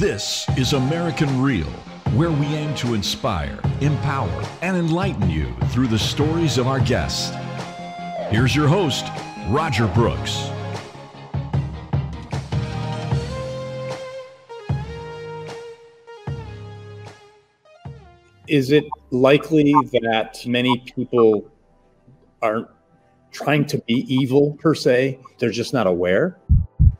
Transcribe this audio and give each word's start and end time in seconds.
This 0.00 0.48
is 0.56 0.72
American 0.72 1.42
Real, 1.42 1.66
where 2.14 2.30
we 2.30 2.46
aim 2.46 2.74
to 2.76 2.94
inspire, 2.94 3.60
empower, 3.82 4.42
and 4.62 4.74
enlighten 4.74 5.28
you 5.28 5.54
through 5.72 5.88
the 5.88 5.98
stories 5.98 6.56
of 6.56 6.66
our 6.66 6.80
guests. 6.80 7.34
Here's 8.30 8.56
your 8.56 8.66
host, 8.66 9.04
Roger 9.50 9.86
Brooks. 9.88 10.48
Is 18.48 18.70
it 18.70 18.86
likely 19.10 19.74
that 20.00 20.42
many 20.46 20.78
people 20.78 21.46
aren't 22.40 22.68
trying 23.32 23.66
to 23.66 23.76
be 23.86 24.06
evil 24.08 24.56
per 24.62 24.74
se? 24.74 25.18
They're 25.38 25.50
just 25.50 25.74
not 25.74 25.86
aware? 25.86 26.38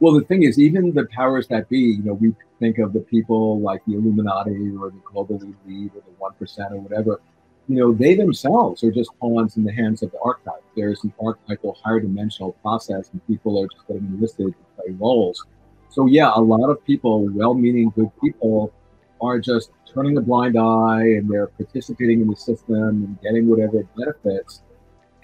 Well, 0.01 0.14
the 0.14 0.25
thing 0.25 0.45
is, 0.45 0.59
even 0.59 0.93
the 0.93 1.05
powers 1.07 1.46
that 1.48 1.69
be, 1.69 1.79
you 1.79 2.03
know, 2.03 2.14
we 2.14 2.35
think 2.59 2.79
of 2.79 2.95
the 2.95 3.00
people 3.00 3.61
like 3.61 3.82
the 3.87 3.95
Illuminati 3.95 4.75
or 4.81 4.91
the 4.91 5.00
global 5.04 5.36
elite 5.36 5.93
or 5.95 6.00
the 6.00 6.14
one 6.18 6.32
percent 6.35 6.72
or 6.72 6.81
whatever. 6.81 7.21
You 7.68 7.77
know, 7.77 7.93
they 7.93 8.14
themselves 8.14 8.82
are 8.82 8.91
just 8.91 9.11
pawns 9.21 9.57
in 9.58 9.64
the 9.64 9.72
hands 9.72 10.03
of 10.03 10.11
the 10.11 10.18
archetype. 10.21 10.64
There's 10.75 11.05
an 11.05 11.13
archetypal 11.22 11.79
higher 11.85 12.00
dimensional 12.00 12.53
process, 12.63 13.11
and 13.13 13.25
people 13.27 13.63
are 13.63 13.68
just 13.68 13.86
getting 13.86 14.07
enlisted 14.07 14.46
to 14.46 14.55
play 14.77 14.94
roles. 14.99 15.44
So 15.91 16.07
yeah, 16.07 16.32
a 16.35 16.41
lot 16.41 16.71
of 16.71 16.82
people, 16.85 17.29
well-meaning 17.29 17.93
good 17.94 18.11
people, 18.22 18.72
are 19.21 19.39
just 19.39 19.71
turning 19.93 20.17
a 20.17 20.21
blind 20.21 20.57
eye 20.57 21.03
and 21.03 21.30
they're 21.30 21.49
participating 21.49 22.22
in 22.22 22.29
the 22.29 22.36
system 22.36 22.75
and 22.75 23.21
getting 23.21 23.49
whatever 23.49 23.86
benefits, 23.99 24.63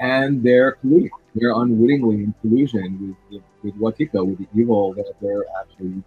and 0.01 0.43
they're 0.43 0.77
colluding. 0.77 1.09
They're 1.35 1.53
unwittingly 1.53 2.17
in 2.17 2.35
collusion 2.41 3.17
with, 3.31 3.41
with, 3.41 3.43
with 3.67 3.75
Wetiko, 3.81 4.25
with 4.25 4.39
the 4.39 4.49
evil 4.55 4.95
that 4.95 5.13
they're 5.21 5.45
actually 5.61 6.03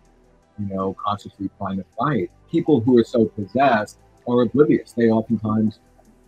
you 0.59 0.76
know, 0.76 0.95
consciously 1.04 1.49
trying 1.58 1.77
to 1.77 1.85
fight. 1.98 2.30
People 2.52 2.80
who 2.82 2.98
are 2.98 3.04
so 3.04 3.26
possessed 3.26 3.98
are 4.27 4.41
oblivious. 4.41 4.91
They 4.91 5.10
oftentimes 5.10 5.80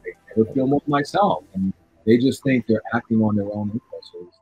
they 0.03 0.11
never 0.35 0.51
feel 0.53 0.67
more 0.67 0.81
myself, 0.87 1.43
and 1.53 1.73
they 2.05 2.17
just 2.17 2.43
think 2.43 2.65
they're 2.67 2.81
acting 2.93 3.21
on 3.21 3.35
their 3.35 3.45
own 3.45 3.71
impulses. 3.71 4.39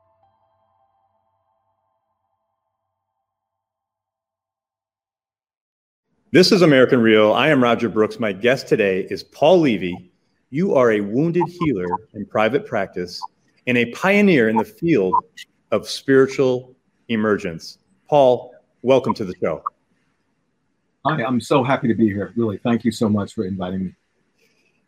This 6.31 6.51
is 6.51 6.61
American 6.61 7.01
Real. 7.01 7.33
I 7.33 7.49
am 7.49 7.63
Roger 7.63 7.89
Brooks. 7.89 8.19
My 8.19 8.31
guest 8.31 8.67
today 8.67 9.07
is 9.09 9.23
Paul 9.23 9.61
Levy. 9.61 10.11
You 10.51 10.75
are 10.75 10.91
a 10.91 11.01
wounded 11.01 11.43
healer 11.47 11.87
in 12.13 12.25
private 12.27 12.67
practice 12.67 13.19
and 13.65 13.77
a 13.77 13.85
pioneer 13.91 14.47
in 14.49 14.57
the 14.57 14.63
field 14.63 15.15
of 15.71 15.89
spiritual 15.89 16.75
emergence. 17.09 17.79
Paul, 18.07 18.53
welcome 18.81 19.13
to 19.15 19.25
the 19.25 19.33
show. 19.41 19.63
Hi, 21.05 21.23
I'm 21.23 21.41
so 21.41 21.63
happy 21.63 21.87
to 21.87 21.93
be 21.95 22.07
here. 22.07 22.33
Really, 22.35 22.57
thank 22.57 22.85
you 22.85 22.91
so 22.91 23.09
much 23.09 23.33
for 23.33 23.45
inviting 23.45 23.85
me. 23.85 23.95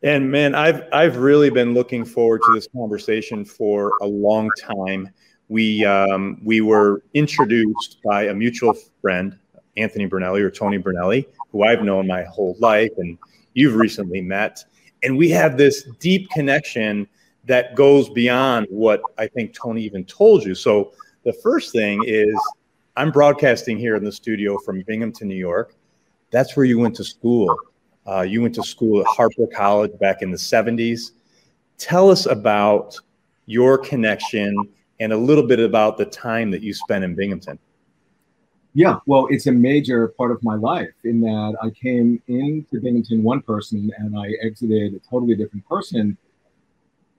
And 0.03 0.31
man, 0.31 0.55
I've 0.55 0.83
I've 0.91 1.17
really 1.17 1.49
been 1.49 1.73
looking 1.73 2.05
forward 2.05 2.41
to 2.45 2.53
this 2.53 2.67
conversation 2.75 3.45
for 3.45 3.93
a 4.01 4.07
long 4.07 4.49
time. 4.59 5.09
We 5.47 5.85
um, 5.85 6.39
we 6.43 6.61
were 6.61 7.03
introduced 7.13 7.97
by 8.03 8.23
a 8.23 8.33
mutual 8.33 8.73
friend, 9.01 9.37
Anthony 9.77 10.07
Brunelli 10.07 10.41
or 10.41 10.49
Tony 10.49 10.79
Brunelli, 10.79 11.27
who 11.51 11.63
I've 11.63 11.83
known 11.83 12.07
my 12.07 12.23
whole 12.23 12.55
life, 12.59 12.91
and 12.97 13.17
you've 13.53 13.75
recently 13.75 14.21
met. 14.21 14.63
And 15.03 15.17
we 15.17 15.29
have 15.31 15.57
this 15.57 15.83
deep 15.99 16.29
connection 16.29 17.07
that 17.45 17.75
goes 17.75 18.09
beyond 18.09 18.67
what 18.69 19.01
I 19.17 19.27
think 19.27 19.53
Tony 19.53 19.83
even 19.83 20.05
told 20.05 20.43
you. 20.43 20.55
So 20.55 20.93
the 21.23 21.33
first 21.33 21.71
thing 21.71 22.03
is 22.05 22.35
I'm 22.95 23.11
broadcasting 23.11 23.77
here 23.77 23.95
in 23.95 24.03
the 24.03 24.11
studio 24.11 24.57
from 24.57 24.81
Binghamton, 24.81 25.27
New 25.27 25.35
York. 25.35 25.75
That's 26.31 26.55
where 26.55 26.65
you 26.65 26.79
went 26.79 26.95
to 26.95 27.03
school. 27.03 27.55
Uh, 28.07 28.21
you 28.21 28.41
went 28.41 28.55
to 28.55 28.63
school 28.63 29.01
at 29.01 29.07
Harpur 29.07 29.51
College 29.51 29.97
back 29.99 30.21
in 30.21 30.31
the 30.31 30.37
70s. 30.37 31.11
Tell 31.77 32.09
us 32.09 32.25
about 32.25 32.97
your 33.45 33.77
connection 33.77 34.55
and 34.99 35.13
a 35.13 35.17
little 35.17 35.45
bit 35.45 35.59
about 35.59 35.97
the 35.97 36.05
time 36.05 36.51
that 36.51 36.61
you 36.61 36.73
spent 36.73 37.03
in 37.03 37.15
Binghamton. 37.15 37.59
Yeah, 38.73 38.99
well, 39.05 39.27
it's 39.29 39.47
a 39.47 39.51
major 39.51 40.09
part 40.09 40.31
of 40.31 40.41
my 40.43 40.55
life 40.55 40.93
in 41.03 41.19
that 41.21 41.57
I 41.61 41.69
came 41.71 42.21
into 42.27 42.79
Binghamton 42.79 43.21
one 43.21 43.41
person 43.41 43.91
and 43.97 44.17
I 44.17 44.31
exited 44.41 44.93
a 44.93 44.99
totally 44.99 45.35
different 45.35 45.67
person. 45.67 46.17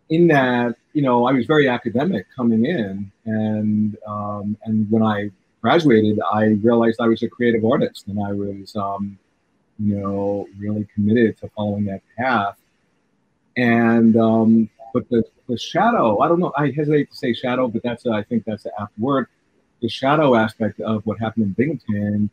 In 0.09 0.27
that, 0.29 0.77
you 0.93 1.03
know, 1.03 1.27
I 1.27 1.33
was 1.33 1.47
very 1.47 1.69
academic 1.69 2.27
coming 2.35 2.67
in, 2.67 3.11
and 3.25 3.97
um, 4.07 4.57
and 4.65 4.91
when 4.91 5.03
I 5.03 5.31
graduated, 5.63 6.19
I 6.31 6.59
realized 6.63 7.01
I 7.01 7.07
was 7.07 7.23
a 7.23 7.29
creative 7.29 7.65
artist 7.65 8.09
and 8.09 8.23
I 8.23 8.33
was, 8.33 8.75
um, 8.77 9.17
you 9.79 9.97
know, 9.97 10.49
really 10.59 10.87
committed 10.93 11.39
to 11.39 11.49
following 11.57 11.85
that 11.87 12.03
path. 12.19 12.57
And, 13.57 14.17
um, 14.17 14.69
but 14.93 15.09
the, 15.09 15.23
the 15.49 15.57
shadow, 15.57 16.19
I 16.19 16.29
don't 16.29 16.41
know, 16.41 16.53
I 16.57 16.71
hesitate 16.71 17.11
to 17.11 17.17
say 17.17 17.33
shadow, 17.33 17.69
but 17.69 17.83
that's, 17.83 18.05
a, 18.07 18.11
I 18.11 18.25
think 18.25 18.45
that's 18.45 18.65
the 18.65 18.73
apt 18.79 18.99
word. 18.99 19.29
The 19.81 19.89
shadow 19.89 20.35
aspect 20.35 20.81
of 20.81 21.07
what 21.07 21.19
happened 21.19 21.47
in 21.47 21.53
Binghamton 21.53 22.31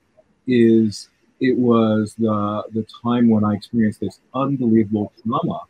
is 0.47 1.09
it 1.39 1.55
was 1.55 2.15
the, 2.17 2.63
the 2.73 2.85
time 3.03 3.29
when 3.29 3.43
I 3.45 3.53
experienced 3.53 3.99
this 3.99 4.19
unbelievable 4.33 5.13
trauma 5.23 5.61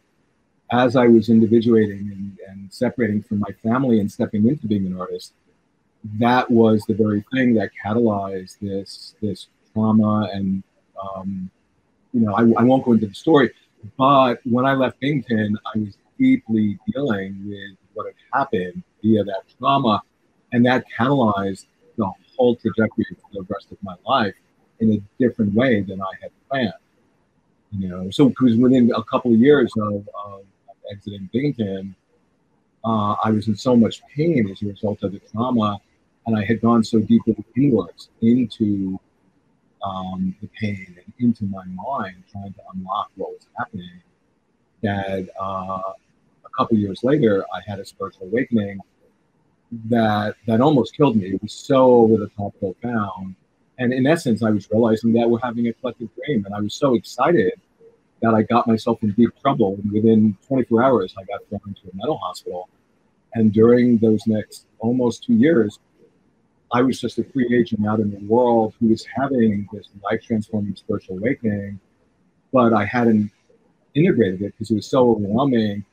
as 0.71 0.95
I 0.95 1.07
was 1.07 1.29
individuating 1.29 2.11
and, 2.11 2.37
and 2.47 2.71
separating 2.71 3.21
from 3.21 3.39
my 3.39 3.51
family 3.63 3.99
and 3.99 4.11
stepping 4.11 4.47
into 4.47 4.67
being 4.67 4.85
an 4.85 4.99
artist 4.99 5.33
that 6.17 6.49
was 6.49 6.83
the 6.87 6.93
very 6.93 7.25
thing 7.33 7.53
that 7.55 7.71
catalyzed 7.83 8.57
this 8.61 9.15
this 9.21 9.47
trauma 9.73 10.29
and 10.33 10.63
um, 11.01 11.49
you 12.13 12.21
know 12.21 12.33
I, 12.33 12.41
I, 12.61 12.63
won't 12.63 12.85
go 12.85 12.93
into 12.93 13.07
the 13.07 13.13
story 13.13 13.51
but 13.97 14.39
when 14.45 14.65
i 14.65 14.73
left 14.73 14.97
binghamton 15.01 15.57
i 15.75 15.77
was 15.77 15.97
deeply 16.17 16.79
dealing 16.93 17.43
with 17.45 17.77
what 17.93 18.05
had 18.05 18.15
happened 18.33 18.81
via 19.03 19.25
that 19.25 19.43
trauma 19.57 20.01
and 20.53 20.65
that 20.65 20.85
catalyzed 20.97 21.65
the 21.97 22.09
whole 22.37 22.55
trajectory 22.55 23.05
for 23.21 23.29
the 23.33 23.45
rest 23.49 23.71
of 23.71 23.77
my 23.83 23.95
life 24.05 24.35
in 24.79 24.93
a 24.93 25.01
different 25.21 25.53
way 25.53 25.81
than 25.81 26.01
i 26.01 26.11
had 26.21 26.31
planned 26.49 26.73
you 27.71 27.87
know. 27.87 28.09
So 28.09 28.29
because 28.29 28.55
within 28.57 28.91
a 28.95 29.03
couple 29.03 29.33
of 29.33 29.39
years 29.39 29.71
of, 29.77 30.07
of 30.25 30.41
exiting 30.91 31.29
binghamton 31.31 31.95
uh, 32.85 33.15
I 33.23 33.31
was 33.31 33.47
in 33.47 33.55
so 33.55 33.75
much 33.75 34.01
pain 34.15 34.49
as 34.49 34.61
a 34.61 34.67
result 34.67 35.03
of 35.03 35.11
the 35.11 35.19
trauma 35.19 35.79
and 36.25 36.37
I 36.37 36.45
had 36.45 36.61
gone 36.61 36.83
so 36.83 36.99
deeply 36.99 37.35
inwards 37.55 38.09
into 38.21 38.99
um, 39.83 40.35
the 40.41 40.49
pain 40.59 40.97
and 40.97 41.13
into 41.19 41.45
my 41.45 41.63
mind, 41.65 42.23
trying 42.31 42.53
to 42.53 42.59
unlock 42.73 43.09
what 43.15 43.31
was 43.31 43.47
happening, 43.57 44.01
that 44.83 45.29
uh, 45.41 45.93
a 46.45 46.49
couple 46.57 46.77
years 46.77 47.03
later, 47.03 47.45
I 47.53 47.61
had 47.65 47.79
a 47.79 47.85
spiritual 47.85 48.27
awakening 48.27 48.79
that 49.85 50.35
that 50.47 50.61
almost 50.61 50.95
killed 50.95 51.15
me. 51.15 51.33
It 51.33 51.41
was 51.41 51.53
so 51.53 51.91
over 51.91 52.17
the 52.17 52.29
top 52.29 52.53
profound, 52.59 53.35
and 53.77 53.93
in 53.93 54.07
essence, 54.07 54.43
I 54.43 54.49
was 54.49 54.69
realizing 54.71 55.13
that 55.13 55.29
we're 55.29 55.39
having 55.39 55.67
a 55.67 55.73
collective 55.73 56.09
dream, 56.15 56.45
and 56.45 56.53
I 56.53 56.59
was 56.59 56.73
so 56.73 56.95
excited 56.95 57.53
that 58.21 58.33
I 58.33 58.43
got 58.43 58.67
myself 58.67 59.01
in 59.03 59.11
deep 59.11 59.31
trouble. 59.41 59.79
And 59.81 59.91
within 59.91 60.37
24 60.47 60.83
hours, 60.83 61.15
I 61.17 61.23
got 61.23 61.41
thrown 61.47 61.61
into 61.67 61.81
a 61.91 61.95
mental 61.95 62.17
hospital. 62.17 62.69
And 63.33 63.53
during 63.53 63.97
those 63.97 64.25
next 64.27 64.65
almost 64.79 65.23
two 65.23 65.33
years, 65.33 65.79
I 66.71 66.81
was 66.81 67.01
just 67.01 67.17
a 67.17 67.23
free 67.23 67.57
agent 67.57 67.85
out 67.87 67.99
in 67.99 68.11
the 68.11 68.19
world 68.25 68.73
who 68.79 68.89
was 68.89 69.05
having 69.05 69.67
this 69.73 69.89
life 70.03 70.21
transforming 70.23 70.75
spiritual 70.75 71.17
awakening, 71.17 71.79
but 72.53 72.73
I 72.73 72.85
hadn't 72.85 73.31
integrated 73.95 74.41
it 74.41 74.53
because 74.53 74.69
it 74.69 74.75
was 74.75 74.85
so 74.85 75.11
overwhelming. 75.11 75.83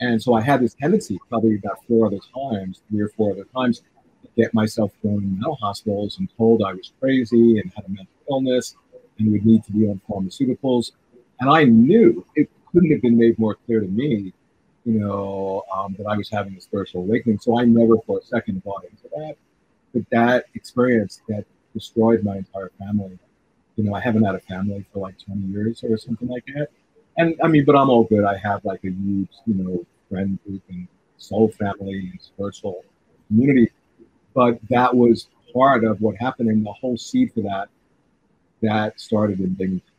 And 0.00 0.22
so 0.22 0.34
I 0.34 0.40
had 0.40 0.60
this 0.60 0.74
tendency, 0.74 1.18
probably 1.28 1.56
about 1.56 1.84
four 1.86 2.06
other 2.06 2.20
times, 2.32 2.82
three 2.88 3.00
or 3.00 3.08
four 3.08 3.32
other 3.32 3.46
times, 3.56 3.80
to 4.22 4.28
get 4.36 4.54
myself 4.54 4.92
thrown 5.02 5.22
in 5.22 5.32
mental 5.32 5.56
hospitals 5.56 6.18
and 6.18 6.28
told 6.36 6.62
I 6.62 6.74
was 6.74 6.92
crazy 7.00 7.58
and 7.58 7.72
had 7.74 7.84
a 7.86 7.88
mental 7.88 8.14
illness 8.30 8.76
and 9.18 9.32
would 9.32 9.44
need 9.44 9.64
to 9.64 9.72
be 9.72 9.88
on 9.88 10.00
pharmaceuticals. 10.08 10.92
And 11.40 11.50
I 11.50 11.64
knew 11.64 12.24
it 12.36 12.48
couldn't 12.72 12.90
have 12.90 13.02
been 13.02 13.18
made 13.18 13.38
more 13.38 13.56
clear 13.66 13.80
to 13.80 13.86
me, 13.86 14.32
you 14.84 15.00
know, 15.00 15.64
um, 15.74 15.94
that 15.98 16.06
I 16.06 16.16
was 16.16 16.30
having 16.30 16.56
a 16.56 16.60
spiritual 16.60 17.02
awakening. 17.02 17.38
So 17.38 17.58
I 17.58 17.64
never 17.64 17.96
for 18.06 18.18
a 18.18 18.22
second 18.22 18.62
bought 18.64 18.84
into 18.84 19.08
that 19.16 19.36
but 19.94 20.02
that 20.10 20.46
experience 20.54 21.22
that 21.28 21.46
destroyed 21.72 22.22
my 22.24 22.36
entire 22.36 22.70
family. 22.78 23.16
You 23.76 23.84
know, 23.84 23.94
I 23.94 24.00
haven't 24.00 24.24
had 24.24 24.34
a 24.34 24.40
family 24.40 24.84
for 24.92 24.98
like 24.98 25.14
20 25.24 25.40
years 25.46 25.82
or 25.84 25.96
something 25.96 26.28
like 26.28 26.44
that. 26.54 26.68
And 27.16 27.36
I 27.42 27.48
mean, 27.48 27.64
but 27.64 27.76
I'm 27.76 27.88
all 27.88 28.04
good. 28.04 28.24
I 28.24 28.36
have 28.36 28.64
like 28.64 28.80
a 28.84 28.90
huge, 28.90 29.30
you 29.46 29.54
know, 29.54 29.86
friend 30.10 30.38
group 30.44 30.62
and 30.68 30.88
soul 31.16 31.48
family 31.48 32.10
and 32.12 32.20
spiritual 32.20 32.84
community. 33.28 33.70
But 34.34 34.58
that 34.68 34.94
was 34.94 35.28
part 35.52 35.84
of 35.84 36.00
what 36.00 36.16
happened, 36.16 36.48
and 36.50 36.66
the 36.66 36.72
whole 36.72 36.96
seed 36.96 37.32
for 37.32 37.42
that 37.42 37.68
that 38.60 39.00
started 39.00 39.38
in 39.38 39.54
Binghamton. 39.54 39.93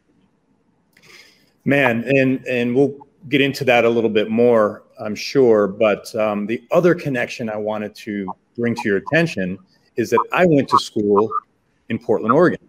Man, 1.65 2.03
and 2.06 2.45
and 2.47 2.75
we'll 2.75 2.95
get 3.29 3.41
into 3.41 3.63
that 3.65 3.85
a 3.85 3.89
little 3.89 4.09
bit 4.09 4.29
more, 4.29 4.83
I'm 5.00 5.15
sure. 5.15 5.67
But 5.67 6.13
um, 6.15 6.45
the 6.45 6.63
other 6.71 6.94
connection 6.94 7.50
I 7.50 7.57
wanted 7.57 7.95
to 7.95 8.33
bring 8.56 8.75
to 8.75 8.81
your 8.85 8.97
attention 8.97 9.57
is 9.95 10.12
that 10.12 10.19
I 10.31 10.45
went 10.45 10.69
to 10.69 10.79
school 10.79 11.31
in 11.89 11.97
Portland, 12.00 12.33
Oregon, 12.33 12.59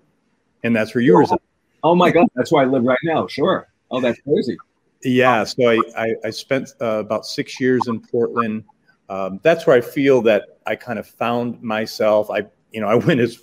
and 0.65 0.75
that's 0.75 0.95
where 0.95 1.03
you 1.03 1.19
reside. 1.19 1.39
Oh 1.83 1.95
my 1.95 2.11
God, 2.11 2.27
that's 2.35 2.51
where 2.51 2.65
I 2.65 2.67
live 2.67 2.85
right 2.85 2.99
now. 3.05 3.27
Sure. 3.27 3.69
Oh, 3.91 4.01
that's 4.01 4.19
crazy. 4.23 4.57
Yeah. 5.05 5.45
So 5.45 5.69
I, 5.69 5.81
I, 5.97 6.15
I 6.25 6.31
spent 6.31 6.71
uh, 6.81 6.99
about 6.99 7.27
six 7.27 7.61
years 7.61 7.83
in 7.87 8.01
Portland. 8.01 8.65
Um, 9.09 9.39
that's 9.43 9.67
where 9.67 9.77
I 9.77 9.81
feel 9.81 10.21
that 10.23 10.59
I 10.67 10.75
kind 10.75 10.99
of 10.99 11.07
found 11.07 11.63
myself. 11.63 12.31
I, 12.31 12.47
you 12.73 12.81
know, 12.81 12.89
I 12.89 12.97
went 12.97 13.21
as 13.21 13.39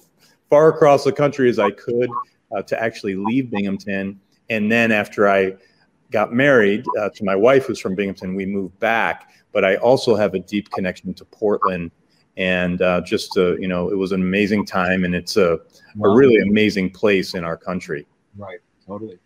far 0.49 0.67
across 0.69 1.05
the 1.05 1.13
country 1.13 1.49
as 1.49 1.59
I 1.59 1.71
could 1.71 2.09
uh, 2.53 2.63
to 2.63 2.81
actually 2.81 3.15
leave 3.15 3.49
Binghamton. 3.49 4.19
And 4.49 4.71
then 4.71 4.91
after 4.91 5.29
I 5.29 5.55
got 6.11 6.33
married 6.33 6.85
uh, 6.99 7.09
to 7.09 7.23
my 7.23 7.35
wife, 7.35 7.65
who's 7.65 7.79
from 7.79 7.95
Binghamton, 7.95 8.35
we 8.35 8.45
moved 8.45 8.79
back. 8.79 9.31
But 9.51 9.65
I 9.65 9.75
also 9.77 10.15
have 10.15 10.33
a 10.33 10.39
deep 10.39 10.69
connection 10.71 11.13
to 11.15 11.25
Portland. 11.25 11.91
And 12.35 12.81
uh, 12.81 13.01
just, 13.01 13.37
uh, 13.37 13.55
you 13.57 13.67
know, 13.67 13.89
it 13.89 13.95
was 13.95 14.11
an 14.11 14.21
amazing 14.21 14.65
time. 14.65 15.05
And 15.05 15.13
it's 15.13 15.37
a, 15.37 15.59
wow. 15.95 16.11
a 16.11 16.15
really 16.15 16.37
amazing 16.37 16.91
place 16.91 17.35
in 17.35 17.43
our 17.43 17.57
country. 17.57 18.07
Right. 18.37 18.59
Totally. 18.85 19.19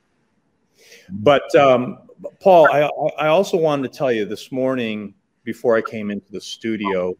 But 1.09 1.53
um, 1.55 1.99
Paul, 2.41 2.67
I, 2.71 2.89
I 3.17 3.27
also 3.27 3.57
wanted 3.57 3.91
to 3.91 3.97
tell 3.97 4.11
you 4.11 4.25
this 4.25 4.51
morning 4.51 5.13
before 5.43 5.77
I 5.77 5.81
came 5.81 6.11
into 6.11 6.29
the 6.31 6.41
studio, 6.41 7.15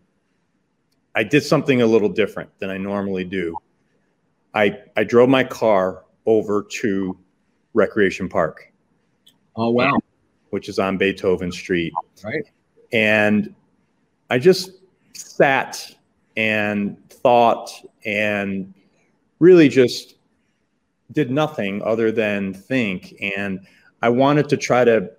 I 1.15 1.23
did 1.23 1.43
something 1.43 1.81
a 1.81 1.85
little 1.85 2.09
different 2.09 2.49
than 2.59 2.69
I 2.69 2.77
normally 2.77 3.23
do. 3.23 3.55
I, 4.53 4.79
I 4.95 5.03
drove 5.03 5.29
my 5.29 5.43
car 5.43 6.03
over 6.25 6.63
to 6.81 7.17
Recreation 7.77 8.27
Park. 8.27 8.73
Oh, 9.55 9.69
wow. 9.69 9.99
Which 10.49 10.67
is 10.67 10.79
on 10.79 10.97
Beethoven 10.97 11.51
Street. 11.51 11.93
Right. 12.23 12.43
And 12.91 13.53
I 14.29 14.39
just 14.39 14.71
sat 15.13 15.93
and 16.35 16.97
thought 17.09 17.71
and 18.05 18.73
really 19.39 19.69
just 19.69 20.15
did 21.11 21.31
nothing 21.31 21.81
other 21.83 22.11
than 22.11 22.53
think. 22.53 23.13
And 23.21 23.65
I 24.01 24.09
wanted 24.09 24.49
to 24.49 24.57
try 24.57 24.83
to 24.83 25.11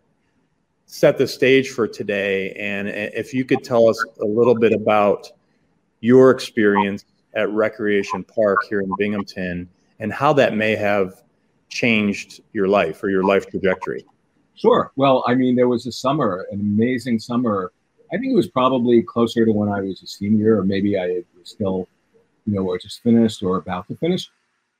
set 0.86 1.18
the 1.18 1.26
stage 1.26 1.70
for 1.70 1.86
today. 1.86 2.52
And 2.52 2.88
if 2.88 3.32
you 3.32 3.44
could 3.44 3.62
tell 3.62 3.88
us 3.88 4.04
a 4.20 4.24
little 4.24 4.54
bit 4.54 4.72
about 4.72 5.30
your 6.00 6.30
experience 6.30 7.04
at 7.34 7.50
Recreation 7.50 8.24
Park 8.24 8.58
here 8.68 8.80
in 8.80 8.90
Binghamton 8.98 9.68
and 9.98 10.12
how 10.12 10.32
that 10.34 10.56
may 10.56 10.76
have 10.76 11.22
changed 11.68 12.42
your 12.52 12.68
life 12.68 13.02
or 13.02 13.10
your 13.10 13.24
life 13.24 13.48
trajectory. 13.50 14.04
Sure. 14.54 14.92
Well, 14.96 15.22
I 15.26 15.34
mean, 15.34 15.54
there 15.54 15.68
was 15.68 15.86
a 15.86 15.92
summer, 15.92 16.46
an 16.50 16.60
amazing 16.60 17.20
summer. 17.20 17.72
I 18.12 18.16
think 18.16 18.32
it 18.32 18.36
was 18.36 18.48
probably 18.48 19.02
closer 19.02 19.44
to 19.44 19.52
when 19.52 19.68
I 19.68 19.80
was 19.80 20.02
a 20.02 20.06
senior, 20.06 20.58
or 20.58 20.64
maybe 20.64 20.98
I 20.98 21.22
was 21.38 21.50
still, 21.50 21.88
you 22.46 22.54
know, 22.54 22.66
or 22.66 22.78
just 22.78 23.02
finished 23.02 23.42
or 23.42 23.56
about 23.56 23.86
to 23.88 23.96
finish 23.96 24.30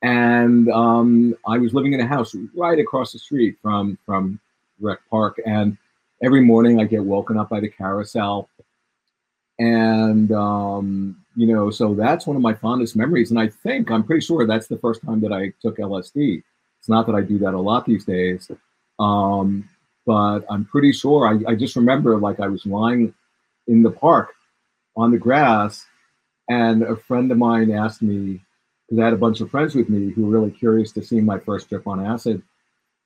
and 0.02 0.68
um, 0.70 1.36
I 1.46 1.58
was 1.58 1.74
living 1.74 1.92
in 1.92 2.00
a 2.00 2.06
house 2.06 2.34
right 2.54 2.78
across 2.78 3.12
the 3.12 3.18
street 3.18 3.58
from 3.60 3.98
from 4.06 4.40
Rec 4.80 4.98
Park, 5.10 5.40
and 5.44 5.76
every 6.22 6.40
morning 6.40 6.80
I 6.80 6.84
get 6.84 7.04
woken 7.04 7.36
up 7.36 7.48
by 7.48 7.60
the 7.60 7.68
carousel, 7.68 8.48
and 9.58 10.30
um, 10.32 11.24
you 11.36 11.46
know, 11.46 11.70
so 11.70 11.94
that's 11.94 12.26
one 12.26 12.36
of 12.36 12.42
my 12.42 12.54
fondest 12.54 12.96
memories. 12.96 13.30
And 13.30 13.40
I 13.40 13.48
think 13.48 13.90
I'm 13.90 14.04
pretty 14.04 14.24
sure 14.24 14.46
that's 14.46 14.68
the 14.68 14.78
first 14.78 15.02
time 15.04 15.20
that 15.20 15.32
I 15.32 15.52
took 15.60 15.78
LSD. 15.78 16.42
It's 16.78 16.88
not 16.88 17.06
that 17.06 17.14
I 17.14 17.22
do 17.22 17.38
that 17.38 17.54
a 17.54 17.60
lot 17.60 17.86
these 17.86 18.04
days, 18.04 18.50
um, 18.98 19.68
but 20.06 20.40
I'm 20.50 20.64
pretty 20.64 20.92
sure. 20.92 21.26
I, 21.26 21.52
I 21.52 21.54
just 21.54 21.76
remember 21.76 22.16
like 22.18 22.40
I 22.40 22.48
was 22.48 22.64
lying 22.66 23.14
in 23.66 23.82
the 23.82 23.90
park 23.90 24.34
on 24.96 25.10
the 25.10 25.18
grass, 25.18 25.86
and 26.48 26.82
a 26.82 26.96
friend 26.96 27.30
of 27.30 27.38
mine 27.38 27.70
asked 27.70 28.02
me 28.02 28.40
because 28.88 29.00
I 29.00 29.04
had 29.04 29.14
a 29.14 29.18
bunch 29.18 29.40
of 29.40 29.50
friends 29.50 29.74
with 29.74 29.88
me 29.88 30.10
who 30.12 30.24
were 30.24 30.38
really 30.38 30.50
curious 30.50 30.92
to 30.92 31.02
see 31.02 31.20
my 31.20 31.38
first 31.38 31.68
trip 31.68 31.86
on 31.86 32.04
acid. 32.04 32.42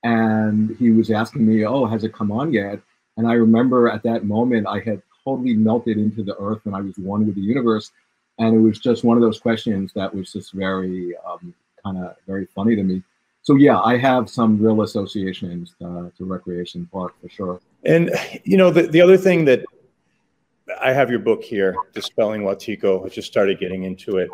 And 0.05 0.77
he 0.79 0.91
was 0.91 1.11
asking 1.11 1.47
me, 1.47 1.65
Oh, 1.65 1.87
has 1.87 2.05
it 2.05 2.13
come 2.13 2.31
on 2.31 2.53
yet? 2.53 2.81
And 3.17 3.27
I 3.27 3.35
remember 3.35 3.89
at 3.89 4.03
that 4.05 4.25
moment, 4.25 4.67
I 4.67 4.81
had 4.81 5.03
totally 5.25 5.55
melted 5.55 5.99
into 5.99 6.23
the 6.23 6.37
earth 6.39 6.61
and 6.65 6.75
I 6.75 6.81
was 6.81 6.97
one 6.99 7.27
with 7.27 7.35
the 7.35 7.41
universe. 7.41 7.91
And 8.39 8.55
it 8.57 8.61
was 8.61 8.79
just 8.79 9.05
one 9.05 9.17
of 9.17 9.23
those 9.23 9.41
questions 9.41 9.93
that 9.95 10.15
was 10.15 10.33
just 10.33 10.53
very, 10.53 11.15
um, 11.27 11.55
kind 11.85 11.99
of 11.99 12.17
very 12.27 12.47
funny 12.47 12.77
to 12.77 12.83
me. 12.83 13.03
So, 13.43 13.57
yeah, 13.57 13.81
I 13.81 13.97
have 13.97 14.31
some 14.31 14.59
real 14.61 14.83
associations 14.83 15.75
uh, 15.85 16.11
to 16.17 16.25
Recreation 16.25 16.89
Park 16.93 17.15
for 17.21 17.29
sure. 17.29 17.61
And, 17.85 18.11
you 18.45 18.57
know, 18.57 18.71
the, 18.71 18.83
the 18.87 19.01
other 19.01 19.17
thing 19.17 19.45
that 19.47 19.65
I 20.81 20.93
have 20.93 21.11
your 21.11 21.19
book 21.19 21.43
here, 21.43 21.77
Dispelling 21.93 22.43
Wetiko. 22.43 23.05
I 23.05 23.09
just 23.09 23.29
started 23.29 23.59
getting 23.59 23.83
into 23.85 24.19
it. 24.19 24.31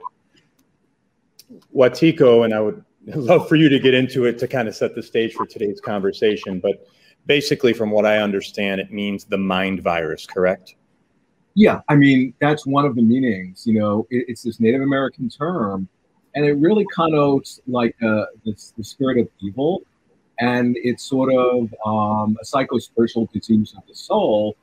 Wetiko, 1.75 2.45
and 2.45 2.53
I 2.53 2.61
would 2.61 2.85
love 3.07 3.49
for 3.49 3.57
you 3.57 3.69
to 3.69 3.79
get 3.79 3.95
into 3.95 4.27
it 4.27 4.39
to 4.39 4.49
kind 4.49 4.69
of 4.69 4.77
set 4.77 4.95
the 4.95 5.03
stage 5.03 5.35
for 5.35 5.47
today's 5.47 5.81
conversation. 5.81 6.61
But 6.61 6.87
basically, 7.27 7.73
from 7.73 7.91
what 7.91 8.05
I 8.07 8.19
understand, 8.19 8.81
it 8.81 8.93
means 8.93 9.25
the 9.25 9.39
mind 9.39 9.83
virus, 9.83 10.27
correct? 10.27 10.75
Yeah, 11.55 11.81
I 11.89 11.97
mean, 11.97 12.35
that's 12.41 12.67
one 12.67 12.85
of 12.85 12.95
the 12.95 13.03
meanings. 13.03 13.67
You 13.67 13.81
know, 13.81 14.07
it, 14.11 14.27
it's 14.29 14.43
this 14.43 14.61
Native 14.61 14.83
American 14.83 15.29
term, 15.29 15.89
and 16.35 16.45
it 16.45 16.55
really 16.55 16.87
connotes 16.95 17.61
like 17.67 17.97
uh, 18.03 18.27
the 18.45 18.85
spirit 18.85 19.19
of 19.19 19.29
evil. 19.41 19.83
And 20.41 20.77
it's 20.83 21.03
sort 21.03 21.35
of 21.35 21.75
um, 21.85 22.37
a 22.41 22.45
psycho-spiritual 22.45 23.29
disease 23.33 23.75
of 23.77 23.83
the 23.89 23.95
soul. 23.95 24.57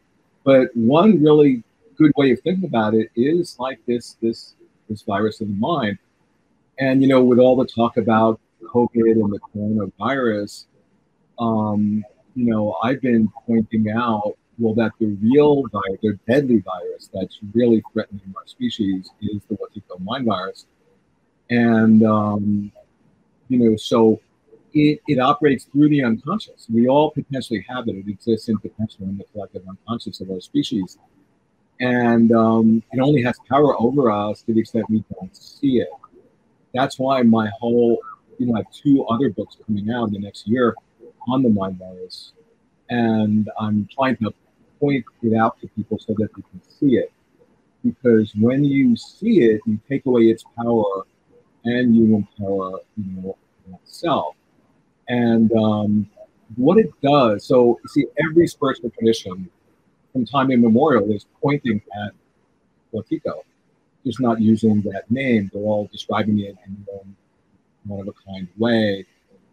But 0.45 0.69
one 0.73 1.21
really 1.21 1.63
good 1.97 2.13
way 2.15 2.31
of 2.31 2.39
thinking 2.41 2.65
about 2.65 2.93
it 2.93 3.09
is 3.15 3.57
like 3.59 3.79
this 3.85 4.15
this 4.21 4.55
this 4.87 5.01
virus 5.01 5.41
of 5.41 5.47
the 5.47 5.53
mind 5.53 5.97
and 6.77 7.01
you 7.01 7.07
know, 7.07 7.23
with 7.23 7.39
all 7.39 7.55
the 7.55 7.65
talk 7.65 7.97
about 7.97 8.39
COVID 8.63 9.13
and 9.13 9.31
the 9.31 9.39
coronavirus, 9.39 10.65
um, 11.39 12.03
you 12.35 12.45
know, 12.51 12.77
I've 12.83 13.01
been 13.01 13.31
pointing 13.45 13.89
out 13.89 14.37
well 14.57 14.73
that 14.75 14.91
the 14.99 15.17
real 15.21 15.63
virus, 15.67 15.99
the 16.01 16.19
deadly 16.27 16.59
virus 16.59 17.09
that's 17.13 17.39
really 17.53 17.83
threatening 17.93 18.33
our 18.35 18.45
species 18.45 19.09
is 19.21 19.41
the 19.49 19.55
Wetiko 19.55 19.99
mind 20.01 20.25
virus, 20.25 20.65
and 21.49 22.03
um, 22.03 22.71
you 23.49 23.59
know, 23.59 23.75
so 23.75 24.19
it, 24.73 25.01
it 25.07 25.19
operates 25.19 25.65
through 25.65 25.89
the 25.89 26.03
unconscious. 26.03 26.67
We 26.73 26.87
all 26.87 27.11
potentially 27.11 27.65
have 27.69 27.87
it. 27.87 27.95
It 27.95 28.07
exists 28.07 28.49
in 28.49 28.57
potential 28.57 29.03
in 29.03 29.17
the 29.17 29.23
collective 29.25 29.63
unconscious 29.67 30.19
of 30.21 30.29
our 30.31 30.41
species. 30.41 30.97
And 31.79 32.31
um, 32.31 32.83
it 32.91 32.99
only 32.99 33.21
has 33.23 33.37
power 33.49 33.79
over 33.79 34.09
us 34.09 34.41
to 34.43 34.53
the 34.53 34.61
extent 34.61 34.89
we 34.89 35.03
don't 35.13 35.35
see 35.35 35.79
it 35.79 35.89
that's 36.75 36.99
why 36.99 37.21
my 37.21 37.49
whole, 37.59 37.99
you 38.37 38.47
know, 38.47 38.55
I 38.55 38.57
have 38.57 38.71
two 38.71 39.05
other 39.05 39.29
books 39.29 39.57
coming 39.65 39.89
out 39.89 40.09
in 40.09 40.13
the 40.13 40.19
next 40.19 40.45
year 40.45 40.75
on 41.29 41.41
the 41.41 41.49
mind 41.49 41.79
virus. 41.79 42.33
And 42.89 43.49
I'm 43.57 43.87
trying 43.95 44.17
to 44.17 44.33
point 44.79 45.05
it 45.23 45.35
out 45.35 45.59
to 45.61 45.67
people 45.69 45.97
so 45.97 46.13
that 46.17 46.29
they 46.35 46.41
can 46.41 46.61
see 46.69 46.97
it. 46.97 47.11
Because 47.83 48.33
when 48.35 48.65
you 48.65 48.95
see 48.97 49.43
it, 49.43 49.61
you 49.65 49.79
take 49.87 50.05
away 50.05 50.23
its 50.23 50.43
power 50.57 51.07
and 51.65 51.95
you 51.95 52.15
empower 52.15 52.79
you 52.97 53.21
know, 53.21 53.37
itself. 53.73 54.35
And 55.07 55.51
um, 55.53 56.09
what 56.55 56.77
it 56.77 56.89
does, 57.01 57.45
so 57.45 57.79
see, 57.87 58.05
every 58.29 58.47
spiritual 58.47 58.89
tradition 58.91 59.49
from 60.13 60.25
time 60.25 60.51
immemorial 60.51 61.11
is 61.11 61.25
pointing 61.41 61.81
at 62.05 62.13
Wetiko 62.93 63.41
just 64.05 64.21
not 64.21 64.39
using 64.39 64.81
that 64.83 65.09
name. 65.09 65.49
They're 65.51 65.63
all 65.63 65.89
describing 65.91 66.39
it 66.39 66.55
in 66.65 66.85
one 67.85 67.99
of 68.01 68.07
a 68.07 68.13
kind 68.31 68.47
way, 68.57 69.05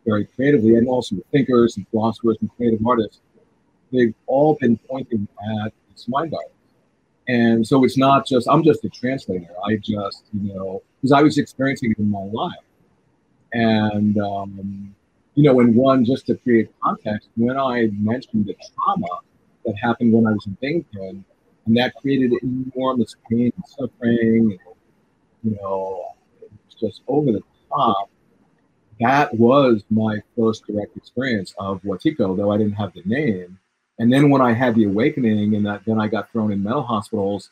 very 0.06 0.26
creatively, 0.26 0.76
and 0.76 0.86
also 0.86 1.16
thinkers 1.32 1.76
and 1.76 1.88
philosophers 1.88 2.36
and 2.40 2.54
creative 2.56 2.86
artists. 2.86 3.20
They've 3.90 4.14
all 4.26 4.56
been 4.60 4.78
pointing 4.88 5.26
at 5.64 5.72
this 5.90 6.06
mind 6.08 6.30
virus. 6.30 6.48
And 7.28 7.66
so 7.66 7.84
it's 7.84 7.96
not 7.96 8.26
just, 8.26 8.48
I'm 8.48 8.64
just 8.64 8.84
a 8.84 8.88
translator. 8.88 9.54
I 9.64 9.76
just, 9.76 10.24
you 10.32 10.54
know, 10.54 10.82
because 11.00 11.12
I 11.12 11.22
was 11.22 11.38
experiencing 11.38 11.92
it 11.92 11.98
in 11.98 12.10
my 12.10 12.24
life. 12.24 12.52
And, 13.52 14.18
um, 14.18 14.94
you 15.34 15.44
know, 15.44 15.60
in 15.60 15.74
one, 15.74 16.04
just 16.04 16.26
to 16.26 16.36
create 16.36 16.70
context, 16.82 17.28
when 17.36 17.56
I 17.58 17.88
mentioned 17.92 18.46
the 18.46 18.56
trauma 18.74 19.20
that 19.64 19.74
happened 19.76 20.12
when 20.12 20.26
I 20.26 20.32
was 20.32 20.46
in 20.46 20.56
Binghamton, 20.60 21.24
and 21.66 21.76
that 21.76 21.94
created 21.94 22.32
enormous 22.42 23.14
pain 23.30 23.52
and 23.54 23.64
suffering. 23.66 24.50
And, 24.50 24.58
you 25.44 25.58
know, 25.60 26.06
it 26.40 26.50
was 26.66 26.74
just 26.74 27.02
over 27.06 27.30
the 27.30 27.42
top. 27.68 28.10
That 29.00 29.34
was 29.34 29.84
my 29.90 30.20
first 30.36 30.66
direct 30.66 30.96
experience 30.96 31.54
of 31.58 31.82
Wetiko, 31.82 32.36
though 32.36 32.50
I 32.50 32.58
didn't 32.58 32.74
have 32.74 32.92
the 32.94 33.02
name. 33.04 33.58
And 34.02 34.12
then 34.12 34.30
when 34.30 34.42
I 34.42 34.52
had 34.52 34.74
the 34.74 34.84
awakening, 34.84 35.54
and 35.54 35.64
that, 35.66 35.84
then 35.86 36.00
I 36.00 36.08
got 36.08 36.30
thrown 36.32 36.50
in 36.50 36.62
mental 36.62 36.82
hospitals, 36.82 37.50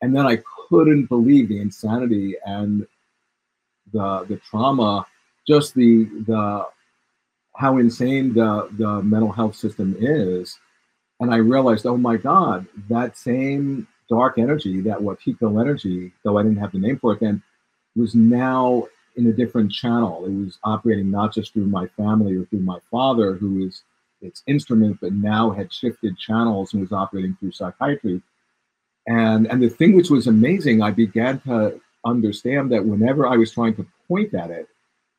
and 0.00 0.14
then 0.14 0.24
I 0.24 0.38
couldn't 0.68 1.06
believe 1.06 1.48
the 1.48 1.60
insanity 1.60 2.36
and 2.46 2.86
the 3.92 4.24
the 4.28 4.36
trauma, 4.48 5.06
just 5.46 5.74
the 5.74 6.04
the 6.26 6.66
how 7.56 7.78
insane 7.78 8.32
the 8.32 8.68
the 8.78 9.02
mental 9.02 9.32
health 9.32 9.56
system 9.56 9.96
is 9.98 10.58
and 11.20 11.32
I 11.32 11.36
realized, 11.36 11.86
oh 11.86 11.98
my 11.98 12.16
God, 12.16 12.66
that 12.88 13.16
same 13.16 13.86
dark 14.08 14.38
energy, 14.38 14.80
that 14.80 14.98
Wetiko 14.98 15.60
energy, 15.60 16.12
though 16.24 16.38
I 16.38 16.42
didn't 16.42 16.58
have 16.58 16.72
the 16.72 16.78
name 16.78 16.98
for 16.98 17.12
it 17.12 17.20
then, 17.20 17.42
was 17.94 18.14
now 18.14 18.86
in 19.16 19.26
a 19.26 19.32
different 19.32 19.70
channel. 19.70 20.24
It 20.24 20.30
was 20.30 20.58
operating 20.64 21.10
not 21.10 21.34
just 21.34 21.52
through 21.52 21.66
my 21.66 21.86
family 21.88 22.36
or 22.36 22.46
through 22.46 22.60
my 22.60 22.78
father, 22.90 23.34
who 23.34 23.66
is 23.66 23.82
its 24.20 24.42
instrument, 24.46 24.98
but 25.00 25.12
now 25.12 25.50
had 25.50 25.72
shifted 25.72 26.18
channels 26.18 26.72
and 26.72 26.82
was 26.82 26.92
operating 26.92 27.36
through 27.36 27.52
psychiatry. 27.52 28.22
And 29.06 29.46
and 29.50 29.62
the 29.62 29.68
thing 29.68 29.94
which 29.94 30.10
was 30.10 30.26
amazing, 30.26 30.82
I 30.82 30.90
began 30.90 31.40
to 31.40 31.80
understand 32.04 32.70
that 32.72 32.84
whenever 32.84 33.26
I 33.26 33.36
was 33.36 33.52
trying 33.52 33.74
to 33.76 33.86
point 34.08 34.34
at 34.34 34.50
it, 34.50 34.68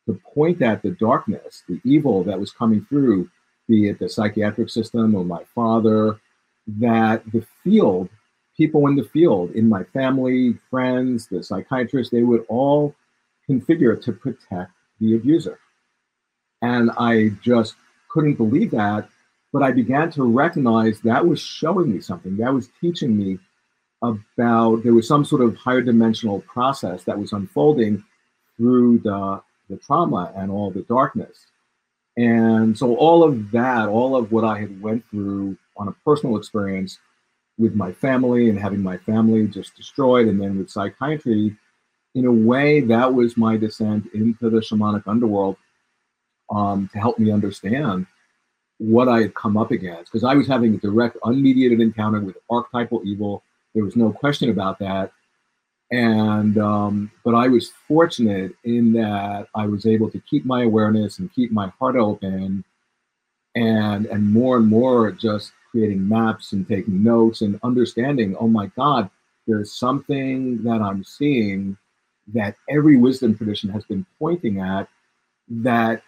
to 0.07 0.19
point 0.33 0.61
at 0.61 0.81
the 0.81 0.91
darkness, 0.91 1.63
the 1.67 1.79
evil 1.83 2.23
that 2.23 2.39
was 2.39 2.51
coming 2.51 2.85
through, 2.85 3.29
be 3.67 3.89
it 3.89 3.99
the 3.99 4.09
psychiatric 4.09 4.69
system 4.69 5.15
or 5.15 5.23
my 5.23 5.43
father, 5.55 6.19
that 6.67 7.23
the 7.31 7.45
field, 7.63 8.09
people 8.57 8.87
in 8.87 8.95
the 8.95 9.03
field, 9.03 9.51
in 9.51 9.69
my 9.69 9.83
family, 9.85 10.57
friends, 10.69 11.27
the 11.27 11.43
psychiatrists, 11.43 12.11
they 12.11 12.23
would 12.23 12.45
all 12.47 12.95
configure 13.49 14.01
to 14.01 14.11
protect 14.11 14.71
the 14.99 15.15
abuser. 15.15 15.59
And 16.61 16.91
I 16.97 17.29
just 17.41 17.75
couldn't 18.13 18.35
believe 18.35 18.71
that. 18.71 19.07
But 19.53 19.63
I 19.63 19.71
began 19.71 20.11
to 20.11 20.23
recognize 20.23 21.01
that 21.01 21.25
was 21.27 21.41
showing 21.41 21.91
me 21.91 21.99
something. 21.99 22.37
That 22.37 22.53
was 22.53 22.69
teaching 22.79 23.17
me 23.17 23.37
about 24.01 24.83
there 24.83 24.93
was 24.93 25.07
some 25.07 25.25
sort 25.25 25.41
of 25.41 25.55
higher 25.55 25.81
dimensional 25.81 26.41
process 26.41 27.03
that 27.03 27.19
was 27.19 27.33
unfolding 27.33 28.03
through 28.57 28.99
the, 28.99 29.41
the 29.69 29.77
trauma 29.77 30.31
and 30.35 30.49
all 30.49 30.71
the 30.71 30.83
darkness. 30.83 31.47
And 32.17 32.77
so 32.77 32.95
all 32.95 33.23
of 33.23 33.51
that, 33.51 33.87
all 33.87 34.15
of 34.15 34.31
what 34.31 34.43
I 34.43 34.59
had 34.59 34.81
went 34.81 35.03
through 35.09 35.57
on 35.77 35.87
a 35.87 35.95
personal 36.05 36.37
experience 36.37 36.97
with 37.57 37.75
my 37.75 37.91
family 37.91 38.49
and 38.49 38.59
having 38.59 38.81
my 38.81 38.97
family 38.97 39.47
just 39.47 39.75
destroyed, 39.75 40.27
and 40.27 40.41
then 40.41 40.57
with 40.57 40.69
psychiatry, 40.69 41.55
in 42.15 42.25
a 42.25 42.31
way, 42.31 42.81
that 42.81 43.13
was 43.13 43.37
my 43.37 43.55
descent 43.55 44.07
into 44.13 44.49
the 44.49 44.59
shamanic 44.59 45.03
underworld 45.07 45.57
um, 46.51 46.89
to 46.93 46.99
help 46.99 47.17
me 47.17 47.31
understand 47.31 48.05
what 48.77 49.07
I 49.07 49.21
had 49.21 49.35
come 49.35 49.57
up 49.57 49.71
against. 49.71 50.11
Because 50.11 50.23
I 50.23 50.33
was 50.33 50.47
having 50.47 50.75
a 50.75 50.77
direct, 50.77 51.17
unmediated 51.23 51.81
encounter 51.81 52.19
with 52.19 52.37
archetypal 52.49 53.01
evil. 53.05 53.43
There 53.73 53.83
was 53.83 53.95
no 53.95 54.11
question 54.11 54.49
about 54.49 54.79
that. 54.79 55.11
And 55.91 56.57
um, 56.57 57.11
but 57.23 57.35
I 57.35 57.47
was 57.49 57.73
fortunate 57.87 58.53
in 58.63 58.93
that 58.93 59.47
I 59.55 59.65
was 59.65 59.85
able 59.85 60.09
to 60.11 60.19
keep 60.21 60.45
my 60.45 60.63
awareness 60.63 61.19
and 61.19 61.33
keep 61.33 61.51
my 61.51 61.67
heart 61.79 61.97
open, 61.97 62.63
and 63.55 64.05
and 64.05 64.31
more 64.31 64.55
and 64.55 64.67
more 64.67 65.11
just 65.11 65.51
creating 65.69 66.07
maps 66.07 66.53
and 66.53 66.65
taking 66.65 67.03
notes 67.03 67.41
and 67.41 67.59
understanding. 67.63 68.37
Oh 68.39 68.47
my 68.47 68.67
God, 68.67 69.09
there's 69.47 69.73
something 69.73 70.63
that 70.63 70.81
I'm 70.81 71.03
seeing 71.03 71.77
that 72.33 72.55
every 72.69 72.95
wisdom 72.95 73.35
tradition 73.35 73.69
has 73.71 73.83
been 73.83 74.05
pointing 74.17 74.61
at 74.61 74.87
that 75.49 76.03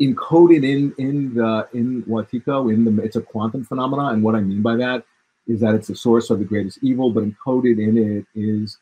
encoded 0.00 0.64
in 0.64 0.94
in 0.98 1.34
the 1.34 1.68
in 1.72 2.02
Wetiko, 2.04 2.72
in 2.72 2.84
the 2.84 3.02
it's 3.02 3.16
a 3.16 3.20
quantum 3.20 3.64
phenomena 3.64 4.08
and 4.08 4.22
what 4.22 4.34
I 4.34 4.40
mean 4.40 4.62
by 4.62 4.76
that 4.76 5.04
is 5.46 5.60
that 5.60 5.74
it's 5.74 5.88
the 5.88 5.96
source 5.96 6.30
of 6.30 6.38
the 6.38 6.44
greatest 6.44 6.78
evil 6.82 7.10
but 7.10 7.24
encoded 7.24 7.78
in 7.82 7.96
it 7.96 8.26
is 8.34 8.78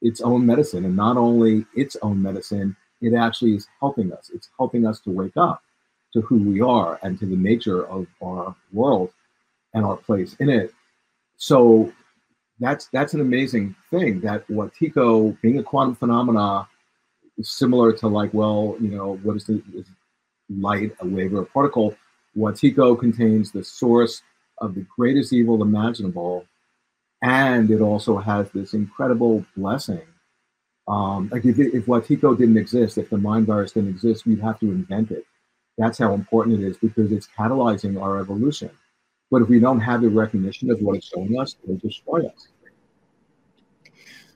its 0.00 0.20
own 0.20 0.46
medicine. 0.46 0.84
And 0.84 0.96
not 0.96 1.16
only 1.16 1.66
its 1.74 1.96
own 2.02 2.22
medicine 2.22 2.76
it 3.00 3.14
actually 3.14 3.54
is 3.54 3.66
helping 3.78 4.12
us. 4.12 4.30
It's 4.34 4.48
helping 4.58 4.86
us 4.86 5.00
to 5.00 5.10
wake 5.10 5.36
up 5.36 5.62
to 6.12 6.20
who 6.22 6.36
we 6.36 6.60
are 6.60 6.98
and 7.02 7.18
to 7.18 7.26
the 7.26 7.36
nature 7.36 7.86
of 7.86 8.06
our 8.22 8.54
world 8.72 9.10
and 9.74 9.84
our 9.84 9.96
place 9.96 10.34
in 10.40 10.48
it. 10.48 10.72
So 11.36 11.92
that's 12.58 12.86
that's 12.88 13.14
an 13.14 13.20
amazing 13.20 13.76
thing 13.90 14.20
that 14.20 14.46
Wetiko 14.48 15.40
being 15.42 15.58
a 15.58 15.62
quantum 15.62 15.94
phenomena 15.94 16.66
is 17.36 17.50
similar 17.50 17.92
to 17.92 18.08
like, 18.08 18.34
well, 18.34 18.76
you 18.80 18.88
know, 18.88 19.16
what 19.22 19.36
is 19.36 19.44
the 19.44 19.62
is 19.74 19.86
light, 20.48 20.92
a 21.00 21.06
wave, 21.06 21.34
or 21.34 21.42
a 21.42 21.46
particle? 21.46 21.96
Wetiko 22.36 22.98
contains 22.98 23.50
the 23.50 23.64
source 23.64 24.22
of 24.58 24.74
the 24.74 24.86
greatest 24.96 25.32
evil 25.32 25.62
imaginable, 25.62 26.44
and 27.22 27.70
it 27.70 27.80
also 27.80 28.18
has 28.18 28.50
this 28.50 28.74
incredible 28.74 29.44
blessing. 29.56 30.02
Um, 30.86 31.28
like 31.30 31.44
if, 31.44 31.58
if 31.58 31.86
Wetiko 31.86 32.36
didn't 32.36 32.56
exist, 32.56 32.96
if 32.98 33.10
the 33.10 33.18
mind 33.18 33.46
virus 33.46 33.72
didn't 33.72 33.90
exist, 33.90 34.26
we'd 34.26 34.40
have 34.40 34.58
to 34.60 34.70
invent 34.70 35.10
it. 35.10 35.24
That's 35.76 35.98
how 35.98 36.14
important 36.14 36.60
it 36.60 36.66
is 36.66 36.76
because 36.76 37.12
it's 37.12 37.28
catalyzing 37.38 38.00
our 38.00 38.18
evolution. 38.18 38.70
But 39.30 39.42
if 39.42 39.48
we 39.48 39.60
don't 39.60 39.80
have 39.80 40.00
the 40.00 40.08
recognition 40.08 40.70
of 40.70 40.80
what 40.80 40.96
it's 40.96 41.08
showing 41.08 41.38
us, 41.38 41.56
it'll 41.62 41.76
destroy 41.76 42.26
us. 42.26 42.48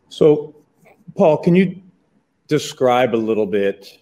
So, 0.08 0.54
Paul, 1.16 1.38
can 1.38 1.54
you 1.54 1.80
describe 2.48 3.14
a 3.14 3.16
little 3.16 3.46
bit, 3.46 4.01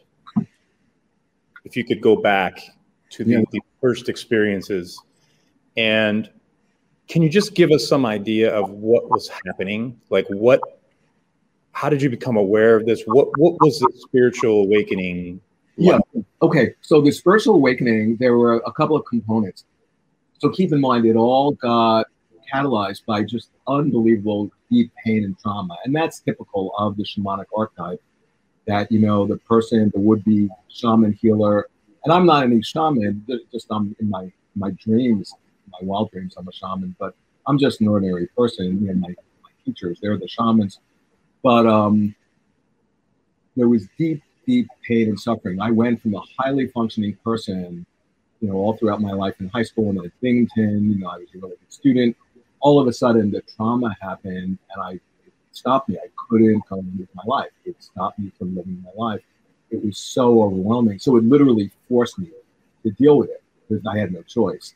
if 1.64 1.76
you 1.76 1.84
could 1.84 2.00
go 2.00 2.16
back 2.16 2.60
to 3.10 3.24
the, 3.24 3.32
yeah. 3.32 3.42
the 3.52 3.60
first 3.80 4.08
experiences, 4.08 5.00
and 5.76 6.30
can 7.08 7.22
you 7.22 7.28
just 7.28 7.54
give 7.54 7.70
us 7.72 7.88
some 7.88 8.06
idea 8.06 8.54
of 8.54 8.70
what 8.70 9.10
was 9.10 9.28
happening? 9.44 10.00
Like, 10.10 10.26
what, 10.28 10.60
how 11.72 11.88
did 11.88 12.00
you 12.02 12.08
become 12.08 12.36
aware 12.36 12.76
of 12.76 12.86
this? 12.86 13.02
What, 13.06 13.28
what 13.36 13.54
was 13.60 13.80
the 13.80 13.90
spiritual 13.96 14.62
awakening? 14.62 15.40
Like? 15.76 16.02
Yeah. 16.14 16.22
Okay. 16.42 16.74
So 16.82 17.00
the 17.00 17.10
spiritual 17.10 17.56
awakening, 17.56 18.16
there 18.16 18.36
were 18.36 18.56
a 18.66 18.72
couple 18.72 18.96
of 18.96 19.04
components. 19.06 19.64
So 20.38 20.50
keep 20.50 20.72
in 20.72 20.80
mind, 20.80 21.04
it 21.04 21.16
all 21.16 21.52
got 21.52 22.06
catalyzed 22.52 23.04
by 23.06 23.22
just 23.22 23.50
unbelievable 23.66 24.50
deep 24.70 24.92
pain 25.04 25.24
and 25.24 25.38
trauma. 25.38 25.76
And 25.84 25.94
that's 25.94 26.20
typical 26.20 26.72
of 26.78 26.96
the 26.96 27.04
shamanic 27.04 27.46
archetype 27.56 28.02
that, 28.66 28.90
you 28.90 28.98
know, 28.98 29.26
the 29.26 29.36
person, 29.38 29.90
the 29.94 30.00
would 30.00 30.24
be 30.24 30.48
shaman 30.68 31.12
healer, 31.12 31.68
and 32.04 32.12
I'm 32.12 32.26
not 32.26 32.44
any 32.44 32.62
shaman, 32.62 33.26
just 33.52 33.66
I'm 33.70 33.94
in 34.00 34.08
my, 34.08 34.32
my 34.54 34.70
dreams, 34.72 35.34
my 35.68 35.78
wild 35.82 36.10
dreams, 36.10 36.34
I'm 36.36 36.48
a 36.48 36.52
shaman, 36.52 36.94
but 36.98 37.14
I'm 37.46 37.58
just 37.58 37.80
an 37.80 37.88
ordinary 37.88 38.26
person. 38.28 38.82
You 38.82 38.94
know, 38.94 39.00
my, 39.00 39.08
my 39.08 39.50
teachers, 39.64 39.98
they're 40.00 40.18
the 40.18 40.28
shamans. 40.28 40.78
But 41.42 41.66
um, 41.66 42.14
there 43.56 43.68
was 43.68 43.88
deep, 43.98 44.22
deep 44.46 44.68
pain 44.86 45.08
and 45.08 45.18
suffering. 45.18 45.60
I 45.60 45.70
went 45.70 46.02
from 46.02 46.14
a 46.14 46.22
highly 46.38 46.68
functioning 46.68 47.16
person 47.24 47.86
you 48.40 48.48
know, 48.48 48.54
all 48.54 48.76
throughout 48.76 49.00
my 49.00 49.12
life 49.12 49.34
in 49.40 49.48
high 49.48 49.62
school 49.62 49.90
and 49.90 50.04
at 50.04 50.20
Binghamton, 50.20 50.90
you 50.90 50.98
know, 50.98 51.08
I 51.08 51.18
was 51.18 51.28
a 51.34 51.38
really 51.38 51.56
good 51.56 51.72
student. 51.72 52.16
All 52.60 52.80
of 52.80 52.88
a 52.88 52.92
sudden, 52.92 53.30
the 53.30 53.42
trauma 53.56 53.94
happened, 54.00 54.58
and 54.74 54.82
I 54.82 55.00
stopped 55.60 55.88
me. 55.88 55.96
I 55.96 56.08
couldn't 56.16 56.62
come 56.68 56.90
with 56.98 57.08
my 57.14 57.22
life. 57.26 57.50
It 57.64 57.76
stopped 57.82 58.18
me 58.18 58.32
from 58.38 58.56
living 58.56 58.82
my 58.82 58.90
life. 58.96 59.20
It 59.70 59.84
was 59.84 59.98
so 59.98 60.42
overwhelming. 60.42 60.98
So 60.98 61.16
it 61.16 61.24
literally 61.24 61.70
forced 61.88 62.18
me 62.18 62.30
to 62.82 62.90
deal 62.90 63.18
with 63.18 63.30
it 63.30 63.42
because 63.68 63.86
I 63.86 63.98
had 63.98 64.12
no 64.12 64.22
choice. 64.22 64.74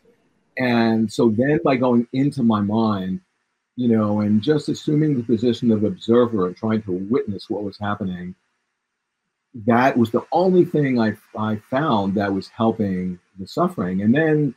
And 0.56 1.12
so 1.12 1.30
then, 1.30 1.58
by 1.64 1.76
going 1.76 2.06
into 2.12 2.42
my 2.44 2.60
mind, 2.60 3.20
you 3.76 3.88
know, 3.88 4.20
and 4.20 4.40
just 4.40 4.68
assuming 4.68 5.16
the 5.16 5.24
position 5.24 5.72
of 5.72 5.82
observer 5.82 6.46
and 6.46 6.56
trying 6.56 6.82
to 6.82 6.92
witness 6.92 7.50
what 7.50 7.64
was 7.64 7.76
happening, 7.78 8.36
that 9.66 9.96
was 9.96 10.10
the 10.10 10.24
only 10.30 10.64
thing 10.64 11.00
I, 11.00 11.16
I 11.36 11.56
found 11.70 12.14
that 12.14 12.32
was 12.32 12.48
helping 12.48 13.18
the 13.38 13.48
suffering. 13.48 14.02
And 14.02 14.14
then 14.14 14.54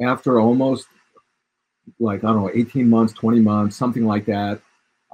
after 0.00 0.40
almost 0.40 0.86
like, 1.98 2.24
I 2.24 2.28
don't 2.28 2.42
know, 2.42 2.50
18 2.54 2.88
months, 2.88 3.12
20 3.12 3.40
months, 3.40 3.76
something 3.76 4.06
like 4.06 4.24
that, 4.26 4.62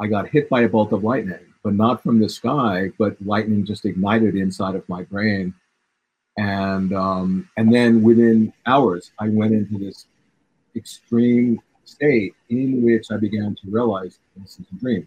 I 0.01 0.07
got 0.07 0.29
hit 0.29 0.49
by 0.49 0.63
a 0.63 0.69
bolt 0.69 0.93
of 0.93 1.05
lightning, 1.05 1.47
but 1.63 1.75
not 1.75 2.03
from 2.03 2.19
the 2.19 2.29
sky, 2.29 2.91
but 2.99 3.17
lightning 3.25 3.65
just 3.65 3.85
ignited 3.85 4.35
inside 4.35 4.75
of 4.75 4.89
my 4.89 5.03
brain. 5.05 5.55
And 6.37 6.93
um, 6.93 7.49
and 7.57 7.73
then 7.73 8.03
within 8.03 8.53
hours, 8.67 9.13
I 9.21 9.29
went 9.29 9.53
into 9.53 9.79
this 9.79 10.07
extreme 10.75 11.61
state 11.85 12.35
in 12.51 12.83
which 12.83 13.07
I 13.13 13.17
began 13.19 13.55
to 13.55 13.71
realize 13.71 14.19
this 14.37 14.59
is 14.59 14.67
a 14.73 14.81
dream. 14.81 15.07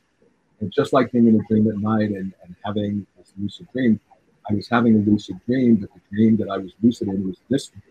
And 0.62 0.72
just 0.72 0.94
like 0.94 1.12
being 1.12 1.28
in 1.28 1.36
a 1.36 1.44
dream 1.50 1.68
at 1.68 1.78
night 1.78 2.12
and, 2.12 2.34
and 2.44 2.56
having 2.64 3.06
this 3.18 3.34
lucid 3.38 3.68
dream, 3.74 4.00
I 4.50 4.54
was 4.54 4.70
having 4.70 4.96
a 4.96 5.00
lucid 5.00 5.40
dream, 5.46 5.76
but 5.76 5.90
the 5.94 6.00
dream 6.10 6.38
that 6.38 6.50
I 6.50 6.58
was 6.58 6.72
lucid 6.82 7.10
in 7.10 7.28
was 7.28 7.38
this 7.50 7.68
dream. 7.68 7.84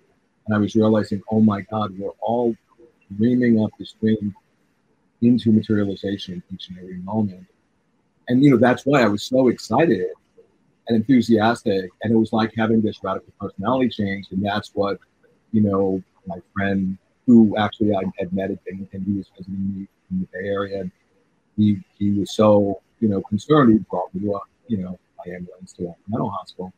And 0.46 0.56
I 0.56 0.58
was 0.58 0.74
realizing, 0.74 1.22
oh 1.30 1.40
my 1.40 1.60
God, 1.60 1.96
we're 1.98 2.10
all 2.20 2.56
dreaming 3.16 3.62
up 3.62 3.70
this 3.78 3.94
dream 4.00 4.34
into 5.22 5.52
materialization 5.52 6.42
each 6.52 6.68
and 6.68 6.78
every 6.78 6.98
moment. 6.98 7.46
And 8.28 8.42
you 8.42 8.50
know, 8.50 8.56
that's 8.56 8.84
why 8.84 9.02
I 9.02 9.08
was 9.08 9.22
so 9.22 9.48
excited 9.48 10.08
and 10.88 10.96
enthusiastic. 10.96 11.90
And 12.02 12.12
it 12.12 12.16
was 12.16 12.32
like 12.32 12.52
having 12.56 12.80
this 12.80 12.98
radical 13.02 13.32
personality 13.40 13.88
change. 13.90 14.26
And 14.30 14.44
that's 14.44 14.70
what, 14.74 14.98
you 15.52 15.62
know, 15.62 16.02
my 16.26 16.38
friend 16.54 16.98
who 17.26 17.56
actually 17.56 17.94
I 17.94 18.02
had 18.18 18.32
met 18.32 18.50
at 18.50 18.64
Binghamton, 18.64 19.04
he 19.04 19.12
was 19.12 19.30
visiting 19.36 19.78
me 19.78 19.88
in 20.10 20.20
the 20.20 20.26
Bay 20.32 20.48
Area. 20.48 20.80
And 20.80 20.90
he 21.56 21.78
he 21.98 22.12
was 22.12 22.34
so, 22.34 22.80
you 23.00 23.08
know, 23.08 23.22
concerned 23.22 23.72
he 23.72 23.78
brought 23.90 24.14
me 24.14 24.32
up, 24.32 24.42
you 24.68 24.78
know, 24.78 24.98
I 25.24 25.30
ambulance 25.30 25.72
to 25.74 25.86
a 25.86 25.94
mental 26.08 26.30
hospital. 26.30 26.72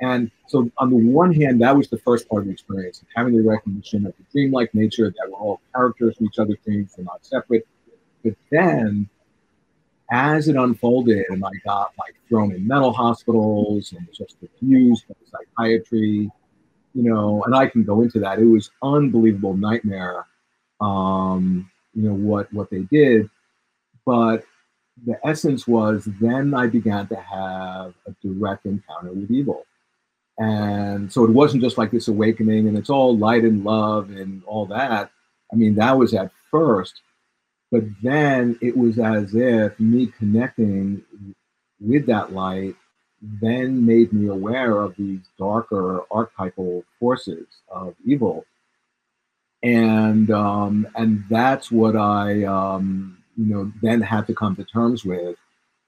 And 0.00 0.30
so, 0.46 0.70
on 0.78 0.90
the 0.90 0.96
one 0.96 1.32
hand, 1.32 1.60
that 1.62 1.76
was 1.76 1.88
the 1.88 1.98
first 1.98 2.28
part 2.28 2.42
of 2.42 2.46
the 2.46 2.52
experience, 2.52 3.02
having 3.14 3.36
the 3.36 3.48
recognition 3.48 4.06
of 4.06 4.14
the 4.16 4.24
dreamlike 4.32 4.72
nature 4.74 5.10
that 5.10 5.28
we're 5.28 5.38
all 5.38 5.60
characters 5.74 6.16
in 6.20 6.26
each 6.26 6.38
other's 6.38 6.58
dreams, 6.64 6.94
we're 6.96 7.04
not 7.04 7.24
separate. 7.26 7.66
But 8.22 8.34
then, 8.50 9.08
as 10.10 10.48
it 10.48 10.56
unfolded 10.56 11.24
and 11.28 11.44
I 11.44 11.50
got 11.64 11.92
like 11.98 12.14
thrown 12.28 12.52
in 12.52 12.66
mental 12.66 12.92
hospitals 12.92 13.92
and 13.92 14.06
just 14.12 14.36
abused 14.42 15.04
by 15.08 15.14
psychiatry, 15.56 16.30
you 16.94 17.02
know, 17.02 17.42
and 17.44 17.54
I 17.54 17.66
can 17.66 17.84
go 17.84 18.02
into 18.02 18.18
that. 18.20 18.38
It 18.38 18.44
was 18.44 18.70
unbelievable 18.82 19.56
nightmare, 19.56 20.26
um, 20.80 21.70
you 21.94 22.02
know, 22.02 22.14
what 22.14 22.52
what 22.52 22.70
they 22.70 22.82
did. 22.90 23.28
But 24.06 24.44
the 25.06 25.18
essence 25.24 25.66
was 25.66 26.08
then 26.20 26.54
I 26.54 26.66
began 26.66 27.06
to 27.08 27.16
have 27.16 27.94
a 28.06 28.14
direct 28.22 28.66
encounter 28.66 29.12
with 29.12 29.30
evil. 29.30 29.64
And 30.38 31.12
so 31.12 31.24
it 31.24 31.30
wasn't 31.30 31.62
just 31.62 31.78
like 31.78 31.90
this 31.90 32.08
awakening 32.08 32.68
and 32.68 32.78
it's 32.78 32.90
all 32.90 33.16
light 33.16 33.42
and 33.42 33.64
love 33.64 34.10
and 34.10 34.42
all 34.44 34.66
that. 34.66 35.10
I 35.52 35.56
mean, 35.56 35.74
that 35.76 35.98
was 35.98 36.14
at 36.14 36.30
first. 36.50 37.00
But 37.70 37.82
then 38.02 38.58
it 38.62 38.76
was 38.76 38.98
as 38.98 39.34
if 39.34 39.78
me 39.78 40.06
connecting 40.18 41.02
with 41.80 42.06
that 42.06 42.32
light 42.32 42.76
then 43.20 43.84
made 43.84 44.12
me 44.12 44.28
aware 44.28 44.80
of 44.80 44.94
these 44.96 45.20
darker 45.38 46.02
archetypal 46.10 46.84
forces 47.00 47.46
of 47.68 47.94
evil. 48.04 48.44
And 49.62 50.30
um, 50.30 50.86
and 50.94 51.24
that's 51.28 51.70
what 51.70 51.96
I 51.96 52.44
um, 52.44 53.18
you 53.36 53.46
know 53.46 53.72
then 53.82 54.00
had 54.00 54.28
to 54.28 54.34
come 54.34 54.54
to 54.56 54.64
terms 54.64 55.04
with, 55.04 55.36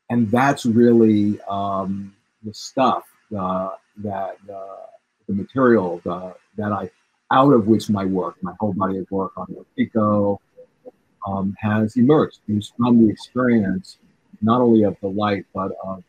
and 0.09 0.29
that's 0.29 0.67
really 0.67 1.41
um, 1.43 2.13
the 2.43 2.53
stuff 2.53 3.05
uh, 3.37 3.71
that 4.03 4.37
uh, 4.53 4.87
the 5.27 5.35
material 5.35 6.01
the, 6.05 6.35
that 6.57 6.73
I 6.73 6.91
out 7.33 7.53
of 7.53 7.69
which 7.69 7.89
my 7.89 8.05
work, 8.05 8.37
my 8.43 8.53
whole 8.59 8.73
body 8.73 8.99
of 8.99 9.07
work 9.11 9.33
on 9.37 9.47
Wetiko, 9.79 10.39
um, 11.27 11.55
has 11.59 11.97
emerged. 11.97 12.41
It's 12.49 12.73
from 12.77 13.07
the 13.07 13.11
experience 13.11 13.99
not 14.43 14.61
only 14.61 14.83
of 14.83 14.97
the 15.01 15.09
light 15.09 15.45
but 15.55 15.73
of. 15.85 16.03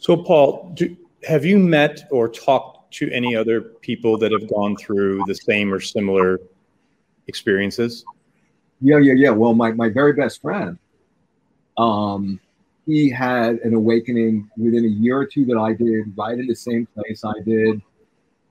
So, 0.00 0.16
Paul, 0.16 0.72
do, 0.74 0.96
have 1.28 1.44
you 1.44 1.58
met 1.58 2.04
or 2.10 2.26
talked 2.26 2.94
to 2.94 3.10
any 3.10 3.36
other 3.36 3.60
people 3.60 4.16
that 4.16 4.32
have 4.32 4.48
gone 4.48 4.74
through 4.76 5.22
the 5.26 5.34
same 5.34 5.72
or 5.74 5.78
similar 5.78 6.40
experiences? 7.26 8.04
Yeah, 8.80 8.98
yeah, 8.98 9.12
yeah. 9.14 9.30
Well, 9.30 9.52
my, 9.52 9.72
my 9.72 9.90
very 9.90 10.14
best 10.14 10.40
friend, 10.40 10.78
um, 11.76 12.40
he 12.90 13.08
had 13.08 13.56
an 13.60 13.74
awakening 13.74 14.50
within 14.56 14.84
a 14.84 14.88
year 14.88 15.18
or 15.18 15.26
two 15.26 15.44
that 15.46 15.56
I 15.56 15.74
did, 15.74 16.12
right 16.16 16.36
in 16.36 16.46
the 16.48 16.56
same 16.56 16.86
place 16.86 17.24
I 17.24 17.40
did, 17.44 17.80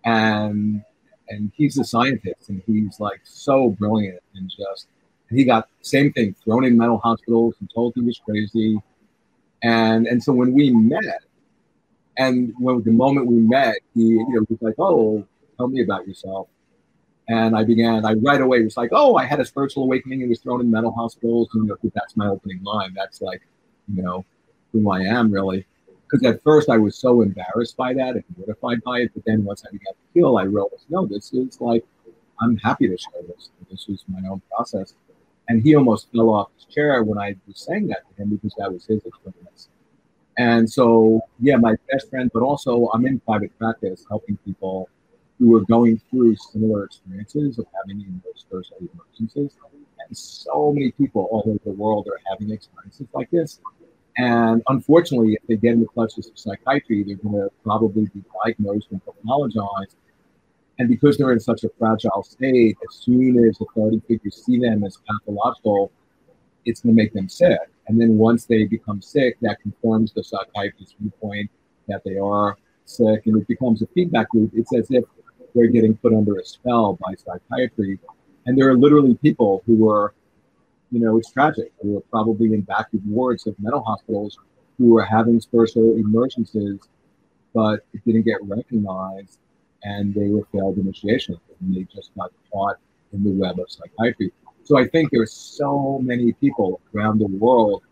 and 0.06 0.82
and 1.28 1.52
he's 1.56 1.78
a 1.78 1.84
scientist, 1.84 2.48
and 2.48 2.62
he's 2.66 3.00
like 3.02 3.20
so 3.26 3.72
brilliant, 3.72 4.22
and 4.36 4.50
just 4.50 4.88
and 5.30 5.38
he 5.38 5.44
got 5.44 5.68
same 5.82 6.14
thing 6.14 6.36
thrown 6.42 6.64
in 6.64 6.78
mental 6.78 7.00
hospitals 7.00 7.56
and 7.60 7.70
told 7.76 7.94
he 7.96 8.02
was 8.02 8.20
crazy, 8.26 8.80
and 9.62 10.08
and 10.08 10.24
so 10.24 10.32
when 10.32 10.54
we 10.54 10.70
met, 10.72 11.22
and 12.18 12.54
when 12.60 12.82
the 12.84 12.92
moment 12.92 13.28
we 13.28 13.36
met, 13.36 13.76
he 13.94 14.04
you 14.04 14.26
know 14.30 14.46
was 14.50 14.62
like, 14.62 14.76
oh, 14.80 15.26
tell 15.58 15.68
me 15.68 15.82
about 15.82 16.08
yourself. 16.08 16.48
And 17.28 17.56
I 17.56 17.64
began, 17.64 18.06
I 18.06 18.14
right 18.14 18.42
away 18.42 18.64
was 18.64 18.76
like, 18.76 18.90
oh, 18.92 19.16
I 19.16 19.24
had 19.24 19.40
a 19.40 19.46
spiritual 19.46 19.84
awakening 19.84 20.22
and 20.22 20.30
was 20.30 20.40
thrown 20.40 20.62
in 20.62 20.72
mental 20.72 20.92
hospitals. 20.92 21.50
And 21.54 21.68
you 21.68 21.78
know, 21.84 21.92
that's 21.94 22.18
my 22.18 22.28
opening 22.28 22.64
line. 22.64 22.92
That's 22.96 23.22
like, 23.22 23.44
you 23.94 24.04
know, 24.04 24.26
who 24.72 24.92
I 24.92 25.02
am 25.02 25.32
really. 25.32 25.66
Because 26.04 26.26
at 26.26 26.42
first 26.42 26.70
I 26.70 26.78
was 26.78 26.98
so 26.98 27.22
embarrassed 27.22 27.78
by 27.78 27.94
that 27.94 28.16
and 28.16 28.24
mortified 28.38 28.82
by 28.84 29.02
it. 29.02 29.12
But 29.14 29.24
then 29.26 29.44
once 29.44 29.64
I 29.66 29.72
began 29.72 29.94
to 29.94 30.00
heal, 30.14 30.38
I 30.38 30.44
realized, 30.44 30.86
no, 30.90 31.06
this 31.06 31.34
is 31.34 31.62
like, 31.62 31.86
I'm 32.42 32.58
happy 32.58 32.88
to 32.88 32.98
share 32.98 33.22
this. 33.28 33.50
This 33.70 33.88
is 33.90 34.04
my 34.08 34.28
own 34.28 34.42
process. 34.50 34.96
And 35.50 35.62
he 35.62 35.76
almost 35.76 36.12
fell 36.12 36.30
off 36.30 36.50
his 36.56 36.66
chair 36.66 37.04
when 37.04 37.18
I 37.18 37.36
was 37.48 37.60
saying 37.60 37.88
that 37.88 38.08
to 38.10 38.22
him 38.22 38.30
because 38.30 38.54
that 38.58 38.72
was 38.72 38.86
his 38.86 39.04
experience. 39.06 39.70
And 40.38 40.70
so, 40.72 41.22
yeah, 41.40 41.58
my 41.58 41.76
best 41.92 42.10
friend, 42.10 42.32
but 42.34 42.42
also 42.42 42.90
I'm 42.94 43.06
in 43.06 43.20
private 43.20 43.58
practice 43.60 44.06
helping 44.10 44.38
people 44.38 44.90
who 45.38 45.56
are 45.56 45.66
going 45.66 46.02
through 46.10 46.36
similar 46.38 46.86
experiences 46.86 47.60
of 47.60 47.66
having 47.76 48.22
those 48.24 48.42
spiritual 48.42 48.78
emergencies. 48.80 49.58
And 50.08 50.18
so 50.18 50.72
many 50.72 50.92
people 50.92 51.28
all 51.32 51.44
over 51.46 51.60
the 51.66 51.72
world 51.72 52.08
are 52.08 52.20
having 52.30 52.52
experiences 52.52 53.08
like 53.14 53.30
this. 53.32 53.60
And 54.18 54.62
unfortunately, 54.68 55.34
if 55.34 55.48
they 55.48 55.56
get 55.56 55.74
in 55.74 55.82
the 55.82 55.88
clutches 55.88 56.28
of 56.28 56.38
psychiatry, 56.38 57.04
they're 57.04 57.16
going 57.16 57.36
to 57.36 57.50
probably 57.64 58.06
be 58.14 58.24
diagnosed 58.44 58.88
and 58.92 59.02
pathologized. 59.06 59.96
And 60.78 60.90
because 60.90 61.18
they're 61.18 61.32
in 61.32 61.40
such 61.40 61.64
a 61.64 61.70
fragile 61.78 62.24
state, 62.24 62.78
as 62.88 62.96
soon 62.96 63.38
as 63.48 63.60
authority 63.62 64.02
figures 64.08 64.44
see 64.46 64.60
them 64.60 64.84
as 64.84 64.98
pathological, 65.08 65.92
it's 66.66 66.82
going 66.82 66.96
to 66.96 67.02
make 67.02 67.14
them 67.14 67.30
sick. 67.30 67.60
And 67.88 68.00
then 68.00 68.18
once 68.18 68.46
they 68.46 68.66
become 68.66 69.02
sick, 69.02 69.38
that 69.42 69.60
confirms 69.62 70.14
the 70.14 70.24
psychiatrist's 70.24 70.96
viewpoint 71.00 71.50
that 71.88 72.04
they 72.06 72.18
are 72.18 72.58
sick, 72.86 73.26
and 73.26 73.42
it 73.42 73.48
becomes 73.48 73.82
a 73.82 73.88
feedback 73.88 74.28
loop. 74.34 74.52
It's 74.54 74.74
as 74.76 74.88
if 74.92 75.04
they're 75.56 75.68
getting 75.68 75.96
put 75.98 76.14
under 76.14 76.38
a 76.38 76.46
spell 76.46 76.98
by 77.02 77.16
psychiatry. 77.16 78.00
And 78.46 78.58
there 78.58 78.70
are 78.70 78.78
literally 78.78 79.16
people 79.16 79.64
who 79.66 79.90
are, 79.90 80.14
you 80.92 81.00
know, 81.00 81.18
it's 81.18 81.32
tragic, 81.32 81.72
who 81.82 81.98
are 81.98 82.02
probably 82.12 82.54
in 82.54 82.62
backward 82.62 83.02
wards 83.06 83.48
of 83.48 83.56
mental 83.60 83.84
hospitals 83.84 84.38
who 84.78 84.98
are 84.98 85.04
having 85.04 85.40
spiritual 85.40 85.96
emergencies, 85.96 86.80
but 87.54 87.86
it 87.94 88.02
didn't 88.06 88.24
get 88.24 88.38
recognized 88.44 89.40
and 89.84 90.14
they 90.14 90.30
were 90.30 90.46
failed 90.52 90.78
initiation 90.78 91.38
and 91.60 91.76
they 91.76 91.84
just 91.94 92.12
got 92.16 92.32
caught 92.52 92.78
in 93.14 93.24
the 93.24 93.32
web 93.32 93.60
of 93.60 93.68
psychiatry. 93.70 94.32
So 94.64 94.78
I 94.78 94.88
think 94.88 95.10
there's 95.12 95.34
so 95.34 96.00
many 96.00 96.34
people 96.34 96.80
around 96.96 97.20
the 97.20 97.28
world 97.28 97.84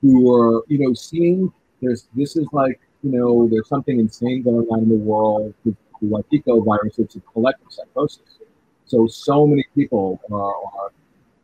who 0.00 0.32
are, 0.32 0.62
you 0.68 0.78
know, 0.78 0.94
seeing 0.94 1.52
there's 1.82 2.08
this 2.14 2.36
is 2.36 2.46
like, 2.52 2.80
you 3.02 3.10
know, 3.10 3.48
there's 3.50 3.68
something 3.68 3.98
insane 3.98 4.42
going 4.42 4.66
on 4.68 4.80
in 4.80 4.88
the 4.88 4.96
world 4.96 5.54
with 5.64 5.76
the 6.00 6.06
Wetiko 6.06 6.64
virus, 6.64 6.98
it's 6.98 7.16
a 7.16 7.20
collective 7.20 7.68
psychosis. 7.70 8.38
So, 8.86 9.06
so 9.06 9.46
many 9.46 9.64
people 9.74 10.20
are, 10.30 10.54
are 10.54 10.92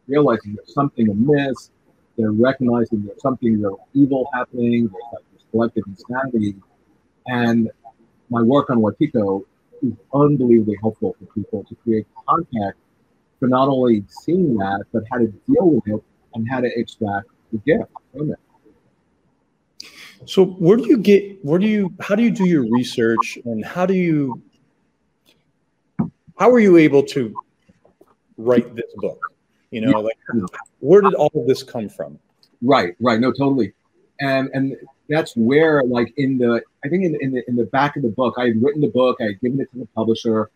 realizing 0.06 0.54
there's 0.54 0.74
something 0.74 1.08
amiss. 1.08 1.70
They're 2.16 2.32
recognizing 2.32 3.04
there's 3.04 3.20
something 3.20 3.60
there's 3.60 3.74
evil 3.94 4.28
happening. 4.32 4.88
There's 4.88 5.12
like 5.12 5.24
this 5.32 5.42
collective 5.50 5.84
insanity. 5.86 6.56
And 7.26 7.70
my 8.30 8.42
work 8.42 8.70
on 8.70 8.78
Wetiko 8.78 9.44
is 9.82 9.92
unbelievably 10.14 10.76
helpful 10.80 11.14
for 11.18 11.26
people 11.34 11.64
to 11.64 11.74
create 11.76 12.06
contact 12.26 12.78
for 13.38 13.48
not 13.48 13.68
only 13.68 14.04
seeing 14.08 14.56
that, 14.56 14.84
but 14.92 15.02
how 15.10 15.18
to 15.18 15.26
deal 15.26 15.70
with 15.70 15.86
it 15.86 16.02
and 16.34 16.48
how 16.48 16.60
to 16.60 16.70
extract 16.78 17.28
the 17.52 17.58
gift 17.58 17.90
from 18.12 18.32
it. 18.32 18.38
So 20.24 20.44
where 20.44 20.76
do 20.76 20.86
you 20.86 20.98
get 20.98 21.44
where 21.44 21.58
do 21.58 21.66
you 21.66 21.94
how 22.00 22.14
do 22.14 22.22
you 22.22 22.30
do 22.30 22.46
your 22.46 22.66
research 22.70 23.38
and 23.44 23.64
how 23.64 23.84
do 23.86 23.94
you 23.94 24.42
how 26.38 26.50
were 26.50 26.58
you 26.58 26.78
able 26.78 27.02
to 27.02 27.34
write 28.36 28.74
this 28.74 28.92
book? 28.96 29.20
You 29.76 29.92
know, 29.92 30.00
like 30.00 30.18
where 30.80 31.00
did 31.00 31.14
all 31.14 31.30
of 31.34 31.46
this 31.46 31.62
come 31.62 31.88
from? 31.88 32.18
Right, 32.62 32.94
right. 33.00 33.20
No, 33.20 33.30
totally. 33.30 33.74
And 34.20 34.48
and 34.54 34.76
that's 35.08 35.36
where 35.36 35.82
like 35.84 36.12
in 36.16 36.38
the 36.38 36.62
I 36.84 36.88
think 36.88 37.04
in, 37.04 37.16
in 37.20 37.32
the 37.32 37.42
in 37.48 37.56
the 37.56 37.66
back 37.66 37.96
of 37.96 38.02
the 38.02 38.08
book, 38.08 38.34
I 38.38 38.46
had 38.46 38.62
written 38.62 38.80
the 38.80 38.88
book, 38.88 39.18
I 39.20 39.24
had 39.24 39.40
given 39.40 39.60
it 39.60 39.70
to 39.72 39.78
the 39.80 39.86
publisher, 39.94 40.50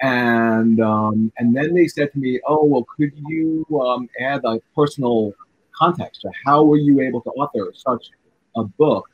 and 0.00 0.80
um, 0.80 1.32
and 1.38 1.56
then 1.56 1.74
they 1.74 1.88
said 1.88 2.12
to 2.12 2.18
me, 2.18 2.40
"Oh, 2.46 2.64
well, 2.64 2.84
could 2.96 3.12
you 3.26 3.64
um, 3.80 4.08
add 4.20 4.42
a 4.44 4.60
personal 4.76 5.32
context? 5.74 6.24
Or 6.24 6.32
how 6.44 6.64
were 6.64 6.76
you 6.76 7.00
able 7.00 7.22
to 7.22 7.30
author 7.30 7.72
such 7.74 8.10
a 8.56 8.64
book? 8.64 9.08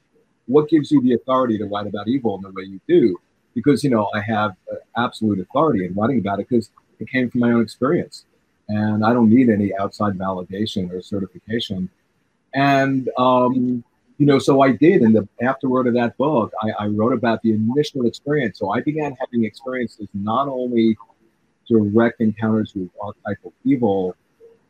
What 0.46 0.68
gives 0.68 0.90
you 0.90 1.00
the 1.00 1.12
authority 1.12 1.58
to 1.58 1.66
write 1.66 1.86
about 1.86 2.08
evil 2.08 2.34
in 2.36 2.42
the 2.42 2.50
way 2.50 2.64
you 2.64 2.80
do?" 2.88 3.18
because 3.58 3.82
you 3.82 3.90
know 3.90 4.08
I 4.14 4.20
have 4.20 4.52
uh, 4.70 4.76
absolute 4.96 5.40
authority 5.40 5.84
in 5.84 5.94
writing 5.94 6.18
about 6.18 6.38
it 6.40 6.48
because 6.48 6.70
it 7.00 7.08
came 7.08 7.28
from 7.30 7.40
my 7.40 7.50
own 7.50 7.62
experience, 7.62 8.24
and 8.68 9.04
I 9.04 9.12
don't 9.12 9.30
need 9.30 9.48
any 9.48 9.74
outside 9.76 10.18
validation 10.18 10.92
or 10.92 11.00
certification. 11.02 11.88
And 12.54 13.08
um, 13.18 13.84
you 14.18 14.26
know, 14.26 14.38
so 14.38 14.62
I 14.62 14.72
did. 14.72 15.02
And 15.02 15.14
the 15.14 15.28
afterword 15.40 15.86
of 15.86 15.94
that 15.94 16.16
book, 16.16 16.52
I, 16.62 16.84
I 16.84 16.86
wrote 16.88 17.12
about 17.12 17.40
the 17.42 17.52
initial 17.52 18.06
experience. 18.06 18.58
So 18.58 18.70
I 18.70 18.80
began 18.80 19.16
having 19.20 19.44
experiences 19.44 20.08
not 20.12 20.48
only 20.48 20.96
direct 21.68 22.20
encounters 22.20 22.74
with 22.74 22.90
archetypal 23.00 23.52
evil, 23.64 24.16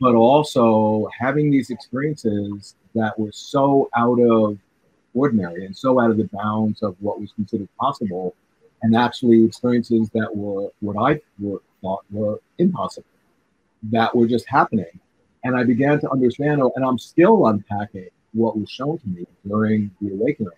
but 0.00 0.14
also 0.14 1.08
having 1.18 1.50
these 1.50 1.70
experiences 1.70 2.76
that 2.94 3.18
were 3.18 3.32
so 3.32 3.88
out 3.96 4.20
of 4.20 4.58
ordinary 5.14 5.64
and 5.64 5.76
so 5.76 5.98
out 5.98 6.10
of 6.10 6.16
the 6.18 6.28
bounds 6.32 6.82
of 6.82 6.94
what 7.00 7.20
was 7.20 7.32
considered 7.32 7.68
possible 7.80 8.34
and 8.82 8.94
actually 8.94 9.44
experiences 9.44 10.08
that 10.10 10.34
were 10.34 10.68
what 10.80 10.96
I 10.96 11.20
thought 11.80 12.04
were 12.10 12.40
impossible, 12.58 13.06
that 13.84 14.14
were 14.14 14.26
just 14.26 14.48
happening. 14.48 15.00
And 15.44 15.56
I 15.56 15.64
began 15.64 16.00
to 16.00 16.10
understand, 16.10 16.60
and 16.60 16.84
I'm 16.84 16.98
still 16.98 17.46
unpacking 17.46 18.08
what 18.32 18.58
was 18.58 18.70
shown 18.70 18.98
to 18.98 19.08
me 19.08 19.26
during 19.46 19.90
the 20.00 20.12
awakening, 20.12 20.52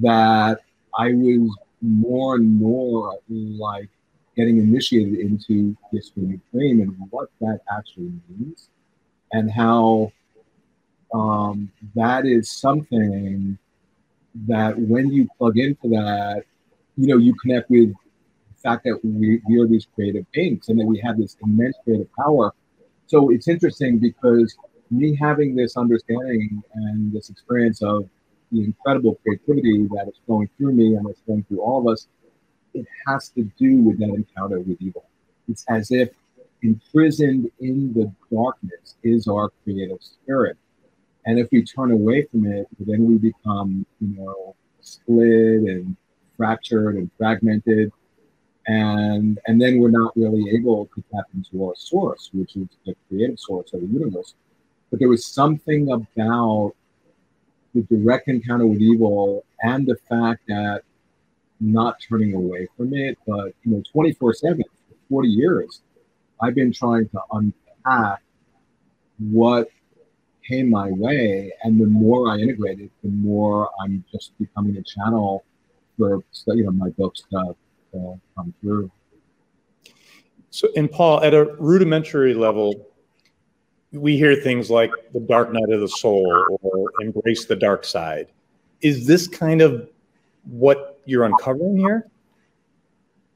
that 0.00 0.60
I 0.98 1.12
was 1.12 1.56
more 1.82 2.36
and 2.36 2.54
more 2.56 3.18
like 3.28 3.88
getting 4.36 4.58
initiated 4.58 5.18
into 5.18 5.76
this 5.92 6.12
new 6.14 6.38
dream 6.52 6.80
and 6.80 6.94
what 7.10 7.30
that 7.40 7.60
actually 7.76 8.12
means, 8.28 8.68
and 9.32 9.50
how 9.50 10.12
um, 11.14 11.70
that 11.94 12.26
is 12.26 12.50
something 12.50 13.58
that 14.46 14.78
when 14.78 15.10
you 15.10 15.26
plug 15.38 15.58
into 15.58 15.88
that, 15.88 16.44
you 16.96 17.06
know, 17.06 17.16
you 17.16 17.34
connect 17.42 17.70
with 17.70 17.94
fact 18.66 18.84
that 18.84 18.98
we, 19.04 19.40
we 19.48 19.60
are 19.60 19.66
these 19.66 19.86
creative 19.94 20.30
beings 20.32 20.68
and 20.68 20.78
that 20.80 20.86
we 20.86 20.98
have 20.98 21.18
this 21.18 21.36
immense 21.42 21.76
creative 21.84 22.08
power. 22.18 22.52
So 23.06 23.30
it's 23.30 23.48
interesting 23.48 23.98
because 23.98 24.56
me 24.90 25.16
having 25.16 25.54
this 25.54 25.76
understanding 25.76 26.62
and 26.74 27.12
this 27.12 27.30
experience 27.30 27.82
of 27.82 28.08
the 28.52 28.64
incredible 28.64 29.18
creativity 29.22 29.86
that 29.94 30.06
is 30.08 30.14
flowing 30.26 30.48
through 30.56 30.72
me 30.72 30.94
and 30.94 31.06
that's 31.06 31.20
flowing 31.26 31.44
through 31.44 31.60
all 31.60 31.80
of 31.80 31.92
us, 31.92 32.08
it 32.74 32.86
has 33.06 33.28
to 33.30 33.42
do 33.58 33.78
with 33.78 33.98
that 33.98 34.10
encounter 34.10 34.60
with 34.60 34.80
evil. 34.80 35.04
It's 35.48 35.64
as 35.68 35.90
if 35.90 36.10
imprisoned 36.62 37.50
in 37.60 37.92
the 37.92 38.12
darkness 38.34 38.96
is 39.02 39.28
our 39.28 39.50
creative 39.62 39.98
spirit. 40.00 40.56
And 41.24 41.38
if 41.38 41.48
we 41.50 41.64
turn 41.64 41.90
away 41.92 42.26
from 42.30 42.46
it, 42.46 42.66
then 42.78 43.04
we 43.04 43.18
become, 43.18 43.86
you 44.00 44.16
know, 44.16 44.54
split 44.80 45.62
and 45.72 45.96
fractured 46.36 46.96
and 46.96 47.10
fragmented. 47.18 47.92
And 48.68 49.38
and 49.46 49.60
then 49.60 49.78
we're 49.78 49.90
not 49.90 50.16
really 50.16 50.50
able 50.56 50.86
to 50.94 51.04
tap 51.12 51.24
into 51.34 51.66
our 51.66 51.74
source, 51.76 52.30
which 52.32 52.56
is 52.56 52.66
the 52.84 52.96
creative 53.08 53.38
source 53.38 53.72
of 53.72 53.80
the 53.80 53.86
universe. 53.86 54.34
But 54.90 54.98
there 54.98 55.08
was 55.08 55.24
something 55.24 55.92
about 55.92 56.74
the 57.74 57.82
direct 57.82 58.28
encounter 58.28 58.66
with 58.66 58.80
evil 58.80 59.44
and 59.62 59.86
the 59.86 59.96
fact 60.08 60.42
that 60.48 60.82
not 61.60 61.96
turning 62.06 62.34
away 62.34 62.68
from 62.76 62.94
it, 62.94 63.18
but 63.26 63.52
you 63.62 63.72
know, 63.72 63.82
24 63.92 64.34
7 64.34 64.62
for 64.62 64.96
40 65.08 65.28
years, 65.28 65.82
I've 66.40 66.54
been 66.54 66.72
trying 66.72 67.08
to 67.10 67.20
unpack 67.32 68.22
what 69.18 69.68
came 70.46 70.70
my 70.70 70.90
way. 70.90 71.52
And 71.62 71.80
the 71.80 71.86
more 71.86 72.30
I 72.30 72.38
integrate 72.38 72.80
it, 72.80 72.90
the 73.02 73.10
more 73.10 73.70
I'm 73.80 74.04
just 74.12 74.36
becoming 74.38 74.76
a 74.76 74.82
channel 74.82 75.44
for 75.98 76.22
you 76.48 76.64
know 76.64 76.72
my 76.72 76.90
books 76.90 77.22
to, 77.30 77.56
come 78.34 78.54
through. 78.60 78.90
So, 80.50 80.68
and 80.76 80.90
Paul, 80.90 81.22
at 81.22 81.34
a 81.34 81.44
rudimentary 81.58 82.34
level, 82.34 82.88
we 83.92 84.16
hear 84.16 84.34
things 84.36 84.70
like 84.70 84.90
the 85.12 85.20
dark 85.20 85.52
night 85.52 85.70
of 85.70 85.80
the 85.80 85.88
soul 85.88 86.58
or 86.62 86.90
embrace 87.00 87.46
the 87.46 87.56
dark 87.56 87.84
side. 87.84 88.28
Is 88.80 89.06
this 89.06 89.26
kind 89.26 89.60
of 89.60 89.88
what 90.44 91.00
you're 91.04 91.24
uncovering 91.24 91.78
here? 91.78 92.08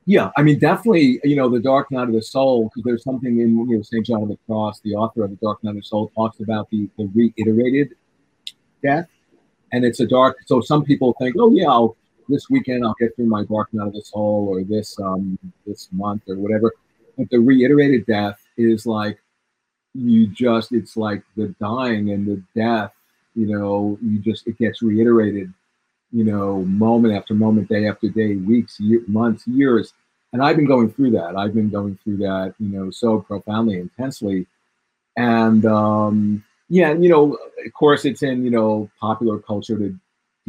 Yeah, 0.07 0.31
I 0.37 0.42
mean, 0.42 0.59
definitely, 0.59 1.20
you 1.23 1.37
know, 1.37 1.49
the 1.49 1.61
dark 1.61 1.90
night 1.90 2.09
of 2.09 2.14
the 2.14 2.23
soul, 2.23 2.64
because 2.64 2.83
there's 2.85 3.05
something 3.05 3.40
in 3.40 3.68
you 3.68 3.77
know 3.77 3.83
St. 3.83 4.05
John 4.05 4.23
of 4.23 4.29
the 4.29 4.38
Cross, 4.46 4.81
the 4.81 4.94
author 4.94 5.23
of 5.25 5.31
the 5.31 5.37
dark 5.37 5.62
night 5.62 5.70
of 5.70 5.77
the 5.77 5.83
soul, 5.83 6.11
talks 6.16 6.40
about 6.40 6.68
the, 6.70 6.88
the 6.99 7.07
reiterated 7.14 7.94
death, 8.83 9.09
and 9.73 9.85
it's 9.85 10.01
a 10.01 10.07
dark. 10.07 10.38
So 10.46 10.61
some 10.61 10.85
people 10.85 11.14
think, 11.20 11.37
oh 11.38 11.53
yeah, 11.53 11.68
I'll, 11.68 11.96
this 12.30 12.48
weekend 12.48 12.84
I'll 12.84 12.94
get 12.98 13.14
through 13.16 13.26
my 13.26 13.44
dark 13.44 13.72
night 13.72 13.88
of 13.88 13.92
the 13.92 14.02
soul, 14.02 14.48
or 14.50 14.64
this 14.64 14.98
um 15.00 15.38
this 15.66 15.88
month 15.92 16.22
or 16.28 16.36
whatever. 16.36 16.72
But 17.18 17.30
the 17.30 17.40
reiterated 17.40 18.06
death 18.06 18.40
is 18.56 18.86
like 18.86 19.18
you 19.94 20.26
just 20.28 20.72
it's 20.72 20.96
like 20.96 21.22
the 21.36 21.48
dying 21.60 22.10
and 22.10 22.26
the 22.26 22.42
death 22.54 22.92
you 23.34 23.46
know 23.46 23.98
you 24.02 24.18
just 24.20 24.46
it 24.46 24.56
gets 24.58 24.82
reiterated 24.82 25.52
you 26.12 26.24
know 26.24 26.62
moment 26.62 27.14
after 27.14 27.34
moment 27.34 27.68
day 27.68 27.88
after 27.88 28.08
day 28.08 28.36
weeks 28.36 28.78
year, 28.80 29.02
months 29.06 29.46
years. 29.46 29.92
And 30.32 30.42
i've 30.42 30.56
been 30.56 30.66
going 30.66 30.92
through 30.92 31.10
that. 31.12 31.36
I've 31.36 31.54
been 31.54 31.70
going 31.70 31.98
through 32.02 32.18
that 32.18 32.54
you 32.58 32.68
know 32.68 32.90
so 32.90 33.20
profoundly 33.20 33.78
intensely. 33.78 34.46
And 35.16 35.66
um 35.66 36.44
yeah 36.68 36.92
you 36.92 37.08
know 37.08 37.32
of 37.34 37.72
course 37.72 38.04
it's 38.04 38.22
in 38.22 38.44
you 38.44 38.50
know 38.50 38.88
popular 39.00 39.38
culture 39.38 39.76
to 39.76 39.98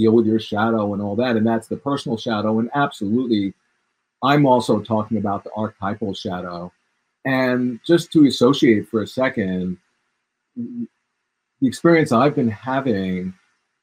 deal 0.02 0.14
with 0.14 0.26
your 0.26 0.40
shadow 0.40 0.94
and 0.94 1.02
all 1.02 1.16
that 1.16 1.36
and 1.36 1.46
that's 1.46 1.68
the 1.68 1.78
personal 1.78 2.18
shadow 2.18 2.60
and 2.60 2.70
absolutely 2.74 3.54
i'm 4.24 4.46
also 4.46 4.80
talking 4.80 5.18
about 5.18 5.44
the 5.44 5.52
archetypal 5.56 6.14
shadow. 6.14 6.72
And 7.26 7.80
just 7.86 8.12
to 8.14 8.26
associate 8.26 8.90
for 8.90 9.04
a 9.04 9.08
second, 9.08 9.78
the 10.56 10.88
experience 11.68 12.12
I've 12.12 12.36
been 12.36 12.50
having, 12.50 13.34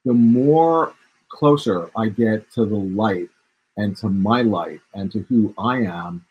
the 0.05 0.13
more 0.13 0.93
closer 1.29 1.91
I 1.97 2.09
get 2.09 2.51
to 2.53 2.65
the 2.65 2.75
light 2.75 3.29
and 3.77 3.97
to 3.99 4.09
my 4.09 4.43
light 4.43 4.81
and 4.95 5.13
to 5.13 5.21
who 5.29 5.55
I 5.57 5.83
am, 5.83 6.25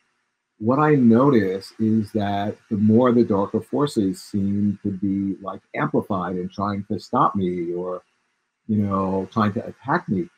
what 0.60 0.80
I 0.80 0.96
notice 0.96 1.72
is 1.80 2.12
that 2.14 2.58
the 2.70 2.78
more 2.78 3.12
the 3.12 3.24
darker 3.24 3.62
forces 3.62 4.22
seem 4.22 4.80
to 4.84 4.92
be 4.92 5.42
like 5.42 5.62
amplified 5.76 6.36
and 6.36 6.52
trying 6.52 6.84
to 6.92 7.00
stop 7.00 7.36
me 7.36 7.74
or, 7.74 8.02
you 8.68 8.78
know, 8.78 9.28
trying 9.32 9.54
to 9.54 9.66
attack 9.66 10.08
me. 10.10 10.30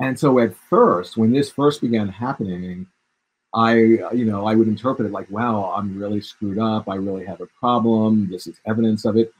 And 0.00 0.18
so 0.18 0.38
at 0.38 0.54
first, 0.54 1.16
when 1.16 1.32
this 1.32 1.50
first 1.50 1.80
began 1.80 2.08
happening, 2.08 2.86
I, 3.54 3.74
you 3.74 4.24
know, 4.24 4.46
I 4.46 4.54
would 4.54 4.68
interpret 4.68 5.08
it 5.08 5.12
like, 5.12 5.30
wow, 5.30 5.72
I'm 5.76 5.98
really 5.98 6.20
screwed 6.20 6.58
up. 6.58 6.88
I 6.88 6.96
really 6.96 7.24
have 7.24 7.40
a 7.40 7.46
problem. 7.46 8.28
This 8.30 8.46
is 8.46 8.60
evidence 8.66 9.04
of 9.04 9.16
it. 9.16 9.32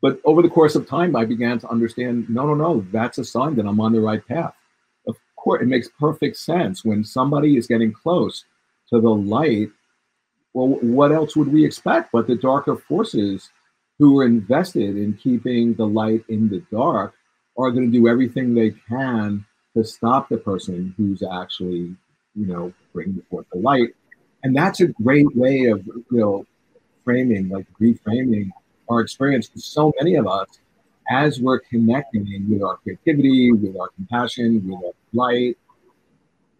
But 0.00 0.20
over 0.24 0.42
the 0.42 0.50
course 0.50 0.74
of 0.74 0.88
time, 0.88 1.14
I 1.14 1.24
began 1.24 1.60
to 1.60 1.68
understand 1.70 2.28
no, 2.28 2.44
no, 2.46 2.54
no, 2.54 2.84
that's 2.90 3.18
a 3.18 3.24
sign 3.24 3.54
that 3.56 3.66
I'm 3.66 3.80
on 3.80 3.92
the 3.92 4.00
right 4.00 4.26
path. 4.26 4.54
Of 5.06 5.16
course, 5.36 5.62
it 5.62 5.68
makes 5.68 5.88
perfect 5.98 6.36
sense 6.36 6.84
when 6.84 7.04
somebody 7.04 7.56
is 7.56 7.68
getting 7.68 7.92
close 7.92 8.44
to 8.92 9.00
the 9.00 9.08
light. 9.08 9.70
Well, 10.54 10.78
what 10.82 11.12
else 11.12 11.36
would 11.36 11.48
we 11.48 11.64
expect 11.64 12.10
but 12.12 12.26
the 12.26 12.34
darker 12.34 12.76
forces 12.76 13.50
who 13.98 14.18
are 14.18 14.24
invested 14.24 14.96
in 14.96 15.14
keeping 15.14 15.74
the 15.74 15.86
light 15.86 16.24
in 16.28 16.48
the 16.48 16.62
dark 16.72 17.14
are 17.58 17.70
going 17.70 17.90
to 17.90 17.98
do 17.98 18.08
everything 18.08 18.54
they 18.54 18.70
can 18.88 19.44
to 19.76 19.84
stop 19.84 20.28
the 20.28 20.38
person 20.38 20.94
who's 20.96 21.22
actually 21.22 21.96
you 22.34 22.46
know, 22.46 22.72
bringing 22.92 23.22
forth 23.30 23.46
the 23.52 23.58
light. 23.58 23.90
And 24.42 24.56
that's 24.56 24.80
a 24.80 24.88
great 24.88 25.34
way 25.36 25.66
of, 25.66 25.86
you 25.86 26.04
know, 26.10 26.46
framing, 27.04 27.48
like 27.48 27.66
reframing 27.80 28.50
our 28.88 29.00
experience. 29.00 29.50
So 29.56 29.92
many 29.98 30.16
of 30.16 30.26
us, 30.26 30.48
as 31.10 31.40
we're 31.40 31.60
connecting 31.60 32.46
with 32.48 32.62
our 32.62 32.76
creativity, 32.78 33.52
with 33.52 33.76
our 33.78 33.88
compassion, 33.88 34.66
with 34.66 34.84
our 34.84 34.92
light, 35.12 35.56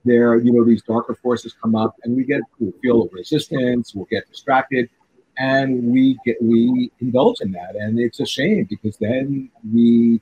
there, 0.05 0.37
you 0.37 0.53
know, 0.53 0.65
these 0.65 0.83
darker 0.83 1.15
forces 1.15 1.55
come 1.61 1.75
up 1.77 1.95
and 2.03 2.17
we 2.17 2.25
get 2.25 2.43
we 2.59 2.73
feel 2.83 3.09
resistance, 3.13 3.95
we'll 3.95 4.07
get 4.07 4.29
distracted, 4.29 4.91
and 5.39 5.83
we 5.85 6.19
get 6.25 6.43
we 6.43 6.91
indulge 7.01 7.41
in 7.41 7.53
that. 7.53 7.77
And 7.77 8.01
it's 8.01 8.19
a 8.19 8.27
shame 8.27 8.65
because 8.69 8.97
then 8.97 9.49
we 9.73 10.21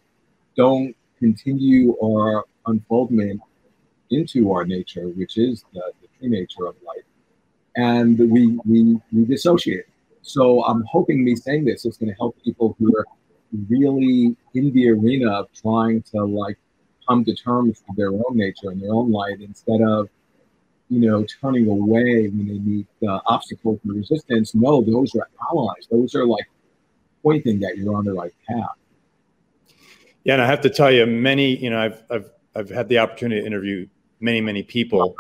don't 0.57 0.95
continue 1.19 1.97
our 2.03 2.45
unfoldment 2.67 3.41
into 4.11 4.53
our 4.53 4.65
nature, 4.65 5.09
which 5.09 5.37
is 5.39 5.65
the, 5.73 5.93
the 6.01 6.09
true 6.19 6.29
nature 6.29 6.67
of 6.67 6.75
life, 6.85 7.05
and 7.77 8.19
we, 8.19 8.59
we 8.67 9.01
we 9.13 9.25
dissociate. 9.25 9.87
So 10.23 10.65
I'm 10.65 10.85
hoping 10.85 11.25
me 11.25 11.37
saying 11.37 11.65
this 11.65 11.85
is 11.85 11.97
going 11.97 12.11
to 12.11 12.17
help 12.17 12.37
people 12.43 12.77
who 12.79 12.95
are 12.97 13.07
really 13.69 14.37
in 14.55 14.73
the 14.73 14.91
arena 14.91 15.31
of 15.31 15.53
trying 15.53 16.03
to 16.15 16.25
like 16.25 16.59
come 17.09 17.25
to 17.25 17.35
terms 17.35 17.83
with 17.89 17.97
their 17.97 18.11
own 18.11 18.37
nature 18.37 18.71
and 18.71 18.81
their 18.83 18.93
own 18.93 19.11
light 19.11 19.41
instead 19.41 19.81
of 19.81 20.09
you 20.89 21.01
know 21.01 21.25
turning 21.41 21.69
away 21.69 22.29
when 22.29 22.47
they 22.49 22.59
meet 22.59 22.87
obstacles 23.27 23.79
and 23.85 23.97
resistance. 23.97 24.55
No, 24.55 24.83
those 24.83 25.15
are 25.15 25.29
allies. 25.51 25.87
Those 25.91 26.15
are 26.15 26.27
like 26.27 26.49
pointing 27.23 27.61
that 27.61 27.77
you're 27.77 27.95
on 27.95 28.05
the 28.05 28.13
right 28.13 28.35
path. 28.49 28.77
Yeah, 30.25 30.35
and 30.35 30.43
I 30.43 30.47
have 30.47 30.61
to 30.63 30.71
tell 30.71 30.91
you, 30.91 31.07
many 31.07 31.57
you 31.57 31.71
know 31.71 31.81
I've 31.81 32.03
I've 32.11 32.31
I've 32.55 32.69
had 32.69 32.89
the 32.89 32.99
opportunity 32.99 33.41
to 33.41 33.47
interview 33.47 33.87
many, 34.21 34.41
many 34.41 34.63
people 34.63 35.17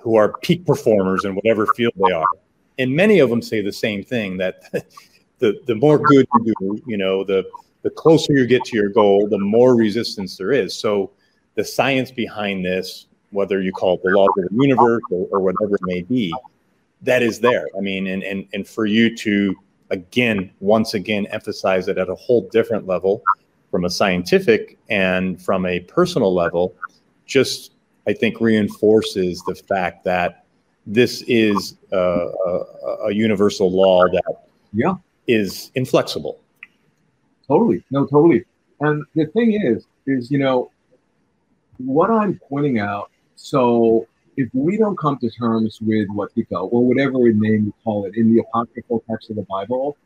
who 0.00 0.16
are 0.16 0.38
peak 0.38 0.66
performers 0.66 1.24
in 1.24 1.34
whatever 1.34 1.66
field 1.74 1.92
they 1.96 2.12
are. 2.12 2.26
And 2.78 2.94
many 2.94 3.18
of 3.18 3.30
them 3.30 3.42
say 3.42 3.62
the 3.62 3.72
same 3.72 4.02
thing 4.02 4.36
that 4.38 4.62
the, 5.38 5.60
the 5.66 5.74
more 5.74 5.98
good 5.98 6.26
you 6.44 6.54
do, 6.60 6.82
you 6.86 6.96
know, 6.96 7.24
the, 7.24 7.44
the 7.82 7.90
closer 7.90 8.32
you 8.32 8.46
get 8.46 8.64
to 8.66 8.76
your 8.76 8.88
goal, 8.88 9.28
the 9.28 9.38
more 9.38 9.74
resistance 9.74 10.36
there 10.36 10.52
is. 10.52 10.74
So 10.74 11.10
the 11.54 11.64
science 11.64 12.10
behind 12.10 12.64
this, 12.64 13.06
whether 13.30 13.60
you 13.60 13.72
call 13.72 13.94
it 13.94 14.02
the 14.02 14.10
law 14.10 14.26
of 14.26 14.34
the 14.36 14.48
universe 14.52 15.02
or, 15.10 15.26
or 15.32 15.40
whatever 15.40 15.74
it 15.74 15.82
may 15.82 16.02
be, 16.02 16.32
that 17.02 17.22
is 17.22 17.40
there. 17.40 17.66
I 17.76 17.80
mean, 17.80 18.06
and, 18.06 18.22
and, 18.22 18.46
and 18.52 18.66
for 18.66 18.86
you 18.86 19.14
to, 19.16 19.56
again, 19.90 20.52
once 20.60 20.94
again, 20.94 21.26
emphasize 21.26 21.88
it 21.88 21.98
at 21.98 22.08
a 22.08 22.14
whole 22.14 22.48
different 22.52 22.86
level 22.86 23.22
from 23.72 23.84
a 23.84 23.90
scientific 23.90 24.78
and 24.90 25.42
from 25.42 25.66
a 25.66 25.80
personal 25.80 26.32
level, 26.32 26.76
just 27.26 27.72
I 28.06 28.12
think 28.12 28.40
reinforces 28.40 29.42
the 29.46 29.54
fact 29.54 30.04
that 30.04 30.44
this 30.86 31.22
is 31.26 31.76
a, 31.90 31.96
a, 31.96 32.58
a 33.06 33.12
universal 33.14 33.72
law 33.72 34.04
that 34.04 34.46
yeah 34.72 34.94
is 35.26 35.72
inflexible. 35.74 36.38
Totally, 37.48 37.82
no, 37.90 38.06
totally. 38.06 38.44
And 38.80 39.04
the 39.14 39.26
thing 39.26 39.52
is, 39.52 39.86
is 40.06 40.30
you 40.30 40.38
know, 40.38 40.70
what 41.78 42.10
I'm 42.10 42.40
pointing 42.48 42.78
out. 42.78 43.10
So 43.36 44.06
if 44.36 44.48
we 44.52 44.76
don't 44.76 44.98
come 44.98 45.18
to 45.18 45.30
terms 45.30 45.78
with 45.80 46.08
what 46.10 46.34
Wetiko 46.34 46.72
or 46.72 46.84
whatever 46.84 47.18
name 47.18 47.66
you 47.66 47.74
call 47.84 48.04
it 48.06 48.16
in 48.16 48.34
the 48.34 48.40
apocryphal 48.40 49.02
text 49.08 49.30
of 49.30 49.36
the 49.36 49.42
Bible, 49.42 49.96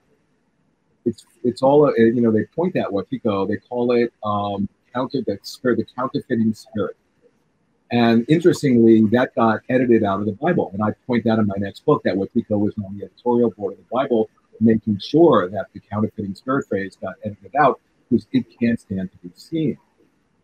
it's 1.06 1.24
it's 1.44 1.62
all 1.62 1.92
you 1.96 2.20
know. 2.20 2.32
They 2.32 2.44
point 2.44 2.76
at 2.76 2.88
Wetiko. 2.88 3.48
They 3.48 3.56
call 3.56 3.92
it 3.92 4.12
um, 4.24 4.68
counter 4.92 5.22
the 5.26 5.38
spirit, 5.42 5.78
the 5.78 5.86
counterfeiting 5.96 6.52
spirit. 6.54 6.96
And 7.92 8.24
interestingly, 8.28 9.04
that 9.12 9.34
got 9.36 9.60
edited 9.68 10.02
out 10.02 10.20
of 10.20 10.26
the 10.26 10.32
Bible. 10.32 10.70
And 10.74 10.82
I 10.82 10.90
point 11.06 11.24
that 11.24 11.38
in 11.38 11.46
my 11.46 11.54
next 11.58 11.84
book 11.84 12.02
that 12.02 12.16
Wetiko 12.16 12.58
was 12.58 12.74
on 12.84 12.98
the 12.98 13.04
editorial 13.04 13.50
board 13.52 13.74
of 13.74 13.78
the 13.78 13.84
Bible, 13.92 14.28
making 14.60 14.98
sure 14.98 15.48
that 15.48 15.66
the 15.72 15.80
counterfeiting 15.80 16.34
spirit 16.34 16.66
phrase 16.68 16.96
got 17.00 17.14
edited 17.24 17.54
out 17.56 17.80
because 18.10 18.26
it 18.32 18.44
can't 18.58 18.80
stand 18.80 19.10
to 19.12 19.18
be 19.18 19.30
seen. 19.36 19.78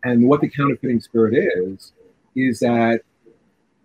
And 0.05 0.27
what 0.27 0.41
the 0.41 0.49
counterfeiting 0.49 1.01
spirit 1.01 1.33
is, 1.35 1.91
is 2.35 2.59
that 2.59 3.01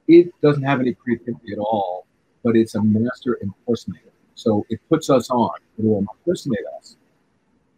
it 0.07 0.33
doesn't 0.41 0.62
have 0.62 0.81
any 0.81 0.95
creativity 0.95 1.53
at 1.53 1.59
all, 1.59 2.07
but 2.45 2.57
it's 2.57 2.75
a 2.77 2.83
master 2.83 3.38
impersonator. 3.43 4.12
So 4.38 4.64
it 4.70 4.79
puts 4.88 5.11
us 5.11 5.31
on, 5.31 5.51
it 5.79 5.85
will 5.85 5.98
impersonate 5.98 6.64
us. 6.79 6.96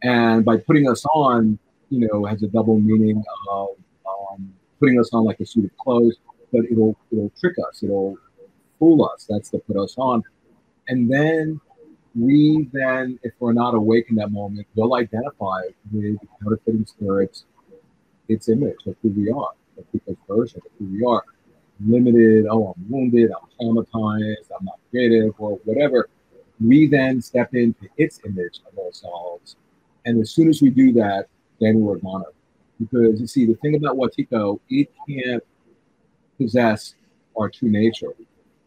And 0.03 0.45
by 0.45 0.59
putting 0.59 0.91
us 0.91 1.07
on, 1.07 1.59
you 1.89 2.07
know, 2.07 2.27
has 2.27 2.43
a 2.43 2.49
double 2.49 2.79
meaning 2.79 3.25
of 3.51 3.69
um, 4.07 4.53
putting 4.79 5.01
us 5.01 5.09
on 5.15 5.25
like 5.25 5.41
a 5.41 5.47
suit 5.47 5.65
of 5.65 5.77
clothes, 5.79 6.17
but 6.53 6.67
it'll 6.71 6.95
it'll 7.11 7.33
trick 7.41 7.57
us, 7.67 7.83
it'll 7.83 8.19
fool 8.79 9.09
us. 9.11 9.27
That's 9.27 9.49
to 9.51 9.59
put 9.59 9.79
us 9.79 9.95
on, 9.97 10.23
and 10.89 11.11
then 11.11 11.61
we 12.15 12.69
then, 12.75 13.19
if 13.23 13.33
we're 13.39 13.55
not 13.55 13.75
awake 13.75 14.07
in 14.11 14.17
that 14.17 14.31
moment, 14.31 14.67
we'll 14.75 14.95
identify 14.97 15.63
with 15.91 16.19
counterfeiting 16.43 16.85
spirits, 16.85 17.45
its 18.29 18.51
image 18.51 18.77
of 18.87 18.97
who 19.01 19.09
we 19.11 19.31
are, 19.31 19.53
of 19.79 19.91
people's 19.93 20.19
version 20.29 20.61
of 20.65 20.73
who 20.79 20.93
we 20.93 21.05
are. 21.07 21.25
Limited, 21.87 22.47
oh, 22.51 22.75
I'm 22.77 22.91
wounded, 22.91 23.31
I'm 23.31 23.49
traumatized, 23.59 24.51
I'm 24.59 24.67
not 24.67 24.79
creative, 24.91 25.33
or 25.39 25.53
whatever. 25.65 26.11
We 26.61 26.87
then 26.87 27.23
step 27.23 27.55
into 27.55 27.89
its 27.97 28.21
image 28.25 28.61
of 28.71 28.79
ourselves. 28.79 29.57
And 30.05 30.21
as 30.21 30.31
soon 30.31 30.49
as 30.49 30.63
we 30.63 30.71
do 30.71 30.93
that, 30.95 31.27
then 31.61 31.81
we're 31.81 31.99
gone 31.99 32.25
because 32.81 33.21
you 33.21 33.27
see, 33.27 33.45
the 33.45 33.55
thing 33.57 33.77
about 33.77 33.97
Wetiko, 33.97 34.59
it 34.71 34.91
can't 35.07 35.45
possess 36.39 36.95
our 37.39 37.51
true 37.51 37.69
nature 37.69 38.15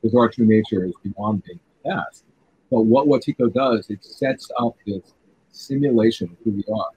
because 0.01 0.15
our 0.15 0.29
true 0.29 0.45
nature 0.45 0.85
is 0.85 0.93
beyond 1.03 1.43
being 1.43 1.59
possessed. 1.81 2.23
But 2.69 2.81
what 2.81 3.07
Wetiko 3.07 3.51
does, 3.51 3.89
it 3.89 4.05
sets 4.05 4.49
up 4.59 4.75
this 4.85 5.13
simulation 5.51 6.29
of 6.29 6.37
who 6.43 6.51
we 6.51 6.63
are. 6.73 6.89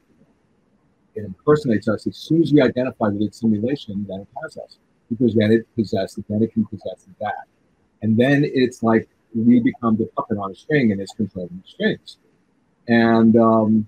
It 1.15 1.25
impersonates 1.25 1.89
us 1.89 2.07
as 2.07 2.17
soon 2.17 2.43
as 2.43 2.53
we 2.53 2.61
identify 2.61 3.09
with 3.09 3.23
its 3.23 3.41
simulation, 3.41 4.05
then 4.09 4.21
it 4.21 4.29
has 4.43 4.59
us 4.59 4.77
because 5.09 5.35
then 5.35 5.53
it 5.53 5.67
possesses, 5.75 6.25
then 6.29 6.43
it 6.43 6.53
can 6.53 6.67
possess 6.67 7.07
that. 7.21 7.47
And 8.03 8.17
then 8.19 8.43
it's 8.45 8.83
like 8.83 9.09
we 9.37 9.61
become 9.61 9.97
the 9.97 10.07
puppet 10.17 10.39
on 10.39 10.53
a 10.53 10.55
string 10.55 10.93
and 10.93 11.01
it's 11.01 11.13
controlling 11.13 11.63
the 11.63 11.69
strings. 11.69 12.19
And 12.89 13.37
um, 13.37 13.87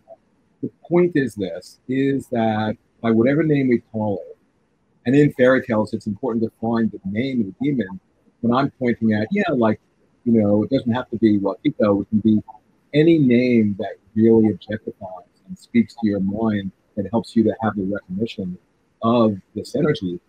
the 0.63 0.71
point 0.89 1.13
is 1.15 1.35
this, 1.35 1.81
is 1.89 2.27
that 2.29 2.77
by 3.01 3.11
whatever 3.11 3.43
name 3.43 3.69
we 3.69 3.79
call 3.93 4.23
it. 4.29 4.37
And 5.07 5.15
in 5.15 5.33
fairy 5.33 5.63
tales, 5.65 5.95
it's 5.95 6.07
important 6.07 6.45
to 6.45 6.53
find 6.61 6.91
the 6.91 7.01
name 7.05 7.41
of 7.41 7.47
the 7.47 7.55
demon. 7.63 8.01
When 8.41 8.55
I'm 8.55 8.71
pointing 8.73 9.15
at, 9.15 9.29
yeah, 9.31 9.51
like, 9.55 9.81
you 10.25 10.33
know, 10.33 10.65
it 10.65 10.71
doesn't 10.71 10.93
have 10.93 11.09
to 11.11 11.17
be 11.17 11.39
Wetiko, 11.39 12.03
it 12.03 12.09
can 12.11 12.21
be 12.21 12.43
any 12.93 13.19
name 13.19 13.77
that 13.79 13.93
really 14.15 14.53
objectifies 14.53 15.29
and 15.47 15.59
speaks 15.59 15.95
to 15.95 16.07
your 16.07 16.21
mind 16.21 16.73
that 16.97 17.07
helps 17.11 17.35
you 17.35 17.45
to 17.45 17.55
have 17.63 17.77
the 17.77 17.85
recognition 17.85 18.59
of 19.03 19.37
this 19.55 19.75
energy. 19.77 20.21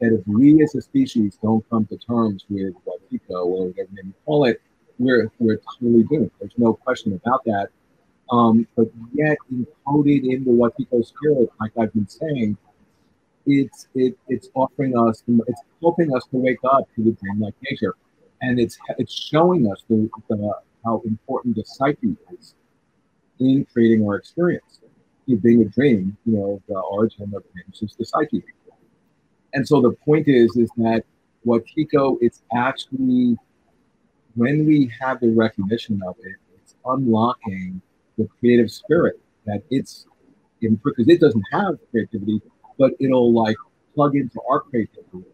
That 0.00 0.12
if 0.12 0.26
we 0.26 0.62
as 0.62 0.74
a 0.74 0.82
species 0.82 1.38
don't 1.42 1.64
come 1.70 1.86
to 1.86 1.96
terms 1.96 2.44
with 2.50 2.74
Wetiko 2.84 3.46
or 3.46 3.68
whatever 3.68 3.88
name 3.92 4.08
you 4.08 4.14
call 4.26 4.44
it, 4.44 4.60
we're, 4.98 5.30
we're 5.38 5.60
totally 5.78 6.04
doomed. 6.04 6.30
There's 6.40 6.54
no 6.56 6.74
question 6.74 7.12
about 7.12 7.44
that. 7.44 7.68
Um, 8.30 8.66
but 8.76 8.88
yet 9.12 9.36
encoded 9.52 10.24
into 10.24 10.50
Wetiko's 10.50 11.08
spirit, 11.08 11.48
like 11.60 11.72
I've 11.78 11.92
been 11.92 12.08
saying, 12.08 12.56
it's 13.46 13.86
it, 13.94 14.18
it's 14.28 14.48
offering 14.54 14.98
us, 14.98 15.22
it's 15.46 15.60
helping 15.80 16.14
us 16.14 16.24
to 16.32 16.36
wake 16.38 16.58
up 16.64 16.88
to 16.96 17.04
the 17.04 17.12
dreamlike 17.12 17.54
nature, 17.70 17.94
and 18.42 18.58
it's 18.58 18.76
it's 18.98 19.12
showing 19.12 19.70
us 19.70 19.84
the, 19.88 20.10
the 20.28 20.54
how 20.84 21.02
important 21.04 21.54
the 21.54 21.64
psyche 21.64 22.16
is 22.36 22.56
in 23.38 23.64
creating 23.72 24.04
our 24.04 24.16
experience. 24.16 24.80
It 25.28 25.42
being 25.42 25.62
a 25.62 25.66
dream, 25.66 26.16
you 26.24 26.32
know, 26.32 26.62
the 26.68 26.78
origin 26.78 27.32
of 27.34 27.44
dreams 27.52 27.82
is 27.82 27.94
the 27.96 28.04
psyche. 28.04 28.42
And 29.54 29.66
so 29.66 29.80
the 29.80 29.92
point 29.92 30.28
is, 30.28 30.56
is 30.56 30.70
that 30.76 31.04
Wetiko, 31.44 32.18
it's 32.20 32.42
actually 32.54 33.36
when 34.36 34.66
we 34.66 34.90
have 35.00 35.20
the 35.20 35.30
recognition 35.30 36.00
of 36.06 36.16
it, 36.22 36.36
it's 36.54 36.74
unlocking 36.84 37.80
the 38.18 38.28
creative 38.38 38.70
spirit 38.70 39.20
that 39.46 39.62
it's 39.70 40.06
in 40.62 40.76
because 40.76 41.08
it 41.08 41.20
doesn't 41.20 41.44
have 41.52 41.74
creativity, 41.90 42.40
but 42.78 42.92
it'll 43.00 43.32
like 43.32 43.56
plug 43.94 44.16
into 44.16 44.40
our 44.48 44.60
creativity 44.60 45.24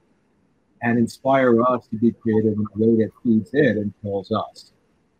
and 0.82 0.98
inspire 0.98 1.62
us 1.62 1.86
to 1.88 1.96
be 1.96 2.12
creative 2.12 2.54
in 2.54 2.66
a 2.74 2.78
way 2.78 3.04
that 3.04 3.10
feeds 3.22 3.50
it 3.52 3.76
and 3.76 3.92
fills 4.02 4.32
us. 4.32 4.72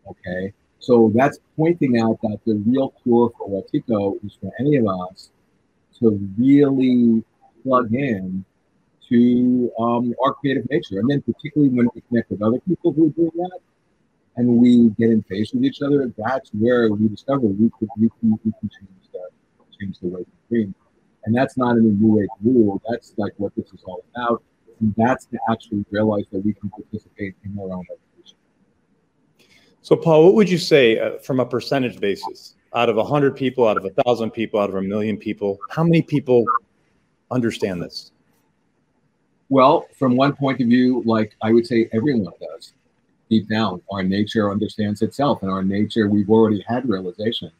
Okay. 0.09 0.53
So 0.79 1.11
that's 1.15 1.39
pointing 1.55 1.99
out 1.99 2.19
that 2.23 2.39
the 2.45 2.55
real 2.65 2.93
cure 3.03 3.31
for 3.37 3.49
Wetiko 3.49 4.23
is 4.25 4.37
for 4.41 4.51
any 4.59 4.75
of 4.77 4.87
us 4.87 5.29
to 5.99 6.19
really 6.37 7.23
plug 7.63 7.93
in 7.93 8.43
to 9.09 9.71
um, 9.79 10.13
our 10.23 10.33
creative 10.33 10.69
nature. 10.69 10.99
And 10.99 11.09
then 11.09 11.21
particularly 11.21 11.73
when 11.73 11.87
we 11.95 12.01
connect 12.01 12.31
with 12.31 12.41
other 12.41 12.59
people 12.67 12.91
who 12.91 13.07
are 13.07 13.11
doing 13.11 13.31
that, 13.35 13.59
and 14.35 14.47
we 14.47 14.89
get 14.97 15.11
in 15.11 15.21
face 15.23 15.53
with 15.53 15.63
each 15.63 15.81
other, 15.81 16.11
that's 16.17 16.49
where 16.53 16.91
we 16.91 17.07
discover 17.07 17.41
we 17.41 17.69
could 17.77 17.89
we 17.97 18.09
can, 18.19 18.39
we 18.43 18.51
can 18.59 18.69
change 18.69 18.89
the 19.11 19.19
change 19.79 19.99
the 19.99 20.07
way 20.07 20.21
we 20.21 20.57
dream. 20.57 20.75
And 21.25 21.35
that's 21.35 21.57
not 21.57 21.77
any 21.77 21.89
new 21.89 22.21
age 22.21 22.29
rule. 22.43 22.81
That's 22.89 23.13
like 23.17 23.33
what 23.37 23.55
this 23.55 23.67
is 23.67 23.81
all 23.85 24.03
about. 24.13 24.43
And 24.79 24.93
that's 24.97 25.25
to 25.27 25.39
actually 25.49 25.85
realize 25.91 26.25
that 26.31 26.43
we 26.43 26.53
can 26.53 26.69
participate 26.69 27.35
in 27.45 27.57
our 27.59 27.71
own 27.71 27.85
evolution. 27.85 28.37
So, 29.81 29.95
Paul, 29.95 30.25
what 30.25 30.33
would 30.35 30.49
you 30.49 30.57
say 30.57 30.99
uh, 30.99 31.19
from 31.19 31.39
a 31.39 31.45
percentage 31.45 31.99
basis? 31.99 32.55
Out 32.75 32.89
of 32.89 32.95
100 32.95 33.35
people, 33.35 33.67
out 33.67 33.77
of 33.77 33.85
a 33.85 33.89
1,000 33.89 34.31
people, 34.31 34.59
out 34.59 34.69
of 34.69 34.75
a 34.75 34.81
million 34.81 35.15
people, 35.15 35.59
how 35.69 35.83
many 35.83 36.01
people 36.01 36.43
understand 37.29 37.81
this? 37.81 38.11
Well, 39.49 39.85
from 39.97 40.17
one 40.17 40.33
point 40.35 40.59
of 40.59 40.67
view, 40.67 41.03
like 41.05 41.35
I 41.41 41.53
would 41.53 41.67
say 41.67 41.87
everyone 41.93 42.33
does 42.41 42.73
deep 43.33 43.45
down 43.49 43.81
our 43.91 44.03
nature 44.03 44.51
understands 44.55 45.01
itself 45.01 45.41
and 45.41 45.51
our 45.51 45.63
nature 45.63 46.05
we've 46.07 46.29
already 46.35 46.61
had 46.67 46.87
realization 46.95 47.51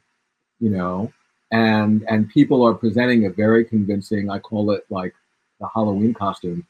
you 0.63 0.69
know? 0.69 1.12
And 1.51 2.03
and 2.09 2.29
people 2.29 2.65
are 2.65 2.73
presenting 2.73 3.25
a 3.25 3.29
very 3.29 3.63
convincing 3.63 4.27
i 4.31 4.39
call 4.39 4.71
it 4.71 4.86
like 4.89 5.13
the 5.59 5.67
halloween 5.71 6.13
costume. 6.13 6.65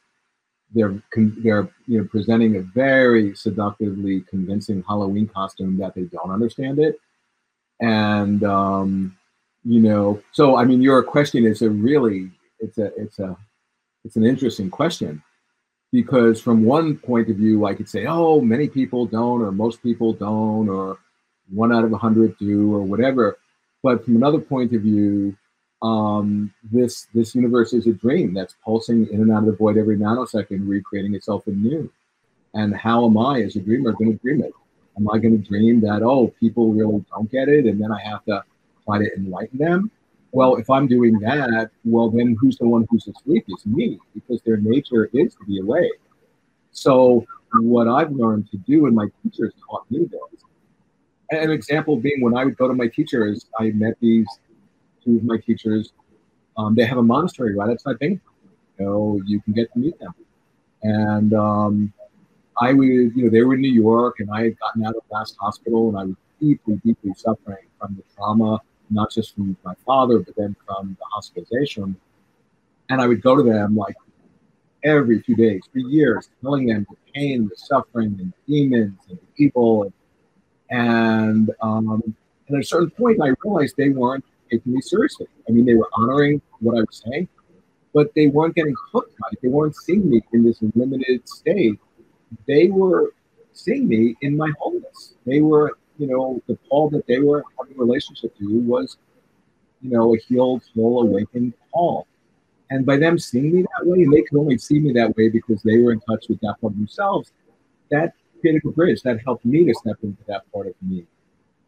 They're 0.76 1.02
they're 1.16 1.70
you 1.88 2.00
know 2.00 2.08
presenting 2.16 2.58
a 2.58 2.62
very 2.62 3.34
seductively 3.36 4.22
convincing 4.30 4.84
halloween 4.86 5.28
costume 5.28 5.78
that 5.78 5.96
they 5.96 6.04
don't 6.16 6.32
understand 6.32 6.80
it. 6.80 7.00
And 7.80 8.44
um 8.44 9.18
you 9.64 9.80
know 9.80 10.22
so 10.34 10.58
i 10.58 10.66
mean 10.66 10.82
your 10.82 11.02
question 11.02 11.46
is 11.46 11.62
a 11.62 11.70
really 11.70 12.30
it's 12.60 12.78
a 12.78 12.88
it's 13.02 13.20
a 13.20 13.38
it's 14.04 14.18
an 14.18 14.26
interesting 14.26 14.70
question 14.70 15.24
because 15.94 16.42
from 16.42 16.66
one 16.66 16.98
point 16.98 17.30
of 17.30 17.38
view, 17.38 17.66
I 17.66 17.76
could 17.76 17.88
say, 17.88 18.08
oh, 18.08 18.42
many 18.42 18.68
people 18.68 19.06
don't, 19.06 19.44
or 19.44 19.52
most 19.52 19.84
people 19.84 20.12
don't, 20.12 20.68
or 20.68 20.98
one 21.54 21.72
out 21.72 21.86
of 21.86 21.94
a 21.94 21.98
hundred 21.98 22.36
do, 22.40 22.74
or 22.74 22.82
whatever. 22.82 23.38
But 23.84 24.04
from 24.04 24.16
another 24.16 24.40
point 24.40 24.74
of 24.74 24.82
view, 24.82 25.38
um, 25.84 26.52
this 26.64 27.06
this 27.14 27.36
universe 27.36 27.74
is 27.74 27.86
a 27.86 27.94
dream 27.94 28.34
that's 28.34 28.56
pulsing 28.66 29.08
in 29.12 29.22
and 29.22 29.32
out 29.32 29.44
of 29.44 29.46
the 29.46 29.52
void 29.52 29.78
every 29.78 29.96
nanosecond, 29.96 30.68
recreating 30.68 31.14
itself 31.14 31.46
anew. 31.46 31.92
And 32.56 32.76
how 32.76 33.06
am 33.06 33.16
I, 33.16 33.42
as 33.44 33.56
a 33.56 33.60
dreamer, 33.60 33.92
going 33.92 34.14
to 34.14 34.18
dream 34.18 34.42
it? 34.42 34.54
Am 34.98 35.08
I 35.10 35.20
going 35.20 35.40
to 35.40 35.48
dream 35.48 35.80
that 35.82 36.02
oh, 36.02 36.34
people 36.40 36.74
really 36.74 37.06
don't 37.12 37.32
get 37.32 37.50
it, 37.50 37.68
and 37.68 37.80
then 37.80 37.92
I 37.92 38.02
have 38.02 38.26
to 38.26 38.44
try 38.84 38.98
to 38.98 39.16
enlighten 39.16 39.60
them? 39.60 39.92
Well, 40.34 40.56
if 40.56 40.68
I'm 40.68 40.88
doing 40.88 41.20
that, 41.20 41.70
well, 41.86 42.10
then 42.10 42.36
who's 42.42 42.58
the 42.58 42.68
one 42.68 42.88
who's 42.90 43.08
asleep? 43.08 43.46
It's 43.48 43.68
me, 43.68 44.00
because 44.16 44.42
their 44.42 44.58
nature 44.58 45.08
is 45.14 45.36
to 45.36 45.46
be 45.46 45.60
awake. 45.60 45.92
So, 46.72 47.24
what 47.62 47.88
I've 47.88 48.12
learned 48.12 48.50
to 48.50 48.58
do, 48.58 48.88
and 48.88 48.96
my 48.96 49.10
teachers 49.22 49.54
taught 49.70 49.86
me 49.92 50.06
this. 50.06 50.44
An 51.30 51.52
example 51.52 51.98
being 51.98 52.20
when 52.20 52.36
I 52.36 52.46
would 52.46 52.58
go 52.58 52.68
to 52.68 52.74
my 52.74 52.88
teachers, 52.88 53.46
I 53.60 53.70
met 53.72 53.94
these 54.02 54.26
two 55.06 55.18
of 55.18 55.24
my 55.24 55.38
teachers. 55.38 55.94
Um, 56.58 56.74
they 56.74 56.86
have 56.86 56.98
a 56.98 57.04
monastery 57.04 57.56
right 57.56 57.70
outside 57.70 58.00
Binghamton. 58.00 58.28
You 58.80 58.86
know, 58.86 59.22
you 59.28 59.40
can 59.40 59.54
get 59.54 59.72
to 59.74 59.80
meet 59.80 60.00
them. 60.00 60.16
And 60.82 61.34
um, 61.36 61.94
I 62.60 62.74
would, 62.74 62.88
you 62.88 63.26
know, 63.26 63.30
they 63.30 63.44
were 63.44 63.54
in 63.54 63.62
New 63.62 63.72
York, 63.72 64.16
and 64.20 64.32
I 64.32 64.46
had 64.46 64.60
gotten 64.60 64.84
out 64.84 64.96
of 64.96 65.04
last 65.12 65.38
hospital, 65.40 65.90
and 65.90 65.98
I 66.00 66.04
was 66.06 66.16
deeply, 66.42 66.82
deeply 66.84 67.14
suffering 67.16 67.68
from 67.80 67.96
the 67.96 68.04
trauma 68.16 68.60
not 68.94 69.12
just 69.12 69.36
from 69.36 69.58
my 69.64 69.74
father, 69.86 70.20
but 70.20 70.36
then 70.36 70.56
from 70.66 70.96
the 71.00 71.06
hospitalization. 71.12 71.96
And 72.90 73.02
I 73.02 73.08
would 73.08 73.22
go 73.22 73.36
to 73.36 73.44
them 73.44 73.76
like 73.76 73.96
every 74.84 75.22
few 75.22 75.36
days 75.36 75.62
for 75.72 75.80
years, 75.80 76.30
telling 76.42 76.68
them 76.68 76.86
the 76.90 76.98
pain, 77.14 77.48
the 77.48 77.56
suffering, 77.56 78.18
and 78.20 78.34
the 78.34 78.54
demons 78.54 79.00
and 79.10 79.18
the 79.18 79.44
evil. 79.44 79.92
And 80.70 81.52
um, 81.62 82.16
And 82.48 82.58
at 82.58 82.64
a 82.64 82.68
certain 82.68 82.90
point, 82.92 83.22
I 83.22 83.34
realized 83.44 83.76
they 83.78 83.90
weren't 83.90 84.26
taking 84.52 84.74
me 84.74 84.82
seriously. 84.82 85.28
I 85.48 85.52
mean, 85.52 85.66
they 85.66 85.76
were 85.76 85.90
honoring 85.94 86.42
what 86.60 86.78
I 86.78 86.82
was 86.82 87.04
saying, 87.06 87.28
but 87.94 88.14
they 88.16 88.28
weren't 88.28 88.56
getting 88.56 88.76
hooked 88.92 89.18
on 89.24 89.30
it. 89.34 89.40
They 89.42 89.48
weren't 89.48 89.76
seeing 89.76 90.10
me 90.10 90.22
in 90.34 90.44
this 90.44 90.60
limited 90.76 91.28
state. 91.28 91.80
They 92.48 92.68
were 92.68 93.14
seeing 93.54 93.88
me 93.88 94.16
in 94.22 94.36
my 94.36 94.52
wholeness. 94.60 95.16
They 95.26 95.42
were, 95.42 95.78
you 95.98 96.08
know, 96.08 96.42
the 96.48 96.58
Paul 96.70 96.90
that 96.92 97.06
they 97.08 97.20
were 97.20 97.44
having 97.58 97.76
a 97.78 97.80
relationship 97.80 98.38
to 98.38 98.60
was, 98.60 98.98
you 99.82 99.92
know, 99.92 100.16
a 100.16 100.18
healed, 100.18 100.64
full, 100.74 101.02
awakened 101.02 101.54
Paul. 101.72 102.08
And 102.70 102.86
by 102.86 102.98
them 102.98 103.20
seeing 103.20 103.54
me 103.54 103.62
that 103.62 103.86
way, 103.86 104.04
and 104.04 104.12
they 104.12 104.24
could 104.24 104.40
only 104.40 104.58
see 104.58 104.80
me 104.80 104.94
that 104.94 105.16
way 105.16 105.30
because 105.30 105.62
they 105.62 105.78
were 105.78 105.92
in 105.92 106.00
touch 106.02 106.26
with 106.30 106.40
that 106.42 106.56
part 106.60 106.74
of 106.74 106.78
themselves, 106.78 107.32
that 107.92 108.14
created 108.42 108.64
a 108.66 108.72
bridge 108.72 109.02
that 109.04 109.20
helped 109.24 109.46
me 109.46 109.66
to 109.66 109.74
step 109.76 109.98
into 110.04 110.24
that 110.28 110.52
part 110.52 110.68
of 110.68 110.74
me, 110.82 111.06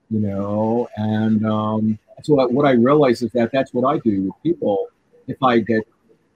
you 0.10 0.20
know. 0.20 0.90
And 0.98 1.46
um, 1.46 2.00
so 2.24 2.34
what 2.48 2.66
I 2.66 2.72
realize 2.72 3.22
is 3.22 3.32
that 3.34 3.52
that's 3.52 3.74
what 3.74 3.88
I 3.88 4.00
do 4.00 4.24
with 4.24 4.34
people. 4.42 4.88
If 5.28 5.42
I 5.44 5.60
get 5.60 5.84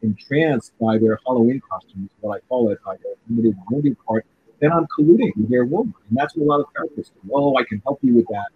entranced 0.02 0.74
by 0.80 0.98
their 0.98 1.20
Halloween 1.26 1.62
costumes, 1.70 2.12
what 2.22 2.38
I 2.38 2.40
call 2.48 2.70
it, 2.70 2.80
by 2.86 2.96
their 2.98 3.14
limited 3.30 3.58
wounding 3.70 3.96
part, 4.08 4.26
then 4.60 4.72
I'm 4.72 4.88
colluding 4.98 5.36
with 5.38 5.50
their 5.50 5.66
wound. 5.66 5.94
And 6.10 6.18
that's 6.18 6.36
what 6.36 6.46
a 6.46 6.48
lot 6.48 6.60
of 6.60 6.68
therapists 6.74 7.12
do. 7.14 7.30
Oh, 7.34 7.56
I 7.58 7.64
can 7.64 7.82
help 7.86 8.00
you 8.02 8.16
with 8.16 8.28
that. 8.28 8.48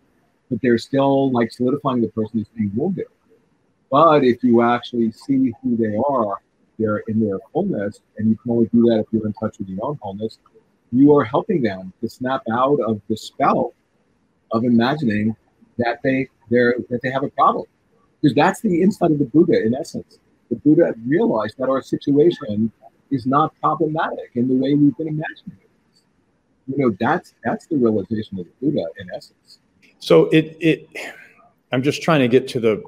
But 0.49 0.59
they're 0.61 0.77
still 0.77 1.31
like 1.31 1.51
solidifying 1.51 2.01
the 2.01 2.09
person 2.09 2.39
who's 2.39 2.47
being 2.49 2.71
wounded. 2.75 3.07
But 3.89 4.23
if 4.23 4.43
you 4.43 4.61
actually 4.61 5.11
see 5.11 5.53
who 5.61 5.77
they 5.77 5.95
are, 5.95 6.37
they're 6.79 7.03
in 7.07 7.19
their 7.19 7.37
wholeness, 7.53 8.01
and 8.17 8.29
you 8.29 8.35
can 8.37 8.51
only 8.51 8.65
do 8.73 8.81
that 8.85 8.99
if 8.99 9.05
you're 9.11 9.27
in 9.27 9.33
touch 9.33 9.59
with 9.59 9.69
your 9.69 9.85
own 9.85 9.99
wholeness, 10.01 10.39
you 10.91 11.15
are 11.15 11.23
helping 11.23 11.61
them 11.61 11.93
to 12.01 12.09
snap 12.09 12.41
out 12.51 12.79
of 12.79 13.01
the 13.07 13.15
spell 13.15 13.73
of 14.51 14.63
imagining 14.63 15.35
that 15.77 15.99
they 16.03 16.27
they're 16.49 16.75
that 16.89 17.01
they 17.01 17.11
have 17.11 17.23
a 17.23 17.29
problem. 17.29 17.65
Because 18.21 18.35
that's 18.35 18.61
the 18.61 18.81
insight 18.81 19.11
of 19.11 19.19
the 19.19 19.25
Buddha 19.25 19.63
in 19.63 19.75
essence. 19.75 20.19
The 20.49 20.55
Buddha 20.55 20.93
realized 21.05 21.57
that 21.57 21.69
our 21.69 21.81
situation 21.81 22.71
is 23.11 23.25
not 23.25 23.53
problematic 23.59 24.31
in 24.35 24.47
the 24.47 24.55
way 24.55 24.73
we've 24.73 24.95
been 24.97 25.07
imagining 25.07 25.57
it. 25.61 25.69
You 26.67 26.77
know, 26.77 26.95
that's 26.99 27.33
that's 27.43 27.67
the 27.67 27.77
realization 27.77 28.39
of 28.39 28.45
the 28.45 28.51
Buddha 28.61 28.85
in 28.99 29.09
essence. 29.15 29.59
So 29.99 30.25
it 30.25 30.57
it 30.59 30.89
I'm 31.71 31.83
just 31.83 32.01
trying 32.01 32.19
to 32.21 32.27
get 32.27 32.47
to 32.49 32.59
the 32.59 32.83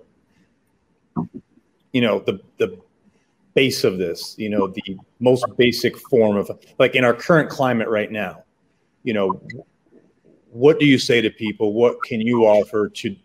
you 1.91 2.01
know 2.01 2.19
the 2.19 2.39
the 2.57 2.79
base 3.55 3.85
of 3.85 3.97
this, 3.97 4.35
you 4.37 4.49
know, 4.49 4.67
the 4.67 4.97
most 5.19 5.45
basic 5.57 5.97
form 5.97 6.35
of 6.35 6.51
like 6.77 6.93
in 6.93 7.03
our 7.03 7.13
current 7.13 7.49
climate 7.49 7.87
right 7.87 8.11
now, 8.11 8.43
you 9.03 9.13
know, 9.13 9.41
what 10.51 10.77
do 10.77 10.85
you 10.85 10.99
say 10.99 11.21
to 11.21 11.29
people? 11.29 11.73
What 11.73 12.03
can 12.03 12.21
you 12.21 12.43
offer 12.43 12.89
to 12.89 13.15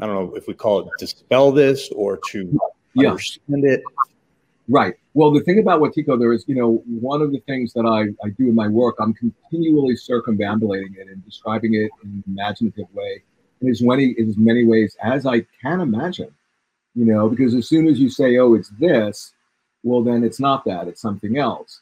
I 0.00 0.06
don't 0.06 0.14
know 0.14 0.34
if 0.34 0.48
we 0.48 0.54
call 0.54 0.80
it 0.80 0.88
dispel 0.98 1.52
this 1.52 1.90
or 1.90 2.18
to 2.30 2.58
yeah. 2.94 3.10
understand 3.10 3.64
it. 3.64 3.82
Right. 4.68 4.94
Well, 5.14 5.32
the 5.32 5.40
thing 5.40 5.58
about 5.58 5.80
Wetiko, 5.80 6.18
there 6.18 6.32
is, 6.32 6.44
you 6.46 6.54
know, 6.54 6.82
one 6.86 7.20
of 7.20 7.32
the 7.32 7.40
things 7.40 7.72
that 7.74 7.84
I, 7.84 8.02
I 8.24 8.30
do 8.30 8.48
in 8.48 8.54
my 8.54 8.68
work, 8.68 8.96
I'm 9.00 9.12
continually 9.12 9.96
circumambulating 9.96 10.96
it 10.96 11.08
and 11.08 11.24
describing 11.24 11.74
it 11.74 11.90
in 12.02 12.10
an 12.10 12.24
imaginative 12.26 12.86
way 12.94 13.22
in 13.62 13.70
as 13.70 13.80
many 13.80 14.14
in 14.18 14.28
as 14.28 14.36
many 14.36 14.64
ways 14.64 14.96
as 15.02 15.26
I 15.26 15.46
can 15.62 15.80
imagine. 15.80 16.32
You 16.94 17.06
know, 17.06 17.28
because 17.28 17.54
as 17.54 17.68
soon 17.68 17.86
as 17.88 17.98
you 17.98 18.10
say, 18.10 18.36
"Oh, 18.36 18.54
it's 18.54 18.68
this," 18.78 19.32
well, 19.82 20.02
then 20.02 20.24
it's 20.24 20.40
not 20.40 20.64
that; 20.66 20.88
it's 20.88 21.00
something 21.00 21.38
else, 21.38 21.80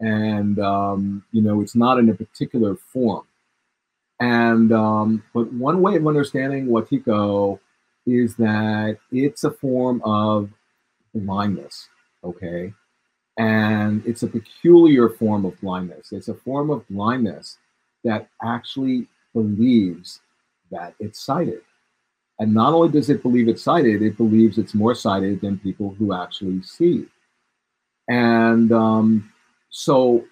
and 0.00 0.58
um, 0.58 1.24
you 1.32 1.40
know, 1.40 1.62
it's 1.62 1.74
not 1.74 1.98
in 1.98 2.10
a 2.10 2.14
particular 2.14 2.76
form. 2.76 3.24
And 4.20 4.70
um, 4.72 5.24
but 5.32 5.50
one 5.52 5.80
way 5.80 5.96
of 5.96 6.06
understanding 6.06 6.66
Wetiko 6.66 7.58
is 8.06 8.36
that 8.36 8.98
it's 9.10 9.44
a 9.44 9.50
form 9.50 10.02
of 10.04 10.50
blindness, 11.14 11.88
okay? 12.24 12.72
And 13.36 14.04
it's 14.06 14.22
a 14.22 14.28
peculiar 14.28 15.08
form 15.08 15.44
of 15.44 15.58
blindness. 15.60 16.12
It's 16.12 16.28
a 16.28 16.34
form 16.34 16.70
of 16.70 16.86
blindness 16.88 17.58
that 18.04 18.28
actually 18.42 19.06
believes 19.34 20.20
that 20.70 20.94
it's 20.98 21.20
sighted. 21.20 21.60
And 22.38 22.54
not 22.54 22.72
only 22.72 22.88
does 22.88 23.10
it 23.10 23.22
believe 23.22 23.48
it's 23.48 23.62
sighted, 23.62 24.02
it 24.02 24.16
believes 24.16 24.58
it's 24.58 24.74
more 24.74 24.94
sighted 24.94 25.40
than 25.40 25.58
people 25.58 25.94
who 25.98 26.14
actually 26.14 26.62
see. 26.62 27.06
And 28.08 28.72
um, 28.72 29.32
so 29.68 30.24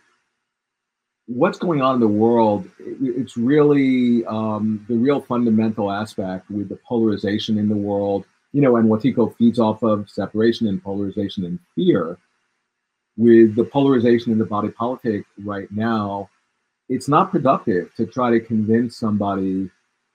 what's 1.27 1.59
going 1.59 1.83
on 1.83 1.95
in 1.95 2.01
the 2.01 2.09
world, 2.09 2.69
it's 2.79 3.37
really 3.37 4.25
um, 4.25 4.85
the 4.89 4.97
real 4.97 5.21
fundamental 5.21 5.93
aspect 5.93 6.51
with 6.51 6.71
the 6.71 6.79
polarization 6.89 7.59
in 7.59 7.69
the 7.69 7.77
world, 7.77 8.25
you 8.53 8.61
know, 8.61 8.77
and 8.77 8.89
Wetiko 8.89 9.35
feeds 9.37 9.59
off 9.59 9.83
of 9.83 10.09
separation 10.09 10.67
and 10.67 10.83
polarization 10.83 11.45
and 11.45 11.59
fear. 11.75 12.19
With 13.17 13.57
the 13.57 13.65
polarization 13.65 14.33
in 14.33 14.39
the 14.39 14.45
body 14.45 14.71
politic 14.71 15.25
right 15.45 15.71
now, 15.73 16.31
it's 16.89 17.09
not 17.09 17.31
productive 17.31 17.95
to 17.97 18.07
try 18.07 18.31
to 18.31 18.41
convince 18.41 18.97
somebody 18.97 19.71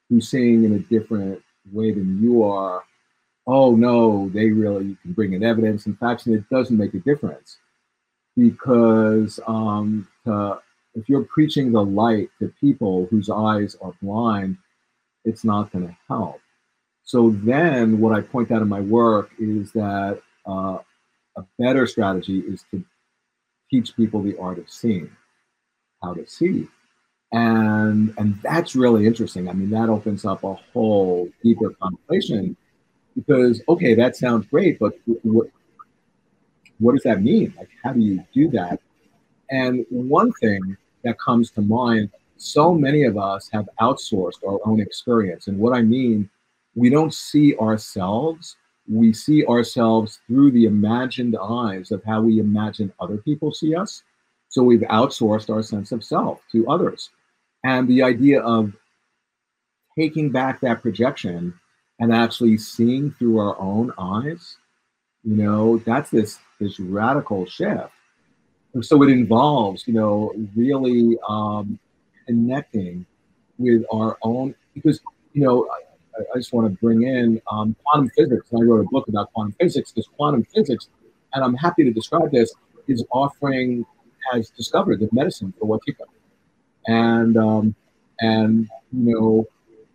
who's 0.10 0.30
seeing 0.30 0.64
in 0.64 0.74
a 0.74 0.80
different 0.80 1.42
way 1.72 1.92
than 1.92 2.22
you 2.22 2.44
are, 2.44 2.84
oh 3.48 3.76
no, 3.76 4.30
they 4.30 4.50
really 4.50 4.98
can 5.02 5.14
bring 5.14 5.34
in 5.34 5.44
evidence 5.44 5.86
and 5.86 5.98
facts, 6.00 6.26
and 6.26 6.36
it 6.36 6.50
doesn't 6.50 6.78
make 6.78 6.94
a 6.94 7.00
difference 7.00 7.58
because 8.36 9.40
um, 9.48 10.08
to 10.26 10.60
if 10.96 11.10
you're 11.10 11.24
preaching 11.26 11.72
the 11.72 11.84
light 11.84 12.30
to 12.40 12.54
people 12.62 13.08
whose 13.10 13.30
eyes 13.30 13.76
are 13.82 13.94
blind, 14.02 14.58
it's 15.26 15.44
not 15.44 15.72
going 15.72 15.88
to 15.88 15.98
help. 16.08 16.40
So 17.04 17.32
then, 17.32 18.00
what 18.00 18.14
I 18.14 18.22
point 18.22 18.52
out 18.52 18.62
in 18.62 18.70
my 18.70 18.80
work 18.80 19.32
is 19.40 19.72
that 19.74 20.22
uh, 20.46 20.78
a 21.38 21.44
better 21.60 21.86
strategy 21.86 22.40
is 22.40 22.66
to 22.72 22.84
teach 23.70 23.96
people 23.96 24.22
the 24.22 24.38
art 24.38 24.58
of 24.58 24.70
seeing, 24.70 25.10
how 26.02 26.14
to 26.14 26.26
see, 26.28 26.68
and 27.32 28.14
and 28.18 28.40
that's 28.42 28.76
really 28.76 29.06
interesting. 29.06 29.50
I 29.50 29.54
mean, 29.54 29.70
that 29.72 29.90
opens 29.90 30.26
up 30.26 30.44
a 30.44 30.54
whole 30.54 31.30
deeper 31.44 31.72
conversation 31.82 32.56
because 33.16 33.62
okay, 33.68 33.94
that 33.96 34.16
sounds 34.16 34.48
great, 34.48 34.80
but 34.80 34.94
what 35.24 35.48
what 36.80 36.94
does 36.94 37.04
that 37.04 37.22
mean? 37.22 37.54
Like, 37.58 37.70
how 37.84 37.94
do 37.94 38.00
you 38.00 38.24
do 38.34 38.50
that? 38.52 38.80
And 39.50 39.86
one 39.90 40.32
thing 40.34 40.78
that 41.04 41.20
comes 41.20 41.52
to 41.52 41.62
mind. 41.62 42.10
So 42.38 42.74
many 42.74 43.04
of 43.04 43.18
us 43.18 43.50
have 43.54 43.70
outsourced 43.80 44.46
our 44.48 44.60
own 44.66 44.82
experience. 44.82 45.48
And 45.48 45.58
what 45.58 45.74
I 45.74 45.82
mean, 45.82 46.30
we 46.76 46.90
don't 46.90 47.14
see 47.14 47.56
ourselves, 47.58 48.58
we 48.88 49.14
see 49.14 49.46
ourselves 49.46 50.20
through 50.28 50.52
the 50.52 50.66
imagined 50.66 51.38
eyes 51.42 51.92
of 51.92 52.04
how 52.04 52.22
we 52.22 52.40
imagine 52.40 52.92
other 53.00 53.18
people 53.18 53.54
see 53.54 53.76
us. 53.76 54.04
So 54.50 54.64
we've 54.64 54.82
outsourced 54.82 55.50
our 55.50 55.64
sense 55.64 55.92
of 55.92 56.04
self 56.04 56.42
to 56.52 56.68
others. 56.68 57.10
And 57.64 57.88
the 57.88 58.04
idea 58.04 58.42
of 58.42 58.74
taking 59.98 60.32
back 60.32 60.60
that 60.62 60.82
projection 60.82 61.54
and 62.00 62.14
actually 62.14 62.58
seeing 62.58 63.12
through 63.12 63.40
our 63.40 63.60
own 63.60 63.94
eyes, 63.98 64.58
you 65.24 65.36
know, 65.36 65.78
that's 65.80 66.10
this 66.10 66.40
this 66.60 66.80
radical 66.80 67.46
shift 67.46 67.94
so 68.82 69.04
it 69.04 69.10
involves, 69.10 69.88
you 69.88 69.94
know, 69.94 70.34
really 70.56 71.18
um, 71.28 71.80
connecting 72.26 73.06
with 73.58 73.84
our 73.92 74.18
own, 74.24 74.56
because, 74.74 75.00
you 75.34 75.44
know, 75.44 75.70
I, 76.18 76.38
just 76.38 76.54
want 76.54 76.68
to 76.68 76.80
bring 76.80 77.04
in 77.04 77.42
um, 77.52 77.76
quantum 77.84 78.10
physics. 78.16 78.48
I 78.54 78.62
wrote 78.62 78.82
a 78.82 78.90
book 78.90 79.08
about 79.08 79.32
quantum 79.34 79.56
physics 79.60 79.92
because 79.92 80.08
quantum 80.16 80.44
physics, 80.44 80.90
and 81.34 81.44
I'm 81.44 81.56
happy 81.56 81.84
to 81.84 81.92
describe 81.92 82.32
this, 82.32 82.54
is 82.88 83.04
offering, 83.12 83.86
has 84.32 84.50
discovered 84.50 85.00
the 85.00 85.10
medicine 85.12 85.54
for 85.60 85.68
Wetiko. 85.68 86.06
And, 86.88 87.38
um, 87.38 87.76
and, 88.20 88.70
you 88.92 89.14
know, 89.14 89.48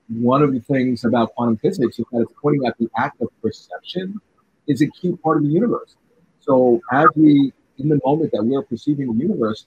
one 0.09 0.43
of 0.43 0.53
the 0.53 0.61
things 0.61 1.05
about 1.05 1.35
quantum 1.35 1.59
physics 1.59 1.99
is 1.99 2.05
that 2.13 2.23
it's 2.23 2.33
pointing 2.41 2.67
out 2.67 2.77
the 2.79 2.89
act 2.97 3.21
of 3.21 3.29
perception 3.43 4.21
is 4.67 4.83
a 4.83 4.91
key 4.91 5.17
part 5.17 5.39
of 5.39 5.45
the 5.45 5.51
universe. 5.51 5.97
So 6.41 6.81
as 6.93 7.09
we 7.15 7.53
in 7.79 7.89
the 7.89 8.01
moment 8.05 8.33
that 8.33 8.43
we're 8.43 8.63
perceiving 8.63 9.13
the 9.17 9.23
universe, 9.23 9.67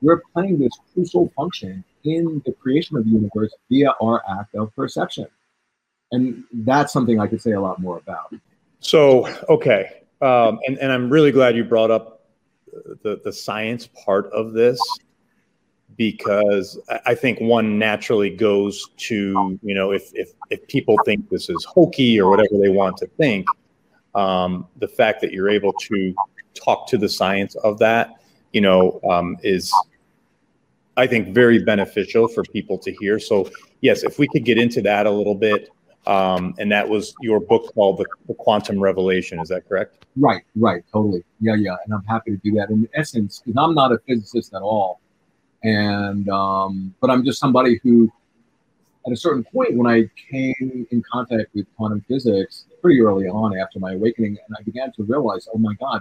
we're 0.00 0.22
playing 0.32 0.58
this 0.58 0.72
crucial 0.92 1.30
function 1.36 1.84
in 2.04 2.42
the 2.44 2.52
creation 2.52 2.96
of 2.96 3.04
the 3.04 3.10
universe 3.10 3.54
via 3.70 3.92
our 4.02 4.22
act 4.40 4.54
of 4.54 4.74
perception. 4.74 5.26
And 6.12 6.44
that's 6.52 6.92
something 6.92 7.18
I 7.18 7.26
could 7.26 7.42
say 7.42 7.52
a 7.52 7.60
lot 7.60 7.80
more 7.80 7.98
about. 7.98 8.34
So, 8.80 9.26
okay. 9.48 10.02
Um, 10.20 10.60
and, 10.66 10.78
and 10.78 10.92
I'm 10.92 11.10
really 11.10 11.32
glad 11.32 11.56
you 11.56 11.64
brought 11.64 11.90
up 11.90 12.26
the, 13.02 13.20
the 13.24 13.32
science 13.32 13.88
part 14.04 14.26
of 14.32 14.52
this 14.52 14.80
because 15.96 16.78
I 17.06 17.14
think 17.14 17.40
one 17.40 17.78
naturally 17.78 18.30
goes 18.30 18.88
to, 18.98 19.58
you 19.62 19.74
know, 19.74 19.92
if, 19.92 20.10
if, 20.14 20.30
if 20.50 20.66
people 20.68 20.96
think 21.04 21.28
this 21.28 21.50
is 21.50 21.64
hokey 21.64 22.20
or 22.20 22.30
whatever 22.30 22.58
they 22.60 22.70
want 22.70 22.96
to 22.98 23.06
think, 23.06 23.46
um, 24.14 24.66
the 24.76 24.88
fact 24.88 25.20
that 25.22 25.32
you're 25.32 25.50
able 25.50 25.72
to 25.74 26.14
talk 26.54 26.86
to 26.88 26.98
the 26.98 27.08
science 27.08 27.54
of 27.56 27.78
that, 27.78 28.14
you 28.52 28.60
know, 28.60 29.00
um, 29.08 29.36
is 29.42 29.72
I 30.96 31.06
think, 31.06 31.34
very 31.34 31.62
beneficial 31.62 32.28
for 32.28 32.42
people 32.42 32.78
to 32.78 32.92
hear. 33.00 33.18
So, 33.18 33.50
yes, 33.80 34.02
if 34.02 34.18
we 34.18 34.28
could 34.28 34.44
get 34.44 34.58
into 34.58 34.82
that 34.82 35.06
a 35.06 35.10
little 35.10 35.34
bit. 35.34 35.70
Um, 36.06 36.54
and 36.58 36.70
that 36.72 36.88
was 36.88 37.14
your 37.20 37.38
book 37.38 37.72
called 37.74 37.98
the, 37.98 38.06
the, 38.26 38.34
Quantum 38.34 38.80
Revelation. 38.80 39.38
Is 39.38 39.48
that 39.48 39.68
correct? 39.68 40.04
Right, 40.16 40.42
right, 40.56 40.82
totally. 40.92 41.22
Yeah, 41.40 41.54
yeah. 41.54 41.76
And 41.84 41.94
I'm 41.94 42.02
happy 42.04 42.32
to 42.32 42.36
do 42.38 42.52
that. 42.56 42.70
In 42.70 42.88
essence, 42.94 43.40
because 43.44 43.62
I'm 43.62 43.74
not 43.74 43.92
a 43.92 43.98
physicist 43.98 44.52
at 44.52 44.62
all, 44.62 45.00
and 45.62 46.28
um, 46.28 46.92
but 47.00 47.08
I'm 47.10 47.24
just 47.24 47.38
somebody 47.38 47.78
who, 47.84 48.10
at 49.06 49.12
a 49.12 49.16
certain 49.16 49.44
point, 49.44 49.76
when 49.76 49.86
I 49.86 50.10
came 50.30 50.86
in 50.90 51.04
contact 51.10 51.54
with 51.54 51.66
quantum 51.76 52.04
physics 52.08 52.66
pretty 52.80 53.00
early 53.00 53.28
on 53.28 53.56
after 53.56 53.78
my 53.78 53.92
awakening, 53.92 54.38
and 54.44 54.56
I 54.58 54.62
began 54.62 54.90
to 54.94 55.04
realize, 55.04 55.48
oh 55.54 55.58
my 55.58 55.74
God, 55.74 56.00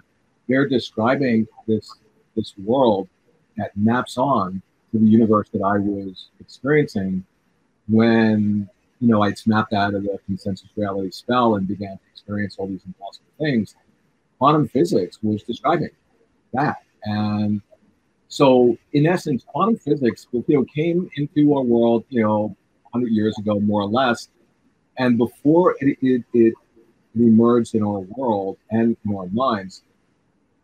they're 0.49 0.67
describing 0.67 1.47
this 1.67 1.93
this 2.35 2.55
world 2.57 3.07
that 3.57 3.71
maps 3.77 4.17
on 4.17 4.63
to 4.91 4.97
the 4.97 5.05
universe 5.05 5.49
that 5.49 5.61
I 5.61 5.77
was 5.77 6.29
experiencing 6.39 7.23
when 7.87 8.67
you 9.01 9.07
know 9.07 9.23
I'd 9.23 9.37
snapped 9.37 9.73
out 9.73 9.93
of 9.93 10.03
the 10.03 10.17
consensus 10.25 10.69
reality 10.75 11.11
spell 11.11 11.55
and 11.55 11.67
began 11.67 11.97
to 11.97 12.03
experience 12.11 12.55
all 12.57 12.67
these 12.67 12.85
impossible 12.85 13.31
things. 13.39 13.75
Quantum 14.37 14.67
physics 14.67 15.19
was 15.21 15.43
describing 15.43 15.89
that, 16.53 16.77
and 17.03 17.61
so 18.27 18.77
in 18.93 19.05
essence, 19.07 19.43
quantum 19.45 19.77
physics 19.77 20.27
you 20.31 20.43
know 20.47 20.65
came 20.65 21.09
into 21.17 21.53
our 21.55 21.63
world 21.63 22.05
you 22.09 22.21
know 22.21 22.55
100 22.91 23.11
years 23.11 23.37
ago, 23.37 23.59
more 23.59 23.81
or 23.81 23.89
less, 23.89 24.29
and 24.97 25.17
before 25.17 25.75
it, 25.79 25.97
it, 26.01 26.23
it 26.33 26.53
emerged 27.15 27.75
in 27.75 27.83
our 27.83 27.99
world 27.99 28.57
and 28.69 28.95
in 29.05 29.15
our 29.15 29.27
minds, 29.27 29.83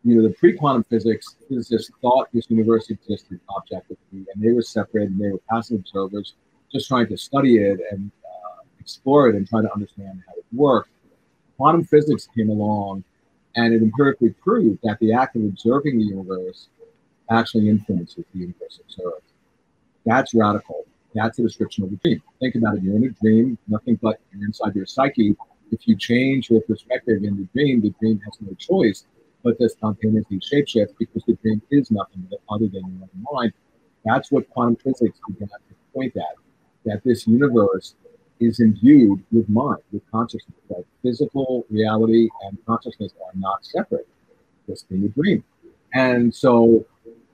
you 0.04 0.16
know, 0.16 0.24
the 0.24 0.34
pre-quantum 0.36 0.86
physics 0.90 1.36
physicists 1.50 1.92
thought 2.02 2.30
this 2.34 2.50
universe 2.50 2.90
existed 2.90 3.40
objectively, 3.56 4.26
and 4.34 4.44
they 4.44 4.52
were 4.52 4.62
separated 4.62 5.12
and 5.12 5.20
they 5.20 5.32
were 5.32 5.42
passive 5.50 5.80
observers, 5.80 6.36
just 6.72 6.88
trying 6.88 7.08
to 7.08 7.18
study 7.18 7.58
it 7.58 7.80
and 7.92 8.12
explore 8.88 9.28
it 9.28 9.36
and 9.36 9.46
try 9.46 9.62
to 9.62 9.74
understand 9.74 10.24
how 10.26 10.34
it 10.34 10.46
worked. 10.54 10.90
Quantum 11.58 11.84
physics 11.84 12.30
came 12.34 12.50
along, 12.50 13.04
and 13.58 13.74
it 13.74 13.82
empirically 13.82 14.30
proved 14.30 14.80
that 14.84 14.98
the 15.00 15.12
act 15.12 15.36
of 15.36 15.44
observing 15.44 15.98
the 15.98 16.06
universe 16.06 16.70
actually 17.30 17.68
influences 17.68 18.24
the 18.34 18.40
universe 18.40 18.80
observed. 18.82 19.28
That's 20.06 20.34
radical. 20.34 20.86
That's 21.14 21.38
a 21.38 21.42
description 21.42 21.84
of 21.84 21.92
a 21.92 21.96
dream. 21.98 22.22
Think 22.40 22.56
about 22.56 22.78
it. 22.78 22.84
You're 22.84 22.96
in 22.96 23.04
a 23.04 23.10
dream, 23.10 23.58
nothing 23.68 24.00
but 24.02 24.22
you're 24.32 24.46
inside 24.46 24.74
your 24.74 24.86
psyche. 24.86 25.36
If 25.70 25.86
you 25.86 25.98
change 25.98 26.50
your 26.50 26.62
perspective 26.62 27.26
in 27.26 27.36
the 27.36 27.48
dream, 27.54 27.82
the 27.82 27.94
dream 28.00 28.22
has 28.24 28.38
no 28.40 28.54
choice 28.54 29.04
but 29.44 29.60
to 29.60 29.68
spontaneously 29.68 30.40
shapeshift 30.40 30.94
because 30.98 31.24
the 31.28 31.34
dream 31.42 31.62
is 31.72 31.92
nothing 31.92 32.26
other 32.50 32.68
than 32.68 32.84
your 32.84 33.04
own 33.04 33.26
mind. 33.34 33.54
That's 34.06 34.32
what 34.32 34.50
quantum 34.50 34.78
physics 34.78 35.20
began 35.28 35.50
to 35.50 35.76
point 35.94 36.16
at, 36.16 36.36
that 36.86 37.04
this 37.04 37.28
universe 37.28 37.96
is 38.40 38.60
imbued 38.60 39.24
with 39.32 39.48
mind, 39.50 39.82
with 39.92 40.04
consciousness, 40.12 40.58
that 40.70 40.84
physical 41.02 41.66
reality 41.70 42.30
and 42.44 42.58
consciousness 42.66 43.14
are 43.24 43.32
not 43.36 43.66
separate, 43.66 44.08
just 44.68 44.86
in 44.92 45.02
the 45.02 45.10
dream. 45.10 45.44
And 45.94 46.34
so 46.34 46.86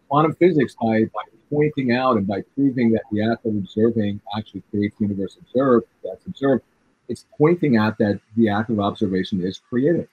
quantum 0.10 0.36
physics, 0.36 0.76
by, 0.82 1.06
by 1.06 1.24
pointing 1.50 1.92
out 1.92 2.18
and 2.18 2.28
by 2.28 2.44
proving 2.56 2.92
that 2.92 3.04
the 3.12 3.30
act 3.30 3.46
of 3.46 3.56
observing 3.56 4.22
actually 4.38 4.64
creates 4.72 4.96
the 4.98 5.06
universe 5.06 5.38
observed, 5.40 5.86
that's 6.04 6.26
observed, 6.26 6.64
it's 7.10 7.26
pointing 7.38 7.78
out 7.78 7.98
that 7.98 8.20
the 8.38 8.50
act 8.50 8.70
of 8.70 8.80
observation 8.80 9.46
is 9.46 9.62
creative 9.70 10.08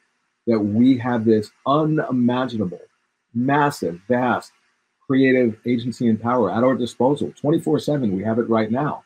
that 0.47 0.59
we 0.59 0.99
have 0.99 1.25
this 1.25 1.51
unimaginable, 1.67 2.81
massive, 3.35 4.01
vast 4.09 4.53
creative 5.07 5.57
agency 5.67 6.09
and 6.09 6.21
power 6.21 6.51
at 6.51 6.65
our 6.65 6.75
disposal 6.75 7.33
24 7.41 7.79
7. 7.79 8.17
We 8.17 8.25
have 8.25 8.39
it 8.39 8.49
right 8.49 8.71
now. 8.71 9.05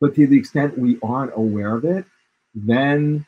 But 0.00 0.14
to 0.14 0.26
the 0.26 0.38
extent 0.38 0.78
we 0.78 0.98
aren't 1.02 1.32
aware 1.36 1.74
of 1.74 1.84
it, 1.84 2.04
then, 2.54 3.26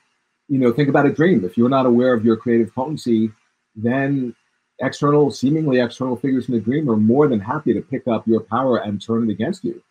you 0.49 0.59
know, 0.59 0.73
think 0.73 0.89
about 0.89 1.07
a 1.07 1.13
dream. 1.13 1.45
If 1.45 1.57
you're 1.57 1.69
not 1.69 1.87
aware 1.87 2.15
of 2.15 2.25
your 2.25 2.37
creative 2.37 2.75
potency, 2.75 3.31
then 3.77 4.35
external, 4.81 5.31
seemingly 5.31 5.81
external 5.81 6.17
figures 6.17 6.49
in 6.49 6.55
the 6.55 6.61
dream 6.61 6.91
are 6.91 6.97
more 6.97 7.29
than 7.29 7.41
happy 7.41 7.73
to 7.73 7.81
pick 7.81 8.09
up 8.09 8.27
your 8.27 8.41
power 8.41 8.79
and 8.79 9.01
turn 9.01 9.29
it 9.29 9.33
against 9.33 9.65
you. 9.65 9.83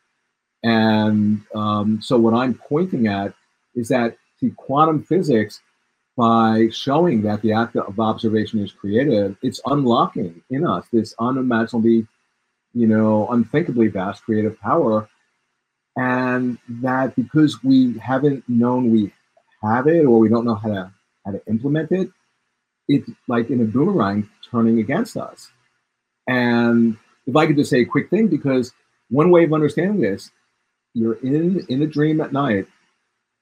And 0.63 1.41
um, 1.55 2.01
so, 2.01 2.17
what 2.17 2.33
I'm 2.33 2.53
pointing 2.53 3.07
at 3.07 3.33
is 3.73 3.87
that 3.87 4.17
the 4.41 4.51
quantum 4.51 5.03
physics, 5.03 5.61
by 6.17 6.67
showing 6.71 7.21
that 7.23 7.41
the 7.41 7.53
act 7.53 7.75
of 7.75 7.99
observation 7.99 8.59
is 8.59 8.71
creative, 8.71 9.35
it's 9.41 9.61
unlocking 9.65 10.41
in 10.49 10.67
us 10.67 10.85
this 10.91 11.15
unimaginably, 11.19 12.05
you 12.73 12.85
know, 12.85 13.27
unthinkably 13.29 13.87
vast 13.87 14.23
creative 14.23 14.59
power. 14.59 15.09
And 15.97 16.57
that 16.81 17.15
because 17.15 17.63
we 17.63 17.97
haven't 17.97 18.47
known 18.47 18.91
we 18.91 19.11
have 19.61 19.87
it 19.87 20.05
or 20.05 20.19
we 20.19 20.29
don't 20.29 20.45
know 20.45 20.55
how 20.55 20.69
to 20.69 20.91
how 21.25 21.31
to 21.33 21.41
implement 21.47 21.91
it, 21.91 22.09
it's 22.87 23.09
like 23.27 23.49
in 23.49 23.61
a 23.61 23.65
boomerang 23.65 24.29
turning 24.49 24.79
against 24.79 25.17
us. 25.17 25.51
And 26.27 26.97
if 27.27 27.35
I 27.35 27.45
could 27.45 27.57
just 27.57 27.69
say 27.69 27.81
a 27.81 27.85
quick 27.85 28.09
thing, 28.09 28.27
because 28.27 28.73
one 29.09 29.29
way 29.29 29.43
of 29.43 29.53
understanding 29.53 30.01
this, 30.01 30.31
you're 30.93 31.15
in 31.15 31.65
in 31.67 31.81
a 31.81 31.87
dream 31.87 32.21
at 32.21 32.33
night 32.33 32.67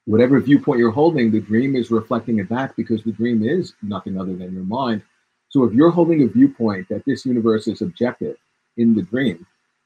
whatever 0.10 0.40
viewpoint 0.40 0.80
you're 0.80 0.90
holding, 0.90 1.30
the 1.30 1.40
dream 1.40 1.76
is 1.76 1.92
reflecting 1.92 2.40
it 2.40 2.50
back 2.50 2.76
because 2.76 3.04
the 3.04 3.12
dream 3.12 3.44
is 3.44 3.76
nothing 3.84 4.20
other 4.20 4.36
than 4.36 4.52
your 4.52 4.64
mind. 4.64 5.04
So 5.50 5.64
if 5.66 5.74
you're 5.74 5.92
holding 5.92 6.24
a 6.24 6.28
viewpoint 6.28 6.90
that 6.90 7.06
this 7.06 7.28
universe 7.28 7.68
is 7.68 7.84
objective 7.84 8.36
in 8.78 8.96
the 8.96 9.04
dream, 9.04 9.46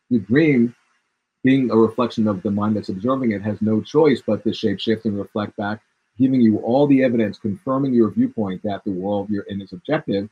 the 0.10 0.20
dream, 0.20 0.74
being 1.44 1.72
a 1.72 1.76
reflection 1.76 2.28
of 2.28 2.42
the 2.42 2.52
mind 2.52 2.76
that's 2.76 2.90
observing 2.90 3.32
it, 3.32 3.42
has 3.42 3.62
no 3.62 3.82
choice 3.82 4.22
but 4.26 4.44
to 4.44 4.50
shapeshift 4.50 5.06
and 5.06 5.18
reflect 5.18 5.56
back, 5.58 5.82
giving 6.18 6.42
you 6.42 6.60
all 6.60 6.88
the 6.88 7.04
evidence 7.04 7.38
confirming 7.38 7.94
your 7.94 8.12
viewpoint 8.12 8.62
that 8.64 8.84
the 8.84 8.92
world 8.92 9.30
you're 9.30 9.44
in 9.44 9.62
is 9.62 9.74
objective. 9.74 10.30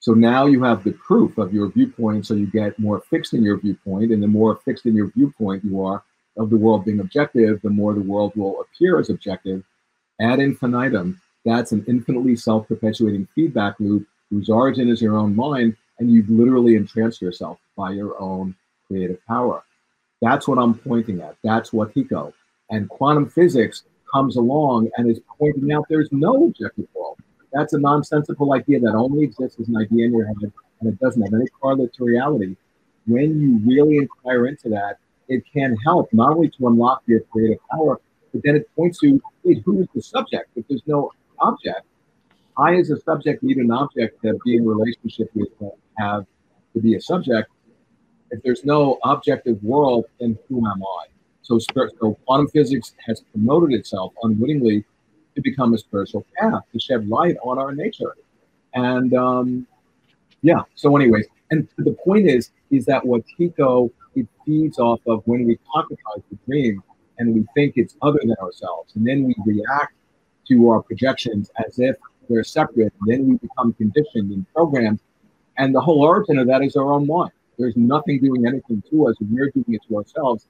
So 0.00 0.12
now 0.12 0.46
you 0.46 0.62
have 0.62 0.84
the 0.84 0.92
proof 0.92 1.36
of 1.38 1.52
your 1.52 1.68
viewpoint, 1.68 2.26
so 2.26 2.34
you 2.34 2.46
get 2.46 2.78
more 2.78 3.00
fixed 3.10 3.34
in 3.34 3.42
your 3.42 3.58
viewpoint, 3.58 4.12
and 4.12 4.22
the 4.22 4.28
more 4.28 4.56
fixed 4.64 4.86
in 4.86 4.94
your 4.94 5.10
viewpoint 5.10 5.64
you 5.64 5.84
are, 5.84 6.02
of 6.36 6.50
the 6.50 6.56
world 6.56 6.84
being 6.84 7.00
objective, 7.00 7.60
the 7.62 7.70
more 7.70 7.94
the 7.94 8.00
world 8.00 8.32
will 8.36 8.60
appear 8.60 8.98
as 8.98 9.10
objective 9.10 9.64
ad 10.20 10.38
infinitum. 10.38 11.20
That's 11.44 11.72
an 11.72 11.84
infinitely 11.86 12.36
self 12.36 12.68
perpetuating 12.68 13.28
feedback 13.34 13.78
loop 13.78 14.06
whose 14.30 14.48
origin 14.48 14.88
is 14.88 15.00
your 15.00 15.16
own 15.16 15.34
mind, 15.34 15.76
and 15.98 16.10
you've 16.10 16.28
literally 16.28 16.74
entranced 16.74 17.22
yourself 17.22 17.58
by 17.76 17.92
your 17.92 18.20
own 18.20 18.54
creative 18.86 19.24
power. 19.26 19.62
That's 20.22 20.48
what 20.48 20.58
I'm 20.58 20.74
pointing 20.74 21.20
at. 21.20 21.36
That's 21.44 21.70
Wetiko. 21.70 22.32
And 22.70 22.88
quantum 22.88 23.28
physics 23.28 23.84
comes 24.12 24.36
along 24.36 24.90
and 24.96 25.10
is 25.10 25.20
pointing 25.38 25.72
out 25.72 25.84
there's 25.88 26.10
no 26.10 26.46
objective 26.46 26.86
world. 26.94 27.18
That's 27.52 27.74
a 27.74 27.78
nonsensical 27.78 28.52
idea 28.54 28.80
that 28.80 28.94
only 28.94 29.24
exists 29.24 29.60
as 29.60 29.68
an 29.68 29.76
idea 29.76 30.06
in 30.06 30.12
your 30.12 30.26
head 30.26 30.52
and 30.80 30.92
it 30.92 30.98
doesn't 31.00 31.22
have 31.22 31.32
any 31.32 31.46
correlate 31.60 31.92
to 31.94 32.04
reality. 32.04 32.56
When 33.06 33.40
you 33.40 33.60
really 33.64 33.98
inquire 33.98 34.46
into 34.46 34.68
that, 34.70 34.98
it 35.28 35.44
can 35.52 35.76
help 35.84 36.12
not 36.12 36.32
only 36.32 36.50
to 36.50 36.66
unlock 36.66 37.02
your 37.06 37.20
creative 37.20 37.58
power, 37.70 38.00
but 38.32 38.42
then 38.44 38.56
it 38.56 38.68
points 38.76 38.98
to 39.00 39.20
wait, 39.44 39.62
who 39.64 39.80
is 39.80 39.88
the 39.94 40.02
subject? 40.02 40.50
If 40.56 40.66
there's 40.68 40.82
no 40.86 41.12
object, 41.38 41.82
I 42.58 42.76
as 42.76 42.90
a 42.90 43.00
subject 43.00 43.42
need 43.42 43.58
an 43.58 43.70
object 43.70 44.22
to 44.22 44.38
be 44.44 44.56
in 44.56 44.66
relationship 44.66 45.30
with, 45.34 45.48
uh, 45.62 45.68
have 45.98 46.26
to 46.74 46.80
be 46.80 46.94
a 46.94 47.00
subject. 47.00 47.50
If 48.30 48.42
there's 48.42 48.64
no 48.64 48.98
objective 49.04 49.62
world, 49.62 50.06
then 50.20 50.38
who 50.48 50.58
am 50.66 50.82
I? 50.82 51.06
So, 51.42 51.58
so 51.58 52.18
quantum 52.26 52.48
physics 52.48 52.94
has 53.06 53.20
promoted 53.32 53.78
itself 53.78 54.12
unwittingly 54.22 54.84
to 55.36 55.42
become 55.42 55.74
a 55.74 55.78
spiritual 55.78 56.26
path 56.36 56.62
to 56.72 56.80
shed 56.80 57.08
light 57.08 57.36
on 57.44 57.58
our 57.58 57.72
nature. 57.72 58.16
And 58.74 59.14
um, 59.14 59.66
yeah, 60.42 60.62
so 60.74 60.96
anyways, 60.96 61.26
and 61.50 61.68
the 61.78 61.92
point 62.04 62.26
is, 62.28 62.50
is 62.70 62.84
that 62.86 63.02
Wetiko 63.04 63.90
it 64.16 64.26
feeds 64.44 64.78
off 64.78 65.00
of 65.06 65.22
when 65.26 65.46
we 65.46 65.58
concretize 65.74 66.22
the 66.30 66.38
dream 66.46 66.82
and 67.18 67.34
we 67.34 67.46
think 67.54 67.74
it's 67.76 67.96
other 68.02 68.18
than 68.20 68.34
ourselves. 68.42 68.96
And 68.96 69.06
then 69.06 69.24
we 69.24 69.34
react 69.46 69.94
to 70.48 70.68
our 70.70 70.82
projections 70.82 71.50
as 71.64 71.78
if 71.78 71.96
they're 72.28 72.44
separate. 72.44 72.92
And 73.00 73.06
then 73.06 73.28
we 73.28 73.36
become 73.36 73.72
conditioned 73.74 74.32
and 74.32 74.46
programmed. 74.54 75.00
And 75.58 75.74
the 75.74 75.80
whole 75.80 76.02
origin 76.02 76.38
of 76.38 76.46
that 76.48 76.62
is 76.62 76.76
our 76.76 76.92
own 76.92 77.06
mind. 77.06 77.32
There's 77.58 77.76
nothing 77.76 78.20
doing 78.20 78.46
anything 78.46 78.82
to 78.90 79.08
us, 79.08 79.16
and 79.20 79.30
we're 79.30 79.50
doing 79.50 79.64
it 79.68 79.80
to 79.88 79.96
ourselves. 79.96 80.46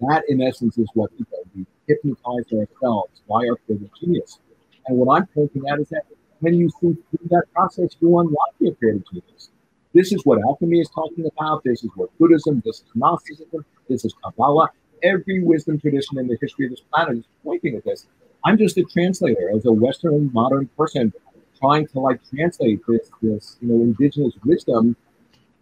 That, 0.00 0.24
in 0.28 0.42
essence, 0.42 0.78
is 0.78 0.88
what 0.94 1.10
we 1.12 1.24
do. 1.24 1.36
We 1.54 1.66
hypnotize 1.88 2.52
ourselves 2.52 3.22
by 3.28 3.46
our 3.48 3.56
creative 3.66 3.90
genius. 3.98 4.38
And 4.86 4.98
what 4.98 5.14
I'm 5.14 5.26
pointing 5.26 5.62
at 5.68 5.80
is 5.80 5.88
that 5.90 6.04
when 6.40 6.54
you 6.54 6.70
see 6.70 6.96
through 7.10 7.28
that 7.28 7.44
process, 7.54 7.96
you 8.00 8.18
unlock 8.18 8.54
your 8.58 8.74
creative 8.74 9.04
genius. 9.12 9.50
This 9.92 10.12
is 10.12 10.24
what 10.24 10.40
alchemy 10.42 10.80
is 10.80 10.88
talking 10.88 11.26
about. 11.26 11.62
This 11.64 11.82
is 11.82 11.90
what 11.96 12.16
Buddhism, 12.18 12.62
this 12.64 12.76
is 12.76 12.84
Gnosticism, 12.94 13.64
this 13.88 14.04
is 14.04 14.14
Kabbalah. 14.22 14.70
Every 15.02 15.42
wisdom 15.42 15.80
tradition 15.80 16.18
in 16.18 16.28
the 16.28 16.38
history 16.40 16.66
of 16.66 16.72
this 16.72 16.80
planet 16.92 17.18
is 17.18 17.24
pointing 17.42 17.76
at 17.76 17.84
this. 17.84 18.06
I'm 18.44 18.56
just 18.56 18.78
a 18.78 18.84
translator 18.84 19.50
as 19.54 19.66
a 19.66 19.72
Western 19.72 20.30
modern 20.32 20.68
person 20.78 21.12
trying 21.58 21.86
to 21.88 22.00
like 22.00 22.20
translate 22.30 22.80
this, 22.86 23.10
this, 23.20 23.56
you 23.60 23.68
know, 23.68 23.74
indigenous 23.82 24.34
wisdom 24.44 24.96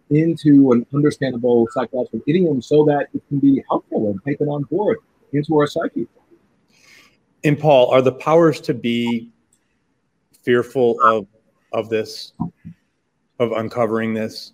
into 0.09 0.71
an 0.71 0.85
understandable 0.93 1.67
psychological 1.71 2.21
idiom 2.27 2.61
so 2.61 2.83
that 2.85 3.07
it 3.13 3.21
can 3.27 3.39
be 3.39 3.63
helpful 3.69 4.09
and 4.09 4.19
taken 4.25 4.47
on 4.47 4.63
board 4.63 4.97
into 5.33 5.57
our 5.57 5.67
psyche. 5.67 6.07
And 7.43 7.57
Paul, 7.57 7.91
are 7.91 8.01
the 8.01 8.11
powers 8.11 8.59
to 8.61 8.73
be 8.73 9.29
fearful 10.43 10.99
of 11.03 11.27
of 11.71 11.89
this, 11.89 12.33
of 13.39 13.51
uncovering 13.51 14.13
this, 14.13 14.53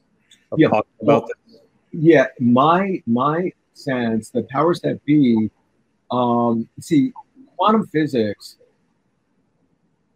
of 0.52 0.60
Yeah. 0.60 0.68
talking 0.68 0.92
about 1.02 1.28
this? 1.28 1.60
Yeah, 1.94 2.28
my 2.40 3.02
my 3.08 3.52
sense, 3.74 4.30
the 4.30 4.44
powers 4.44 4.82
that 4.82 5.04
be, 5.06 5.50
um, 6.12 6.68
see, 6.80 7.14
quantum 7.56 7.88
physics. 7.88 8.58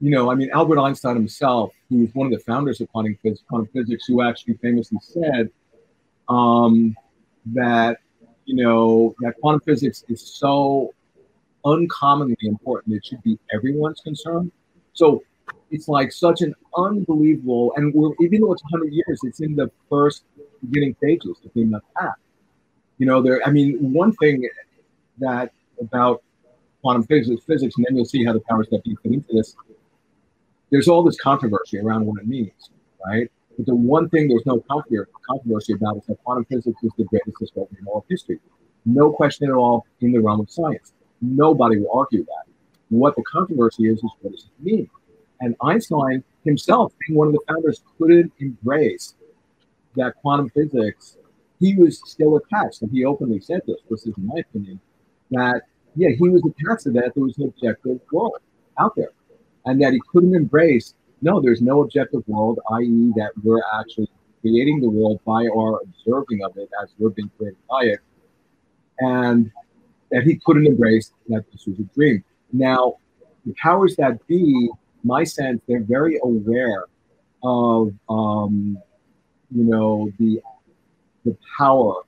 You 0.02 0.12
know, 0.12 0.30
I 0.30 0.36
mean, 0.36 0.50
Albert 0.52 0.80
Einstein 0.80 1.16
himself, 1.16 1.72
who 1.90 2.02
was 2.02 2.14
one 2.14 2.28
of 2.28 2.34
the 2.34 2.40
founders 2.40 2.82
of 2.82 2.92
quantum 2.92 3.18
physics, 3.22 3.44
quantum 3.50 3.70
physics, 3.74 4.06
who 4.08 4.22
actually 4.22 4.56
famously 4.56 5.00
said 5.02 5.50
um, 6.28 6.96
that 7.48 7.98
you 8.46 8.56
know 8.56 9.16
that 9.20 9.36
quantum 9.42 9.62
physics 9.62 10.04
is 10.08 10.22
so 10.22 10.94
uncommonly 11.66 12.38
important 12.44 12.96
it 12.96 13.06
should 13.06 13.22
be 13.24 13.38
everyone's 13.54 14.00
concern. 14.02 14.52
So 14.94 15.24
it's 15.72 15.88
like 15.88 16.12
such 16.12 16.42
an 16.42 16.54
unbelievable, 16.76 17.74
and 17.76 17.94
even 18.22 18.42
though 18.42 18.54
it's 18.54 18.64
100 18.64 18.92
years, 18.92 19.20
it's 19.24 19.40
in 19.40 19.56
the 19.56 19.72
first 19.90 20.24
beginning 20.62 20.96
stages 20.96 21.38
of 21.44 21.54
being 21.54 21.74
path. 21.98 22.14
You 22.98 23.06
know, 23.06 23.22
there. 23.22 23.42
I 23.46 23.52
mean, 23.52 23.94
one 23.94 24.14
thing 24.14 24.48
that 25.20 25.52
about 25.80 26.22
quantum 26.82 27.04
physics, 27.04 27.44
physics, 27.46 27.76
and 27.78 27.86
then 27.86 27.96
you'll 27.96 28.06
see 28.06 28.24
how 28.26 28.34
the 28.34 28.42
powers 28.42 28.68
that 28.72 28.84
be 28.84 28.96
fit 29.02 29.14
into 29.14 29.34
this. 29.34 29.56
There's 30.72 30.88
all 30.88 31.04
this 31.04 31.20
controversy 31.20 31.80
around 31.80 32.06
what 32.06 32.22
it 32.22 32.28
means, 32.28 32.70
right? 33.06 33.30
But 33.58 33.66
the 33.66 33.76
one 33.76 34.10
thing 34.10 34.28
there's 34.28 34.46
no 34.46 34.64
controversy 34.70 35.74
about 35.74 35.98
is 35.98 36.04
that 36.08 36.24
quantum 36.24 36.46
physics 36.46 36.82
is 36.84 36.92
the 36.98 37.06
greatest 37.06 37.38
discovery 37.40 37.78
in 37.80 37.88
all 37.88 38.00
of 38.00 38.06
history. 38.10 38.40
No 38.86 39.12
question 39.12 39.50
at 39.50 39.54
all 39.54 39.86
in 40.02 40.12
the 40.12 40.20
realm 40.20 40.40
of 40.40 40.50
science. 40.50 40.94
Nobody 41.22 41.78
will 41.78 41.92
argue 41.94 42.24
that. 42.24 42.52
What 42.90 43.16
the 43.16 43.24
controversy 43.24 43.88
is, 43.88 43.98
is 43.98 44.12
what 44.22 44.32
does 44.32 44.46
it 44.46 44.64
mean? 44.64 44.90
And 45.42 45.56
Einstein 45.62 46.24
himself, 46.44 46.94
being 47.00 47.18
one 47.18 47.28
of 47.28 47.34
the 47.34 47.42
founders, 47.48 47.84
couldn't 47.98 48.32
embrace 48.40 49.16
that 49.96 50.16
quantum 50.22 50.50
physics, 50.50 51.18
he 51.60 51.76
was 51.76 52.02
still 52.10 52.38
attached, 52.38 52.82
and 52.82 52.92
he 52.92 53.06
openly 53.06 53.40
said 53.40 53.62
this, 53.68 53.78
this 53.90 54.06
is 54.06 54.14
my 54.18 54.40
opinion, 54.40 54.80
that 55.32 55.64
yeah, 55.96 56.10
he 56.10 56.30
was 56.30 56.42
attached 56.46 56.84
to 56.84 56.92
that 56.92 57.14
there 57.16 57.24
was 57.24 57.38
an 57.38 57.46
objective 57.46 58.00
world 58.12 58.38
out 58.80 58.96
there. 58.96 59.12
And 59.70 59.82
that 59.82 59.94
he 59.94 60.02
couldn't 60.12 60.36
embrace, 60.36 60.96
no, 61.22 61.40
there's 61.40 61.62
no 61.62 61.82
objective 61.82 62.24
world, 62.28 62.60
i.e., 62.72 63.12
that 63.18 63.32
we're 63.44 63.62
actually 63.80 64.10
creating 64.42 64.82
the 64.82 64.90
world 64.90 65.20
by 65.26 65.48
our 65.48 65.82
observing 65.82 66.44
of 66.44 66.58
it 66.58 66.70
as 66.82 66.90
we're 66.98 67.10
being 67.10 67.30
created 67.38 67.60
by 67.70 67.84
it. 67.84 68.00
And 69.00 69.52
that 70.10 70.24
he 70.24 70.40
couldn't 70.44 70.66
embrace 70.66 71.12
that 71.28 71.46
this 71.52 71.68
was 71.68 71.78
a 71.80 71.84
dream. 71.94 72.24
Now, 72.52 72.96
the 73.46 73.54
powers 73.54 73.96
that 73.98 74.26
be, 74.28 74.70
my 75.04 75.24
sense, 75.24 75.62
they're 75.68 75.84
very 75.84 76.20
aware 76.24 76.86
of 77.44 77.94
um, 78.10 78.78
you 79.56 79.64
know 79.64 80.12
the 80.20 80.42
the 81.26 81.38
power 81.58 82.04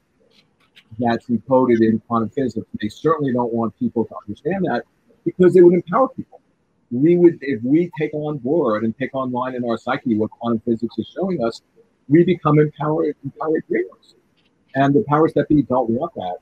that's 0.99 1.27
encoded 1.27 1.81
in 1.81 1.99
quantum 2.07 2.29
physics. 2.29 2.67
They 2.81 2.89
certainly 2.89 3.33
don't 3.33 3.53
want 3.53 3.77
people 3.79 4.05
to 4.05 4.15
understand 4.27 4.65
that 4.65 4.83
because 5.23 5.55
it 5.55 5.61
would 5.61 5.73
empower 5.73 6.09
people. 6.09 6.40
We 6.91 7.17
would, 7.17 7.39
if 7.41 7.63
we 7.63 7.89
take 7.97 8.13
on 8.13 8.37
board 8.37 8.83
and 8.83 8.97
take 8.97 9.15
online 9.15 9.55
in 9.55 9.63
our 9.63 9.77
psyche 9.77 10.15
what 10.17 10.29
quantum 10.31 10.61
physics 10.65 10.97
is 10.97 11.11
showing 11.15 11.43
us, 11.43 11.61
we 12.09 12.23
become 12.23 12.59
empowered, 12.59 13.15
empowered 13.23 13.63
dreamers. 13.67 14.15
And 14.75 14.93
the 14.93 15.03
powers 15.07 15.33
that 15.35 15.47
be 15.47 15.61
don't 15.63 15.89
want 15.89 16.13
that. 16.15 16.37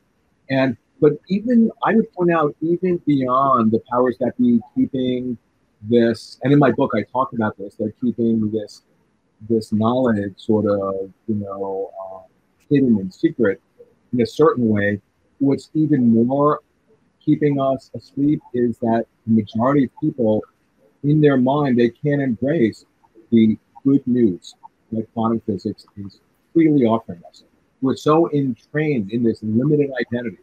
And 0.50 0.76
but 1.02 1.14
even 1.30 1.72
I 1.84 1.96
would 1.96 2.12
point 2.14 2.32
out, 2.32 2.56
even 2.62 2.98
beyond 3.06 3.72
the 3.72 3.82
powers 3.90 4.18
that 4.20 4.38
be 4.38 4.60
keeping 4.76 5.38
this, 5.84 6.40
and 6.44 6.52
in 6.52 6.60
my 6.60 6.72
book 6.72 6.92
I 6.96 7.04
talk 7.04 7.34
about 7.34 7.58
this, 7.58 7.76
they're 7.76 7.94
keeping 8.02 8.52
this 8.52 8.84
this 9.48 9.72
knowledge 9.72 10.34
sort 10.36 10.66
of, 10.66 11.12
you 11.28 11.36
know, 11.36 11.92
uh, 12.04 12.28
hidden 12.70 12.98
and 13.00 13.14
secret 13.14 13.62
in 14.12 14.22
a 14.22 14.26
certain 14.26 14.68
way. 14.68 15.02
What's 15.38 15.70
even 15.74 16.12
more 16.26 16.60
keeping 17.30 17.62
us 17.62 17.92
asleep 17.96 18.42
is 18.56 18.80
that 18.80 19.06
the 19.28 19.34
majority 19.34 19.84
of 19.84 19.92
people, 20.02 20.44
in 21.04 21.22
their 21.22 21.38
mind, 21.38 21.78
they 21.78 21.90
can't 21.90 22.24
embrace 22.24 22.86
the 23.32 23.56
good 23.86 24.06
news 24.08 24.56
that 24.92 25.06
quantum 25.14 25.40
physics 25.46 25.86
is 25.98 26.22
freely 26.54 26.86
offering 26.86 27.22
us. 27.30 27.44
We're 27.84 27.96
so 27.96 28.32
entrained 28.32 29.12
in 29.12 29.22
this 29.24 29.40
limited 29.44 29.92
identity 30.02 30.40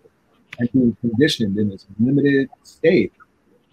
and 0.60 0.70
being 0.72 0.96
conditioned 1.00 1.58
in 1.58 1.68
this 1.70 1.86
limited 1.98 2.48
state 2.62 3.12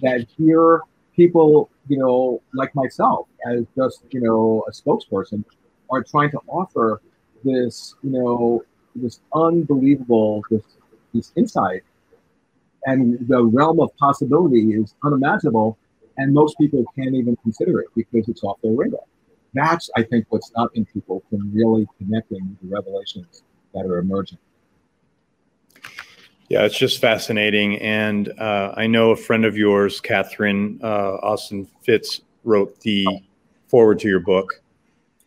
that 0.01 0.25
here 0.35 0.81
people, 1.15 1.69
you 1.87 1.99
know, 1.99 2.41
like 2.55 2.73
myself, 2.73 3.27
as 3.45 3.63
just, 3.75 4.01
you 4.09 4.21
know, 4.21 4.65
a 4.67 4.71
spokesperson, 4.71 5.43
are 5.91 6.01
trying 6.01 6.31
to 6.31 6.39
offer 6.47 6.99
this, 7.43 7.93
you 8.01 8.09
know, 8.09 8.63
this 8.95 9.19
unbelievable, 9.35 10.43
this, 10.49 10.63
this 11.13 11.31
insight. 11.35 11.83
And 12.85 13.27
the 13.27 13.43
realm 13.43 13.79
of 13.79 13.95
possibility 13.97 14.73
is 14.73 14.95
unimaginable. 15.03 15.77
And 16.17 16.33
most 16.33 16.57
people 16.57 16.83
can't 16.95 17.15
even 17.15 17.35
consider 17.37 17.79
it 17.79 17.87
because 17.95 18.27
it's 18.29 18.43
off 18.43 18.57
their 18.61 18.73
radar. 18.73 18.99
That's, 19.53 19.89
I 19.95 20.03
think, 20.03 20.25
what's 20.29 20.47
stopping 20.47 20.85
people 20.85 21.23
from 21.29 21.51
really 21.53 21.87
connecting 21.97 22.57
the 22.61 22.67
revelations 22.67 23.43
that 23.73 23.85
are 23.85 23.99
emerging. 23.99 24.37
Yeah, 26.49 26.65
it's 26.65 26.77
just 26.77 26.99
fascinating. 27.01 27.79
And 27.79 28.29
uh, 28.39 28.73
I 28.75 28.85
know 28.85 29.11
a 29.11 29.15
friend 29.15 29.45
of 29.45 29.57
yours, 29.57 29.99
Catherine 30.01 30.79
uh, 30.83 31.15
Austin 31.23 31.67
Fitts, 31.83 32.21
wrote 32.43 32.79
the 32.81 33.07
forward 33.67 33.99
to 33.99 34.07
your 34.07 34.19
book. 34.19 34.61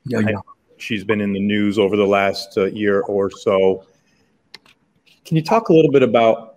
Yeah, 0.04 0.20
I- 0.20 0.34
She's 0.78 1.04
been 1.04 1.22
in 1.22 1.32
the 1.32 1.40
news 1.40 1.78
over 1.78 1.96
the 1.96 2.06
last 2.06 2.58
uh, 2.58 2.66
year 2.66 3.00
or 3.00 3.30
so. 3.30 3.86
Can 5.24 5.36
you 5.36 5.42
talk 5.42 5.70
a 5.70 5.72
little 5.72 5.90
bit 5.90 6.02
about, 6.02 6.55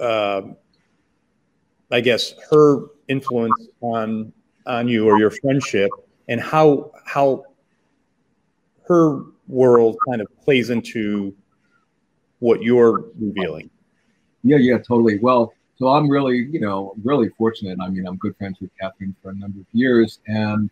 um 0.00 0.56
I 1.90 2.00
guess, 2.00 2.34
her 2.50 2.86
influence 3.08 3.68
on 3.80 4.32
on 4.66 4.88
you 4.88 5.06
or 5.08 5.18
your 5.18 5.30
friendship, 5.30 5.90
and 6.28 6.40
how 6.40 6.92
how 7.06 7.44
her 8.86 9.22
world 9.46 9.96
kind 10.08 10.20
of 10.20 10.28
plays 10.44 10.70
into 10.70 11.34
what 12.40 12.62
you're 12.62 13.06
revealing? 13.18 13.70
Yeah, 14.42 14.58
yeah, 14.58 14.78
totally. 14.78 15.18
Well, 15.18 15.52
so 15.76 15.88
I'm 15.88 16.08
really, 16.08 16.48
you 16.50 16.60
know, 16.60 16.94
really 17.02 17.30
fortunate. 17.30 17.78
I 17.80 17.88
mean, 17.88 18.06
I'm 18.06 18.16
good 18.16 18.36
friends 18.36 18.58
with 18.60 18.70
Kathleen 18.78 19.14
for 19.22 19.30
a 19.30 19.34
number 19.34 19.60
of 19.60 19.66
years, 19.72 20.20
and 20.26 20.70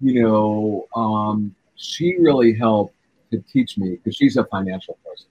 you 0.00 0.22
know, 0.22 0.86
um, 0.94 1.54
she 1.76 2.16
really 2.18 2.52
helped 2.52 2.94
to 3.30 3.38
teach 3.50 3.78
me 3.78 3.96
because 3.96 4.16
she's 4.16 4.36
a 4.36 4.44
financial 4.44 4.98
person, 5.04 5.28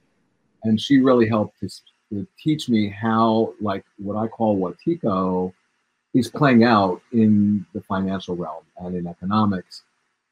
and 0.63 0.81
she 0.81 0.97
really 0.99 1.27
helped 1.27 1.59
to, 1.59 1.69
to 2.13 2.27
teach 2.37 2.69
me 2.69 2.89
how, 2.89 3.53
like, 3.59 3.83
what 3.97 4.15
I 4.15 4.27
call 4.27 4.57
Wetiko 4.57 5.53
is 6.13 6.29
playing 6.29 6.63
out 6.63 7.01
in 7.11 7.65
the 7.73 7.81
financial 7.81 8.35
realm 8.35 8.63
and 8.77 8.95
in 8.95 9.07
economics, 9.07 9.83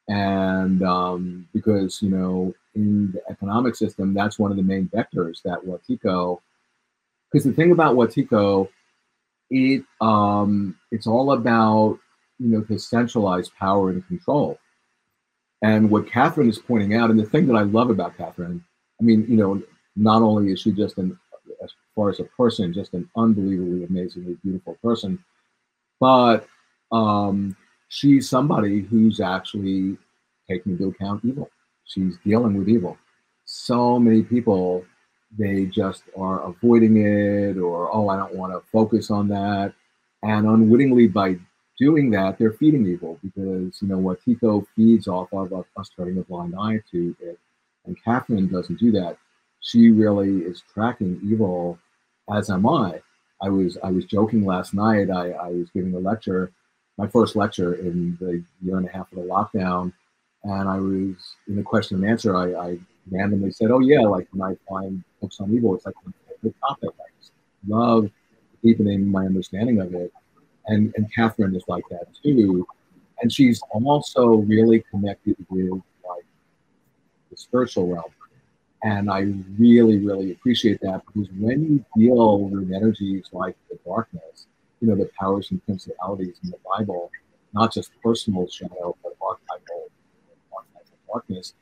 and 0.08 0.82
um, 0.82 1.48
because 1.52 2.00
you 2.02 2.10
know, 2.10 2.54
in 2.74 3.12
the 3.12 3.22
economic 3.30 3.74
system, 3.74 4.14
that's 4.14 4.38
one 4.38 4.50
of 4.50 4.56
the 4.56 4.62
main 4.62 4.88
vectors 4.88 5.42
that 5.42 5.64
Wetiko 5.66 6.40
because 7.32 7.44
the 7.44 7.52
thing 7.52 7.72
about 7.72 7.96
Wetiko, 7.96 8.68
it 9.50 9.82
um, 10.00 10.76
it's 10.90 11.06
all 11.06 11.32
about 11.32 11.98
you 12.38 12.48
know 12.48 12.60
the 12.60 12.78
centralized 12.78 13.54
power 13.56 13.90
and 13.90 14.06
control. 14.06 14.58
And 15.62 15.90
what 15.90 16.10
Catherine 16.10 16.48
is 16.48 16.58
pointing 16.58 16.94
out, 16.94 17.10
and 17.10 17.18
the 17.18 17.24
thing 17.24 17.46
that 17.46 17.54
I 17.54 17.62
love 17.62 17.90
about 17.90 18.16
Catherine, 18.16 18.64
I 19.00 19.04
mean, 19.04 19.24
you 19.28 19.36
know, 19.36 19.62
not 19.94 20.20
only 20.20 20.52
is 20.52 20.60
she 20.60 20.72
just 20.72 20.98
an, 20.98 21.18
far 21.94 22.10
as 22.10 22.20
a 22.20 22.24
person, 22.24 22.72
just 22.72 22.94
an 22.94 23.08
unbelievably, 23.16 23.84
amazingly 23.84 24.36
beautiful 24.42 24.76
person, 24.82 25.22
but 26.00 26.46
um, 26.90 27.56
she's 27.88 28.28
somebody 28.28 28.80
who's 28.80 29.20
actually 29.20 29.96
taking 30.48 30.72
into 30.72 30.88
account 30.88 31.24
evil. 31.24 31.50
She's 31.84 32.16
dealing 32.24 32.56
with 32.56 32.68
evil. 32.68 32.96
So 33.44 33.98
many 33.98 34.22
people 34.22 34.84
they 35.38 35.66
just 35.66 36.04
are 36.16 36.42
avoiding 36.42 36.98
it 36.98 37.58
or 37.58 37.94
oh 37.94 38.08
i 38.08 38.16
don't 38.16 38.34
want 38.34 38.52
to 38.52 38.60
focus 38.70 39.10
on 39.10 39.28
that 39.28 39.72
and 40.22 40.46
unwittingly 40.46 41.08
by 41.08 41.36
doing 41.78 42.10
that 42.10 42.38
they're 42.38 42.52
feeding 42.52 42.86
evil 42.86 43.18
because 43.22 43.80
you 43.80 43.88
know 43.88 43.98
Wetiko 43.98 44.66
feeds 44.76 45.08
off 45.08 45.32
of 45.32 45.52
uh, 45.52 45.62
us 45.76 45.90
turning 45.96 46.18
a 46.18 46.22
blind 46.22 46.54
eye 46.58 46.80
to 46.90 47.16
it 47.20 47.38
and 47.86 47.96
catherine 48.04 48.48
doesn't 48.48 48.78
do 48.78 48.92
that 48.92 49.16
she 49.60 49.90
really 49.90 50.40
is 50.44 50.62
tracking 50.72 51.18
evil 51.24 51.78
as 52.34 52.50
am 52.50 52.66
i 52.66 53.00
i 53.40 53.48
was 53.48 53.78
i 53.82 53.90
was 53.90 54.04
joking 54.04 54.44
last 54.44 54.74
night 54.74 55.10
i, 55.10 55.30
I 55.30 55.48
was 55.48 55.70
giving 55.70 55.94
a 55.94 55.98
lecture 55.98 56.52
my 56.98 57.06
first 57.06 57.36
lecture 57.36 57.74
in 57.74 58.16
the 58.20 58.44
year 58.62 58.76
and 58.76 58.88
a 58.88 58.92
half 58.92 59.10
of 59.12 59.18
the 59.18 59.24
lockdown 59.24 59.92
and 60.44 60.68
i 60.68 60.78
was 60.78 61.36
in 61.48 61.56
the 61.56 61.62
question 61.62 61.98
and 61.98 62.08
answer 62.08 62.36
i, 62.36 62.52
I 62.54 62.78
randomly 63.10 63.50
said, 63.50 63.70
"Oh 63.70 63.80
yeah, 63.80 64.00
like 64.00 64.28
when 64.32 64.42
I 64.42 64.56
find 64.68 65.02
books 65.20 65.40
on 65.40 65.52
evil, 65.52 65.74
it's 65.74 65.86
like 65.86 65.94
a 66.06 66.42
good 66.42 66.54
topic. 66.60 66.90
I 67.00 67.08
just 67.20 67.32
love 67.66 68.10
deepening 68.62 69.08
my 69.08 69.26
understanding 69.26 69.80
of 69.80 69.94
it." 69.94 70.12
And 70.66 70.92
and 70.96 71.12
Catherine 71.14 71.54
is 71.54 71.64
like 71.68 71.84
that 71.90 72.06
too, 72.22 72.66
and 73.20 73.32
she's 73.32 73.60
also 73.72 74.36
really 74.36 74.84
connected 74.90 75.36
with 75.50 75.82
like 76.08 76.26
the 77.30 77.36
spiritual 77.36 77.88
realm. 77.88 78.04
And 78.84 79.10
I 79.10 79.32
really, 79.58 79.98
really 79.98 80.32
appreciate 80.32 80.80
that 80.80 81.02
because 81.06 81.28
when 81.38 81.62
you 81.62 81.84
deal 81.96 82.40
with 82.40 82.72
energies 82.72 83.26
like 83.32 83.56
the 83.70 83.78
darkness, 83.86 84.46
you 84.80 84.88
know, 84.88 84.96
the 84.96 85.08
powers 85.18 85.52
and 85.52 85.64
principalities 85.64 86.34
in 86.42 86.50
the 86.50 86.58
Bible, 86.76 87.10
not 87.54 87.72
just 87.72 87.90
personal 88.02 88.48
shadow, 88.48 88.96
but 89.02 89.14
archetypal, 89.20 89.88
archetypal 90.52 90.98
darkness, 91.06 91.54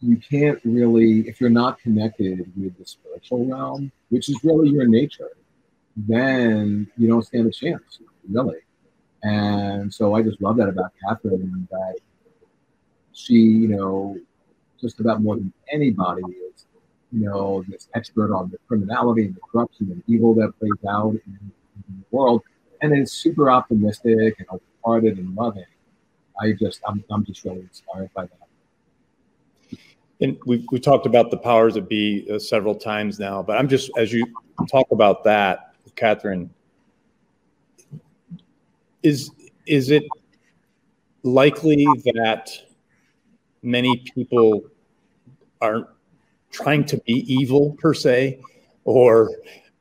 you 0.00 0.16
can't 0.16 0.60
really, 0.64 1.28
if 1.28 1.40
you're 1.40 1.50
not 1.50 1.80
connected 1.80 2.50
with 2.56 2.78
the 2.78 2.86
spiritual 2.86 3.44
realm, 3.46 3.90
which 4.10 4.28
is 4.28 4.38
really 4.44 4.68
your 4.68 4.86
nature, 4.86 5.30
then 5.96 6.88
you 6.96 7.08
don't 7.08 7.26
stand 7.26 7.48
a 7.48 7.50
chance, 7.50 7.98
really. 8.30 8.58
And 9.24 9.92
so 9.92 10.14
I 10.14 10.22
just 10.22 10.40
love 10.40 10.56
that 10.58 10.68
about 10.68 10.92
Catherine 11.04 11.66
that 11.72 11.96
she, 13.12 13.34
you 13.34 13.68
know, 13.68 14.16
just 14.80 15.00
about 15.00 15.22
more 15.22 15.36
than 15.36 15.52
anybody 15.72 16.22
is, 16.22 16.66
you 17.12 17.26
know, 17.26 17.64
this 17.68 17.88
expert 17.94 18.34
on 18.34 18.50
the 18.50 18.58
criminality 18.68 19.24
and 19.24 19.34
the 19.34 19.40
corruption 19.40 19.90
and 19.90 20.02
evil 20.06 20.34
that 20.34 20.52
plays 20.58 20.72
out 20.88 21.12
in, 21.12 21.38
in 21.88 21.98
the 21.98 22.16
world, 22.16 22.42
and 22.82 22.96
is 22.96 23.12
super 23.12 23.50
optimistic 23.50 24.34
and 24.38 24.46
open-hearted 24.50 25.18
and 25.18 25.34
loving. 25.34 25.64
I 26.40 26.52
just, 26.52 26.80
I'm, 26.86 27.02
I'm 27.10 27.24
just 27.24 27.44
really 27.44 27.60
inspired 27.60 28.10
by 28.14 28.24
that. 28.24 29.78
And 30.20 30.36
we 30.46 30.66
we 30.72 30.80
talked 30.80 31.06
about 31.06 31.30
the 31.30 31.36
powers 31.36 31.74
that 31.74 31.88
be 31.88 32.26
uh, 32.28 32.40
several 32.40 32.74
times 32.74 33.20
now, 33.20 33.40
but 33.40 33.56
I'm 33.56 33.68
just 33.68 33.90
as 33.96 34.12
you 34.12 34.26
talk 34.68 34.88
about 34.90 35.22
that, 35.22 35.74
Catherine, 35.94 36.50
is 39.04 39.30
is 39.66 39.90
it 39.90 40.02
likely 41.22 41.86
that 42.14 42.50
many 43.62 43.96
people 44.14 44.64
aren't 45.60 45.86
trying 46.50 46.84
to 46.86 46.96
be 46.98 47.24
evil 47.32 47.76
per 47.78 47.94
se, 47.94 48.40
or 48.84 49.30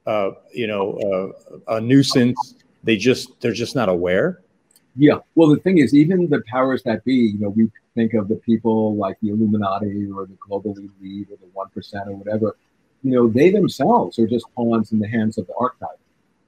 uh, 0.06 0.32
you 0.54 0.68
know, 0.68 1.34
uh, 1.68 1.76
a 1.76 1.82
nuisance? 1.82 2.56
They 2.84 2.98
just 2.98 3.40
they're 3.42 3.54
just 3.54 3.76
not 3.76 3.90
aware. 3.90 4.42
Yeah. 4.96 5.20
Well, 5.36 5.50
the 5.50 5.58
thing 5.58 5.78
is, 5.78 5.94
even 5.94 6.28
the 6.30 6.42
powers 6.48 6.82
that 6.84 7.04
be, 7.04 7.14
you 7.14 7.40
know, 7.40 7.50
we 7.50 7.70
think 7.94 8.14
of 8.14 8.28
the 8.28 8.36
people 8.36 8.96
like 8.96 9.18
the 9.22 9.30
Illuminati 9.30 10.10
or 10.12 10.26
the 10.26 10.38
global 10.40 10.72
elite 10.72 11.28
or 11.32 11.38
the 11.38 11.50
one 11.54 11.70
percent 11.70 12.08
or 12.08 12.16
whatever. 12.16 12.58
You 13.04 13.12
know, 13.12 13.28
they 13.28 13.52
themselves 13.52 14.18
are 14.18 14.28
just 14.28 14.46
pawns 14.56 14.92
in 14.92 15.00
the 15.00 15.08
hands 15.08 15.38
of 15.38 15.46
the 15.48 15.54
archetype. 15.60 16.00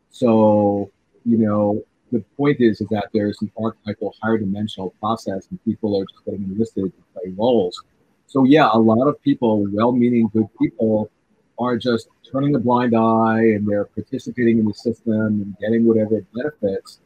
So, 0.09 0.89
you 1.25 1.38
know, 1.38 1.84
the 2.12 2.24
point 2.38 2.57
is, 2.60 2.82
is 2.82 2.88
that 2.89 3.10
there's 3.14 3.41
an 3.41 3.51
archetypal 3.62 4.16
higher 4.22 4.38
dimensional 4.38 4.91
process 4.99 5.47
and 5.49 5.64
people 5.66 5.99
are 5.99 6.05
just 6.05 6.26
getting 6.26 6.43
enlisted 6.43 6.86
to 6.86 7.03
play 7.14 7.34
roles. 7.38 7.84
So 8.28 8.43
yeah, 8.43 8.70
a 8.72 8.78
lot 8.78 9.07
of 9.07 9.22
people, 9.22 9.66
well-meaning 9.72 10.30
good 10.34 10.47
people, 10.60 11.10
are 11.57 11.78
just 11.78 12.07
turning 12.32 12.55
a 12.55 12.60
blind 12.60 12.95
eye 12.95 13.41
and 13.41 13.68
they're 13.68 13.86
participating 13.86 14.60
in 14.60 14.66
the 14.66 14.74
system 14.74 15.14
and 15.14 15.57
getting 15.60 15.86
whatever 15.86 16.24
benefits, 16.34 16.99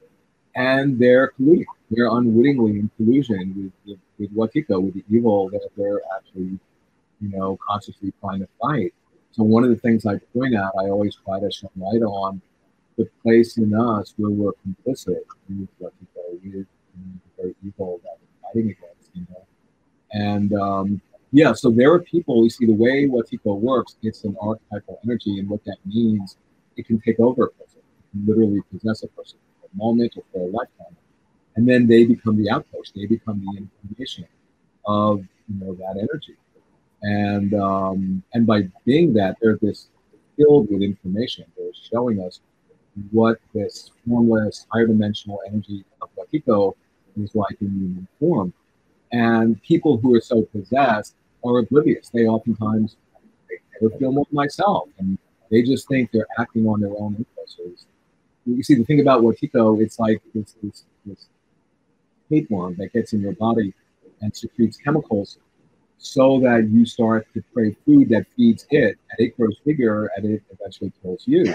and 0.56 1.00
they're 1.00 1.32
colluding. 1.32 1.66
They're 1.90 2.08
unwittingly 2.08 2.72
in 2.80 2.90
collusion 2.98 3.72
with, 3.86 4.00
with, 4.20 4.32
with 4.36 4.54
Wetiko, 4.54 4.82
with 4.82 4.94
the 4.94 5.04
evil 5.10 5.50
that 5.50 5.68
they're 5.76 6.02
actually, 6.16 6.60
you 7.22 7.30
know, 7.30 7.58
consciously 7.68 8.14
trying 8.20 8.42
to 8.42 8.48
fight. 8.62 8.94
So 9.32 9.44
one 9.44 9.64
of 9.64 9.72
the 9.72 9.78
things 9.78 10.06
I 10.06 10.20
point 10.36 10.56
out, 10.56 10.74
I 10.78 10.90
always 10.90 11.16
try 11.26 11.40
to 11.40 11.50
shine 11.52 11.72
light 11.76 12.04
on 12.04 12.42
the 12.98 13.10
place 13.22 13.58
in 13.58 13.74
us 13.74 14.14
where 14.18 14.32
we're 14.32 14.52
complicit 14.66 15.22
with 15.50 15.70
Wetiko 15.82 16.42
with 16.44 16.68
very 17.38 17.56
evil 17.66 18.00
that 18.04 18.18
we're 18.20 18.42
fighting 18.48 18.72
against, 18.72 19.10
you 19.14 19.26
know. 19.30 19.46
And 20.12 20.54
um, 20.54 21.02
yeah, 21.32 21.54
so 21.54 21.72
there 21.72 21.92
are 21.92 22.00
people, 22.00 22.44
you 22.44 22.50
see, 22.50 22.66
the 22.66 22.74
way 22.74 23.08
Wetiko 23.08 23.60
works, 23.60 23.96
it's 24.04 24.24
an 24.24 24.36
archetypal 24.40 25.00
energy, 25.04 25.40
and 25.40 25.50
what 25.50 25.64
that 25.66 25.78
means, 25.86 26.38
it 26.78 26.86
can 26.86 27.00
take 27.02 27.20
over 27.20 27.46
a 27.46 27.50
person, 27.52 27.82
literally 28.26 28.62
possess 28.72 29.04
a 29.04 29.08
person 29.08 29.40
for 29.60 29.68
a 29.74 29.78
moment 29.78 30.14
or 30.16 30.24
for 30.32 30.48
a 30.48 30.52
lifetime. 30.52 30.96
And 31.56 31.68
then 31.68 31.88
they 31.88 32.04
become 32.04 32.42
the 32.42 32.50
outpost, 32.50 32.94
they 32.96 33.06
become 33.06 33.44
the 33.46 33.58
incarnation 33.58 34.26
of 34.86 35.20
you 35.48 35.66
know 35.66 35.74
that 35.76 35.98
energy. 35.98 36.36
And 37.02 37.54
um, 37.54 38.24
and 38.34 38.48
by 38.48 38.70
being 38.86 39.14
that, 39.14 39.38
they're 39.42 39.58
this 39.62 39.90
filled 40.38 40.70
with 40.72 40.82
information. 40.82 41.46
They're 41.58 41.72
showing 41.92 42.22
us 42.22 42.40
what 43.12 43.40
this 43.54 43.92
formless, 44.08 44.66
higher 44.72 44.88
dimensional 44.88 45.42
energy 45.48 45.84
of 46.02 46.10
Wetiko 46.16 46.74
is 47.22 47.34
like 47.36 47.58
in 47.62 47.68
human 47.68 48.08
form. 48.20 48.54
And 49.12 49.62
people 49.62 49.98
who 49.98 50.16
are 50.16 50.22
so 50.22 50.44
possessed 50.44 51.16
are 51.44 51.60
oblivious. 51.60 52.10
They 52.10 52.26
oftentimes 52.26 52.96
they 53.50 53.58
never 53.82 53.96
feel 53.98 54.12
more 54.12 54.26
myself, 54.32 54.90
and 55.00 55.18
they 55.52 55.62
just 55.62 55.88
think 55.88 56.12
they're 56.12 56.28
acting 56.40 56.68
on 56.68 56.82
their 56.82 56.94
own 56.98 57.16
impulses. 57.16 57.86
You 58.46 58.64
see, 58.64 58.76
the 58.76 58.84
thing 58.84 59.02
about 59.02 59.22
Wetiko, 59.22 59.82
it's 59.82 60.00
like 60.00 60.22
this, 60.34 60.56
this, 60.62 60.86
this 61.06 61.28
tapeworm 62.30 62.76
that 62.78 62.92
gets 62.94 63.14
in 63.14 63.22
your 63.22 63.34
body 63.34 63.74
and 64.22 64.36
secretes 64.36 64.78
chemicals 64.78 65.38
so 65.98 66.40
that 66.42 66.68
you 66.70 66.86
start 66.86 67.28
to 67.34 67.44
crave 67.54 67.78
food 67.86 68.10
that 68.10 68.26
feeds 68.36 68.66
it, 68.72 68.98
and 69.12 69.28
it 69.28 69.38
grows 69.38 69.58
bigger, 69.66 70.12
and 70.18 70.26
it 70.26 70.44
eventually 70.52 70.92
kills 71.02 71.24
you 71.26 71.54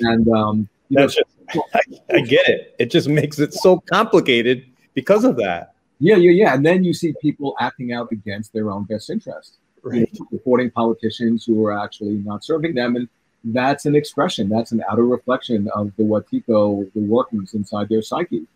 and 0.00 0.28
um, 0.28 0.68
That's 0.90 1.16
know, 1.16 1.22
just, 1.22 1.64
I, 1.74 1.80
I 2.16 2.20
get 2.20 2.48
it. 2.48 2.74
It 2.78 2.90
just 2.90 3.08
makes 3.08 3.38
it 3.38 3.54
so 3.54 3.80
complicated 3.80 4.66
because 4.94 5.24
of 5.24 5.36
that. 5.36 5.74
Yeah, 6.00 6.16
yeah, 6.16 6.30
yeah. 6.30 6.54
And 6.54 6.64
then 6.64 6.84
you 6.84 6.94
see 6.94 7.14
people 7.20 7.56
acting 7.58 7.92
out 7.92 8.12
against 8.12 8.52
their 8.52 8.70
own 8.70 8.84
best 8.84 9.10
interest, 9.10 9.56
right. 9.82 10.08
supporting 10.30 10.70
politicians 10.70 11.44
who 11.44 11.64
are 11.66 11.78
actually 11.78 12.14
not 12.24 12.44
serving 12.44 12.74
them. 12.74 12.96
And 12.96 13.08
that's 13.44 13.86
an 13.86 13.94
expression, 13.94 14.48
that's 14.48 14.72
an 14.72 14.82
outer 14.90 15.06
reflection 15.06 15.68
of 15.74 15.92
the 15.96 16.02
Wetiko, 16.02 16.90
the 16.92 17.00
workings 17.00 17.54
inside 17.54 17.88
their 17.88 18.02
psyche. 18.02 18.46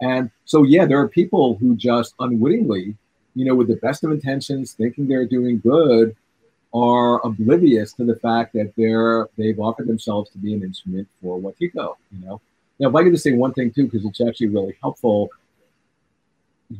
And 0.00 0.30
so, 0.44 0.64
yeah, 0.64 0.86
there 0.86 0.98
are 0.98 1.08
people 1.08 1.56
who 1.56 1.76
just 1.76 2.14
unwittingly, 2.18 2.96
you 3.34 3.44
know, 3.44 3.54
with 3.54 3.68
the 3.68 3.76
best 3.76 4.04
of 4.04 4.10
intentions, 4.10 4.72
thinking 4.72 5.06
they're 5.06 5.26
doing 5.26 5.60
good, 5.60 6.16
are 6.74 7.24
oblivious 7.24 7.92
to 7.92 8.04
the 8.04 8.16
fact 8.16 8.52
that 8.52 8.72
they're 8.76 9.28
they've 9.38 9.60
offered 9.60 9.86
themselves 9.86 10.28
to 10.30 10.38
be 10.38 10.52
an 10.52 10.62
instrument 10.62 11.08
for 11.22 11.38
Wetiko. 11.38 11.94
You 12.10 12.26
know. 12.26 12.40
Now, 12.80 12.88
if 12.88 12.94
I 12.94 13.04
could 13.04 13.12
just 13.12 13.22
say 13.22 13.32
one 13.32 13.54
thing 13.54 13.70
too, 13.70 13.84
because 13.84 14.04
it's 14.04 14.20
actually 14.20 14.48
really 14.48 14.76
helpful. 14.82 15.30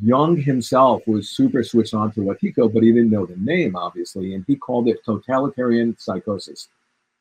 Jung 0.02 0.36
himself 0.36 1.06
was 1.06 1.30
super 1.30 1.62
switched 1.62 1.94
on 1.94 2.10
to 2.12 2.20
Wetiko, 2.20 2.72
but 2.72 2.82
he 2.82 2.90
didn't 2.90 3.10
know 3.10 3.26
the 3.26 3.36
name, 3.36 3.76
obviously, 3.76 4.34
and 4.34 4.44
he 4.48 4.56
called 4.56 4.88
it 4.88 5.04
totalitarian 5.04 5.96
psychosis. 5.98 6.68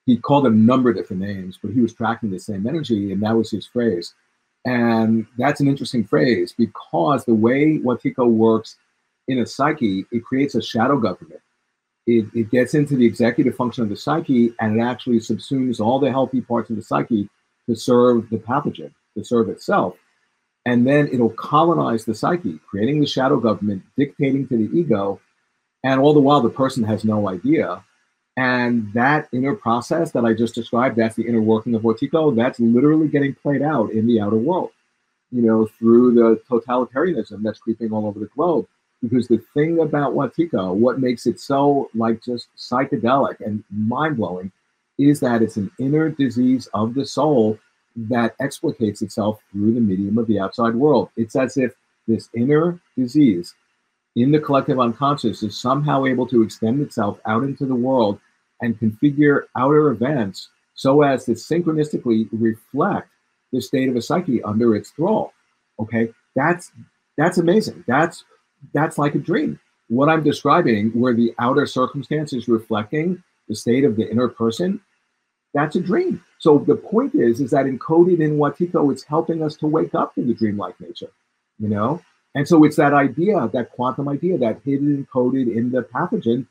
He 0.05 0.17
called 0.17 0.47
it 0.47 0.53
a 0.53 0.55
number 0.55 0.89
of 0.89 0.95
different 0.95 1.21
names, 1.21 1.59
but 1.61 1.71
he 1.71 1.81
was 1.81 1.93
tracking 1.93 2.31
the 2.31 2.39
same 2.39 2.65
energy, 2.65 3.11
and 3.11 3.21
that 3.21 3.35
was 3.35 3.51
his 3.51 3.67
phrase. 3.67 4.15
And 4.65 5.27
that's 5.37 5.59
an 5.59 5.67
interesting 5.67 6.03
phrase 6.03 6.55
because 6.57 7.25
the 7.25 7.35
way 7.35 7.77
Wetiko 7.77 8.27
works 8.27 8.77
in 9.27 9.39
a 9.39 9.45
psyche, 9.45 10.05
it 10.11 10.23
creates 10.23 10.55
a 10.55 10.61
shadow 10.61 10.97
government 10.97 11.42
it, 12.05 12.25
it 12.33 12.51
gets 12.51 12.73
into 12.73 12.95
the 12.95 13.05
executive 13.05 13.55
function 13.55 13.83
of 13.83 13.89
the 13.89 13.95
psyche 13.95 14.53
and 14.59 14.79
it 14.79 14.83
actually 14.83 15.19
subsumes 15.19 15.79
all 15.79 15.99
the 15.99 16.11
healthy 16.11 16.41
parts 16.41 16.69
of 16.69 16.75
the 16.75 16.81
psyche 16.81 17.29
to 17.67 17.75
serve 17.75 18.29
the 18.29 18.37
pathogen, 18.37 18.91
to 19.17 19.23
serve 19.23 19.49
itself. 19.49 19.95
And 20.65 20.87
then 20.87 21.09
it'll 21.11 21.29
colonize 21.29 22.05
the 22.05 22.15
psyche, 22.15 22.59
creating 22.69 22.99
the 22.99 23.07
shadow 23.07 23.39
government, 23.39 23.83
dictating 23.97 24.47
to 24.47 24.57
the 24.57 24.77
ego. 24.77 25.19
And 25.83 25.99
all 25.99 26.13
the 26.13 26.19
while, 26.19 26.41
the 26.41 26.49
person 26.49 26.83
has 26.83 27.03
no 27.03 27.29
idea. 27.29 27.83
And 28.35 28.91
that 28.93 29.27
inner 29.31 29.55
process 29.55 30.11
that 30.11 30.25
I 30.25 30.33
just 30.33 30.55
described, 30.55 30.95
that's 30.95 31.15
the 31.15 31.27
inner 31.27 31.41
working 31.41 31.75
of 31.75 31.83
Wetiko, 31.83 32.35
that's 32.35 32.59
literally 32.59 33.07
getting 33.07 33.35
played 33.35 33.61
out 33.61 33.91
in 33.91 34.07
the 34.07 34.21
outer 34.21 34.37
world, 34.37 34.71
you 35.31 35.41
know, 35.41 35.67
through 35.77 36.15
the 36.15 36.41
totalitarianism 36.49 37.43
that's 37.43 37.59
creeping 37.59 37.91
all 37.91 38.07
over 38.07 38.19
the 38.19 38.27
globe 38.27 38.67
because 39.03 39.27
the 39.27 39.43
thing 39.53 39.79
about 39.79 40.13
Wetiko, 40.13 40.73
what 40.73 40.99
makes 40.99 41.27
it 41.27 41.39
so 41.39 41.89
like 41.93 42.23
just 42.23 42.47
psychedelic 42.57 43.41
and 43.41 43.63
mind 43.69 44.17
blowing, 44.17 44.51
is 44.97 45.19
that 45.19 45.41
it's 45.41 45.57
an 45.57 45.69
inner 45.77 46.09
disease 46.09 46.67
of 46.73 46.93
the 46.93 47.05
soul 47.05 47.59
that 47.95 48.35
explicates 48.39 49.01
itself 49.01 49.39
through 49.51 49.73
the 49.73 49.81
medium 49.81 50.17
of 50.17 50.27
the 50.27 50.39
outside 50.39 50.73
world. 50.73 51.09
It's 51.17 51.35
as 51.35 51.57
if 51.57 51.73
this 52.07 52.29
inner 52.33 52.79
disease 52.97 53.53
in 54.15 54.31
the 54.31 54.39
collective 54.39 54.79
unconscious 54.79 55.43
is 55.43 55.59
somehow 55.59 56.05
able 56.05 56.27
to 56.27 56.41
extend 56.43 56.81
itself 56.81 57.19
out 57.25 57.43
into 57.43 57.65
the 57.65 57.75
world 57.75 58.19
and 58.61 58.79
configure 58.79 59.43
outer 59.57 59.89
events 59.89 60.49
so 60.75 61.01
as 61.01 61.25
to 61.25 61.31
synchronistically 61.31 62.29
reflect 62.31 63.09
the 63.51 63.61
state 63.61 63.89
of 63.89 63.95
a 63.95 64.01
psyche 64.01 64.41
under 64.43 64.75
its 64.75 64.91
thrall. 64.91 65.33
Okay, 65.79 66.09
that's 66.35 66.71
that's 67.17 67.37
amazing. 67.37 67.83
That's 67.87 68.23
that's 68.73 68.97
like 68.97 69.15
a 69.15 69.19
dream. 69.19 69.59
what 69.89 70.09
I'm 70.09 70.23
describing, 70.23 70.89
where 70.91 71.13
the 71.13 71.33
outer 71.39 71.65
circumstances 71.65 72.47
reflecting 72.47 73.21
the 73.47 73.55
state 73.55 73.83
of 73.83 73.95
the 73.95 74.09
inner 74.09 74.29
person, 74.29 74.79
that's 75.53 75.75
a 75.75 75.81
dream. 75.81 76.23
So 76.39 76.59
the 76.59 76.75
point 76.75 77.13
is, 77.15 77.41
is 77.41 77.51
that 77.51 77.65
encoded 77.65 78.19
in 78.19 78.37
Wetiko, 78.37 78.91
it's 78.91 79.03
helping 79.03 79.43
us 79.43 79.55
to 79.57 79.67
wake 79.67 79.93
up 79.93 80.17
in 80.17 80.27
the 80.27 80.33
dreamlike 80.33 80.79
nature, 80.79 81.11
you 81.59 81.69
know? 81.69 82.01
And 82.35 82.47
so 82.47 82.63
it's 82.63 82.77
that 82.77 82.93
idea, 82.93 83.49
that 83.53 83.71
quantum 83.71 84.09
idea, 84.09 84.37
that 84.39 84.61
hidden 84.65 85.05
encoded 85.05 85.55
in 85.55 85.71
the 85.71 85.83
pathogen 85.83 86.47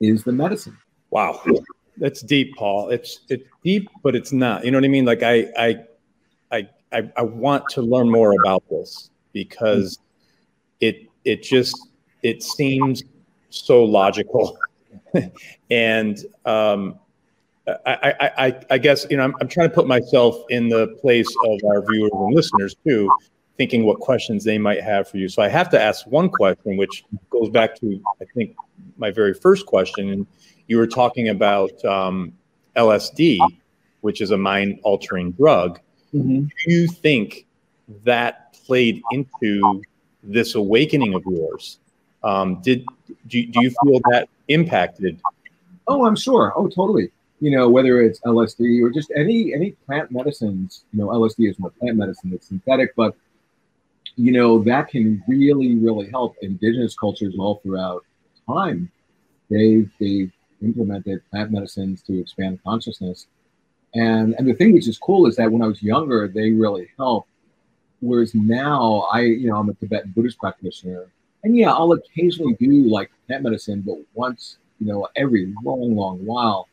is 0.00 0.24
the 0.24 0.32
medicine. 0.32 0.76
Wow. 1.10 1.40
That's 1.98 2.20
deep, 2.20 2.54
Paul. 2.56 2.90
It's 2.90 3.20
it's 3.28 3.48
deep, 3.64 3.88
but 4.02 4.14
it's 4.14 4.32
not. 4.32 4.64
You 4.64 4.70
know 4.70 4.78
what 4.78 4.84
I 4.84 4.88
mean? 4.88 5.04
Like 5.04 5.22
I 5.22 5.46
I 5.58 5.76
I 6.52 6.68
I, 6.92 7.12
I 7.16 7.22
want 7.22 7.64
to 7.70 7.82
learn 7.82 8.08
more 8.08 8.34
about 8.40 8.62
this 8.70 9.10
because 9.32 9.98
it 10.80 11.07
it 11.28 11.42
just 11.42 11.76
it 12.22 12.42
seems 12.42 13.02
so 13.50 13.84
logical. 13.84 14.58
and 15.70 16.18
um 16.44 16.98
I, 17.84 18.14
I, 18.20 18.46
I, 18.46 18.60
I 18.70 18.78
guess 18.78 19.06
you 19.10 19.18
know 19.18 19.24
I'm, 19.24 19.34
I'm 19.40 19.48
trying 19.48 19.68
to 19.68 19.74
put 19.74 19.86
myself 19.86 20.36
in 20.48 20.70
the 20.70 20.88
place 21.02 21.28
of 21.44 21.60
our 21.68 21.82
viewers 21.82 22.10
and 22.14 22.34
listeners 22.34 22.74
too, 22.86 23.10
thinking 23.58 23.84
what 23.84 24.00
questions 24.00 24.42
they 24.42 24.56
might 24.56 24.82
have 24.82 25.06
for 25.06 25.18
you. 25.18 25.28
So 25.28 25.42
I 25.42 25.48
have 25.48 25.68
to 25.70 25.80
ask 25.80 26.06
one 26.06 26.30
question, 26.30 26.78
which 26.78 27.04
goes 27.28 27.50
back 27.50 27.78
to 27.80 28.00
I 28.22 28.24
think 28.34 28.56
my 28.96 29.10
very 29.10 29.34
first 29.34 29.66
question, 29.66 30.08
and 30.08 30.26
you 30.66 30.78
were 30.78 30.86
talking 30.86 31.28
about 31.28 31.84
um, 31.84 32.32
LSD, 32.74 33.38
which 34.00 34.22
is 34.22 34.30
a 34.30 34.38
mind 34.38 34.80
altering 34.82 35.32
drug. 35.32 35.78
Mm-hmm. 36.14 36.44
Do 36.44 36.72
you 36.72 36.88
think 36.88 37.44
that 38.04 38.58
played 38.66 39.02
into 39.12 39.82
this 40.28 40.54
awakening 40.54 41.14
of 41.14 41.24
yours? 41.26 41.80
Um, 42.22 42.60
did 42.62 42.84
do, 43.26 43.44
do 43.46 43.60
you 43.62 43.74
feel 43.82 44.00
that 44.10 44.28
impacted? 44.48 45.20
Oh, 45.86 46.06
I'm 46.06 46.16
sure. 46.16 46.52
Oh, 46.56 46.68
totally. 46.68 47.10
You 47.40 47.52
know, 47.52 47.68
whether 47.68 48.02
it's 48.02 48.20
LSD 48.20 48.82
or 48.82 48.90
just 48.90 49.12
any 49.16 49.54
any 49.54 49.72
plant 49.86 50.10
medicines. 50.10 50.84
You 50.92 51.00
know, 51.00 51.08
LSD 51.08 51.50
is 51.50 51.58
more 51.58 51.70
plant 51.70 51.96
medicine; 51.96 52.32
it's 52.32 52.48
synthetic, 52.48 52.94
but 52.96 53.14
you 54.16 54.32
know 54.32 54.62
that 54.64 54.88
can 54.88 55.22
really, 55.28 55.76
really 55.76 56.10
help 56.10 56.36
indigenous 56.42 56.96
cultures 56.96 57.36
all 57.38 57.60
throughout 57.62 58.04
time. 58.46 58.90
They've 59.50 59.90
they've 60.00 60.32
implemented 60.60 61.22
plant 61.30 61.52
medicines 61.52 62.02
to 62.02 62.18
expand 62.18 62.58
consciousness, 62.64 63.28
and 63.94 64.34
and 64.36 64.48
the 64.48 64.54
thing 64.54 64.72
which 64.74 64.88
is 64.88 64.98
cool 64.98 65.26
is 65.26 65.36
that 65.36 65.50
when 65.50 65.62
I 65.62 65.68
was 65.68 65.82
younger, 65.82 66.26
they 66.26 66.50
really 66.50 66.88
helped. 66.98 67.30
Whereas 68.00 68.34
now, 68.34 69.08
I 69.12 69.22
you 69.22 69.48
know 69.48 69.56
I'm 69.56 69.68
a 69.68 69.74
Tibetan 69.74 70.12
Buddhist 70.14 70.38
practitioner, 70.38 71.06
and 71.44 71.56
yeah, 71.56 71.72
I'll 71.72 71.92
occasionally 71.92 72.54
do 72.54 72.88
like 72.88 73.10
plant 73.26 73.42
medicine, 73.42 73.82
but 73.84 73.96
once, 74.14 74.58
you 74.78 74.86
know, 74.86 75.08
every 75.16 75.52
long, 75.64 75.94
long 75.94 76.24
while, 76.24 76.68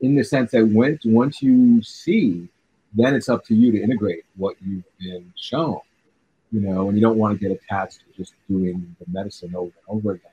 in 0.00 0.14
the 0.14 0.24
sense 0.24 0.50
that 0.52 0.66
once 0.66 1.02
once 1.04 1.42
you 1.42 1.82
see, 1.82 2.48
then 2.94 3.14
it's 3.14 3.28
up 3.28 3.44
to 3.46 3.54
you 3.54 3.72
to 3.72 3.82
integrate 3.82 4.24
what 4.36 4.56
you've 4.60 4.84
been 4.98 5.32
shown, 5.36 5.80
you 6.50 6.60
know, 6.60 6.88
and 6.88 6.96
you 6.96 7.02
don't 7.02 7.18
want 7.18 7.38
to 7.38 7.48
get 7.48 7.56
attached 7.56 8.00
to 8.00 8.16
just 8.16 8.34
doing 8.48 8.96
the 8.98 9.06
medicine 9.10 9.54
over 9.54 9.66
and 9.66 9.72
over 9.88 10.12
again. 10.12 10.30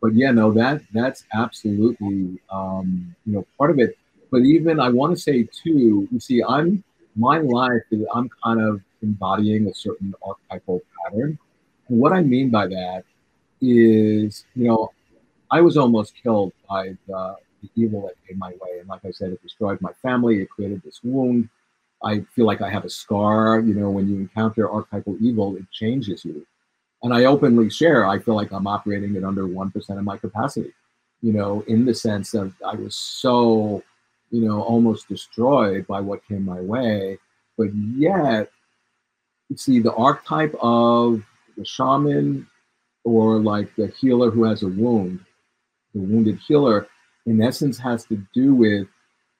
But 0.00 0.14
yeah, 0.14 0.30
no, 0.30 0.52
that 0.52 0.82
that's 0.92 1.24
absolutely 1.32 2.38
um, 2.50 3.14
you 3.26 3.32
know 3.32 3.46
part 3.58 3.70
of 3.70 3.78
it. 3.78 3.96
But 4.30 4.42
even 4.42 4.78
I 4.78 4.90
want 4.90 5.16
to 5.16 5.20
say 5.20 5.44
too, 5.44 6.08
you 6.10 6.20
see, 6.20 6.42
I'm 6.42 6.84
my 7.16 7.38
life 7.38 7.82
is 7.90 8.04
I'm 8.14 8.28
kind 8.44 8.60
of 8.60 8.80
embodying 9.04 9.68
a 9.68 9.74
certain 9.74 10.14
archetypal 10.26 10.80
pattern 10.96 11.38
and 11.88 11.98
what 11.98 12.12
I 12.12 12.22
mean 12.22 12.50
by 12.50 12.66
that 12.66 13.04
is, 13.60 14.44
you 14.54 14.68
know, 14.68 14.92
I 15.50 15.60
was 15.60 15.76
almost 15.76 16.14
killed 16.22 16.52
by 16.68 16.96
the, 17.06 17.36
the 17.62 17.70
evil 17.76 18.02
that 18.02 18.14
came 18.26 18.38
my 18.38 18.50
way. 18.50 18.78
And 18.80 18.88
like 18.88 19.04
I 19.04 19.10
said, 19.10 19.30
it 19.32 19.42
destroyed 19.42 19.80
my 19.80 19.92
family, 20.02 20.40
it 20.40 20.50
created 20.50 20.82
this 20.82 21.00
wound. 21.02 21.48
I 22.02 22.20
feel 22.34 22.46
like 22.46 22.60
I 22.60 22.70
have 22.70 22.84
a 22.84 22.90
scar. 22.90 23.60
You 23.60 23.74
know, 23.74 23.90
when 23.90 24.08
you 24.08 24.16
encounter 24.16 24.70
archetypal 24.70 25.16
evil, 25.20 25.56
it 25.56 25.70
changes 25.72 26.24
you. 26.24 26.46
And 27.02 27.12
I 27.12 27.24
openly 27.24 27.68
share, 27.68 28.06
I 28.06 28.18
feel 28.18 28.34
like 28.34 28.50
I'm 28.50 28.66
operating 28.66 29.14
at 29.16 29.24
under 29.24 29.46
1% 29.46 29.98
of 29.98 30.04
my 30.04 30.16
capacity, 30.16 30.72
you 31.20 31.34
know, 31.34 31.62
in 31.66 31.84
the 31.84 31.94
sense 31.94 32.32
of 32.32 32.54
I 32.66 32.74
was 32.76 32.94
so, 32.94 33.82
you 34.30 34.40
know, 34.40 34.62
almost 34.62 35.08
destroyed 35.08 35.86
by 35.86 36.00
what 36.00 36.26
came 36.26 36.46
my 36.46 36.62
way. 36.62 37.18
But 37.58 37.74
yet, 37.74 38.50
see, 39.56 39.78
the 39.78 39.94
archetype 39.94 40.54
of 40.60 41.22
the 41.56 41.64
shaman 41.64 42.48
or 43.04 43.38
like 43.38 43.74
the 43.76 43.88
healer 43.88 44.30
who 44.30 44.44
has 44.44 44.62
a 44.62 44.68
wound, 44.68 45.20
the 45.94 46.00
wounded 46.00 46.38
healer, 46.46 46.86
in 47.26 47.42
essence, 47.42 47.78
has 47.78 48.04
to 48.06 48.16
do 48.34 48.54
with 48.54 48.88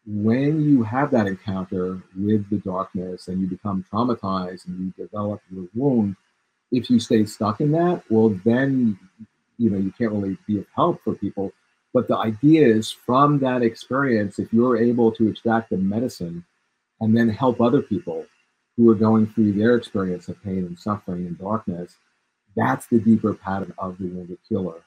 when 0.06 0.60
you 0.60 0.82
have 0.82 1.10
that 1.10 1.26
encounter 1.26 2.02
with 2.16 2.48
the 2.50 2.58
darkness 2.58 3.28
and 3.28 3.40
you 3.40 3.46
become 3.46 3.84
traumatized 3.90 4.66
and 4.66 4.78
you 4.78 5.04
develop 5.04 5.40
your 5.50 5.66
wound. 5.74 6.16
If 6.70 6.90
you 6.90 7.00
stay 7.00 7.24
stuck 7.24 7.60
in 7.60 7.72
that, 7.72 8.02
well, 8.10 8.28
then 8.44 8.98
you 9.58 9.70
know 9.70 9.78
you 9.78 9.92
can't 9.96 10.12
really 10.12 10.36
be 10.46 10.58
of 10.58 10.66
help 10.74 11.02
for 11.02 11.14
people. 11.14 11.52
But 11.94 12.08
the 12.08 12.16
idea 12.16 12.66
is 12.66 12.90
from 12.90 13.38
that 13.38 13.62
experience, 13.62 14.38
if 14.38 14.52
you're 14.52 14.76
able 14.76 15.12
to 15.12 15.28
extract 15.28 15.70
the 15.70 15.76
medicine 15.76 16.44
and 17.00 17.16
then 17.16 17.28
help 17.28 17.60
other 17.60 17.80
people 17.80 18.26
who 18.76 18.90
are 18.90 18.94
going 18.94 19.26
through 19.26 19.52
their 19.52 19.76
experience 19.76 20.28
of 20.28 20.42
pain 20.42 20.58
and 20.58 20.78
suffering 20.78 21.26
and 21.26 21.38
darkness, 21.38 21.96
that's 22.56 22.86
the 22.86 22.98
deeper 22.98 23.34
pattern 23.34 23.72
of 23.78 23.98
the 23.98 24.06
wounded 24.06 24.38
healer 24.48 24.82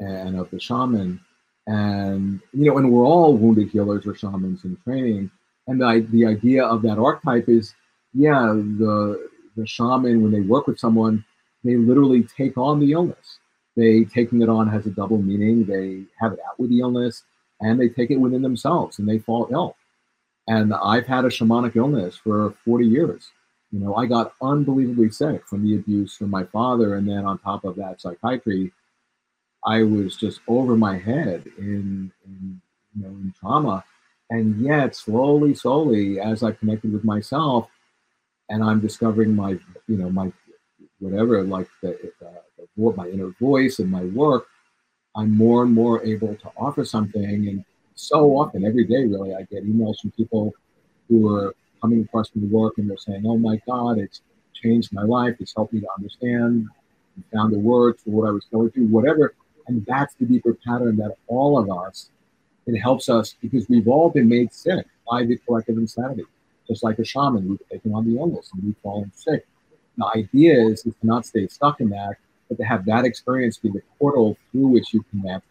and 0.00 0.38
of 0.38 0.50
the 0.50 0.60
shaman. 0.60 1.20
And 1.66 2.40
you 2.52 2.66
know, 2.66 2.78
and 2.78 2.90
we're 2.90 3.04
all 3.04 3.36
wounded 3.36 3.70
healers 3.70 4.06
or 4.06 4.14
shamans 4.14 4.64
in 4.64 4.76
training. 4.84 5.30
And 5.68 5.80
the, 5.80 6.06
the 6.10 6.26
idea 6.26 6.64
of 6.64 6.82
that 6.82 6.98
archetype 6.98 7.48
is, 7.48 7.74
yeah, 8.12 8.46
the 8.46 9.28
the 9.56 9.66
shaman 9.66 10.22
when 10.22 10.32
they 10.32 10.40
work 10.40 10.66
with 10.66 10.78
someone, 10.78 11.24
they 11.62 11.76
literally 11.76 12.24
take 12.24 12.56
on 12.56 12.80
the 12.80 12.92
illness. 12.92 13.38
They 13.76 14.04
taking 14.04 14.42
it 14.42 14.48
on 14.48 14.68
has 14.68 14.86
a 14.86 14.90
double 14.90 15.18
meaning. 15.18 15.64
They 15.64 16.04
have 16.20 16.32
it 16.32 16.40
out 16.46 16.58
with 16.58 16.70
the 16.70 16.80
illness, 16.80 17.22
and 17.60 17.80
they 17.80 17.88
take 17.88 18.10
it 18.10 18.16
within 18.16 18.42
themselves, 18.42 18.98
and 18.98 19.08
they 19.08 19.18
fall 19.18 19.48
ill. 19.50 19.76
And 20.48 20.74
I've 20.74 21.06
had 21.06 21.24
a 21.24 21.28
shamanic 21.28 21.76
illness 21.76 22.16
for 22.16 22.54
40 22.64 22.86
years 22.86 23.30
you 23.72 23.78
know, 23.78 23.94
I 23.94 24.04
got 24.04 24.34
unbelievably 24.42 25.10
sick 25.10 25.48
from 25.48 25.64
the 25.64 25.76
abuse 25.76 26.14
from 26.14 26.28
my 26.28 26.44
father, 26.44 26.96
and 26.96 27.08
then 27.08 27.24
on 27.24 27.38
top 27.38 27.64
of 27.64 27.74
that, 27.76 28.00
psychiatry. 28.00 28.70
I 29.64 29.82
was 29.82 30.16
just 30.16 30.40
over 30.46 30.76
my 30.76 30.98
head 30.98 31.46
in, 31.56 32.12
in 32.26 32.60
you 32.94 33.02
know 33.02 33.08
in 33.08 33.32
trauma, 33.38 33.82
and 34.28 34.60
yet 34.60 34.94
slowly, 34.94 35.54
slowly, 35.54 36.20
as 36.20 36.42
I 36.42 36.52
connected 36.52 36.92
with 36.92 37.04
myself, 37.04 37.68
and 38.50 38.62
I'm 38.62 38.80
discovering 38.80 39.34
my 39.34 39.52
you 39.88 39.96
know 39.96 40.10
my 40.10 40.30
whatever 40.98 41.42
like 41.42 41.68
the, 41.80 41.98
the, 42.20 42.32
the 42.76 42.92
my 42.94 43.08
inner 43.08 43.30
voice 43.40 43.78
and 43.78 43.90
my 43.90 44.04
work, 44.04 44.48
I'm 45.16 45.30
more 45.30 45.62
and 45.62 45.72
more 45.72 46.04
able 46.04 46.34
to 46.34 46.50
offer 46.58 46.84
something. 46.84 47.24
And 47.48 47.64
so 48.02 48.36
often, 48.36 48.64
every 48.64 48.84
day, 48.84 49.04
really, 49.04 49.34
I 49.34 49.42
get 49.42 49.64
emails 49.64 50.00
from 50.00 50.10
people 50.12 50.52
who 51.08 51.34
are 51.34 51.54
coming 51.80 52.02
across 52.02 52.30
my 52.34 52.46
work 52.48 52.78
and 52.78 52.88
they're 52.88 52.96
saying, 52.96 53.24
"Oh 53.26 53.38
my 53.38 53.60
God, 53.66 53.98
it's 53.98 54.22
changed 54.52 54.92
my 54.92 55.02
life. 55.02 55.36
It's 55.40 55.54
helped 55.54 55.72
me 55.72 55.80
to 55.80 55.88
understand, 55.96 56.68
and 57.14 57.24
found 57.32 57.52
the 57.52 57.58
words 57.58 58.02
for 58.02 58.10
what 58.10 58.28
I 58.28 58.32
was 58.32 58.44
going 58.50 58.70
through, 58.70 58.88
whatever." 58.88 59.34
And 59.68 59.86
that's 59.86 60.14
the 60.14 60.26
deeper 60.26 60.54
pattern 60.54 60.96
that 60.96 61.16
all 61.28 61.56
of 61.58 61.70
us. 61.70 62.10
It 62.66 62.78
helps 62.78 63.08
us 63.08 63.34
because 63.40 63.68
we've 63.68 63.88
all 63.88 64.10
been 64.10 64.28
made 64.28 64.52
sick 64.52 64.86
by 65.08 65.24
the 65.24 65.36
collective 65.38 65.78
insanity. 65.78 66.24
Just 66.68 66.82
like 66.82 66.98
a 66.98 67.04
shaman, 67.04 67.48
we've 67.48 67.68
taken 67.70 67.94
on 67.94 68.04
the 68.04 68.18
illness 68.18 68.50
and 68.52 68.62
we've 68.64 68.76
fallen 68.82 69.10
sick. 69.14 69.46
The 69.98 70.06
idea 70.16 70.54
is, 70.54 70.86
is 70.86 70.94
to 71.00 71.06
not 71.06 71.26
stay 71.26 71.46
stuck 71.48 71.80
in 71.80 71.90
that, 71.90 72.16
but 72.48 72.56
to 72.58 72.64
have 72.64 72.84
that 72.86 73.04
experience 73.04 73.58
be 73.58 73.70
the 73.70 73.82
portal 73.98 74.36
through 74.50 74.68
which 74.68 74.94
you 74.94 75.04
connect 75.10 75.44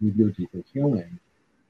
with 0.00 0.16
your 0.16 0.30
deeper 0.30 0.62
healing. 0.72 1.18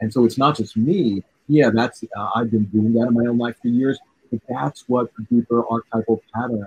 And 0.05 0.13
so 0.13 0.27
it's 0.27 0.37
not 0.37 0.55
just 0.55 0.77
me, 0.77 1.25
yeah, 1.49 1.71
that's 1.73 2.05
uh, 2.15 2.29
I've 2.35 2.51
been 2.51 2.65
doing 2.65 2.93
that 2.93 3.07
in 3.09 3.15
my 3.15 3.25
own 3.25 3.39
life 3.39 3.57
for 3.63 3.69
years. 3.69 3.99
But 4.31 4.41
that's 4.47 4.85
what 4.87 5.11
the 5.17 5.25
deeper 5.35 5.65
archetypal 5.67 6.23
pattern 6.35 6.67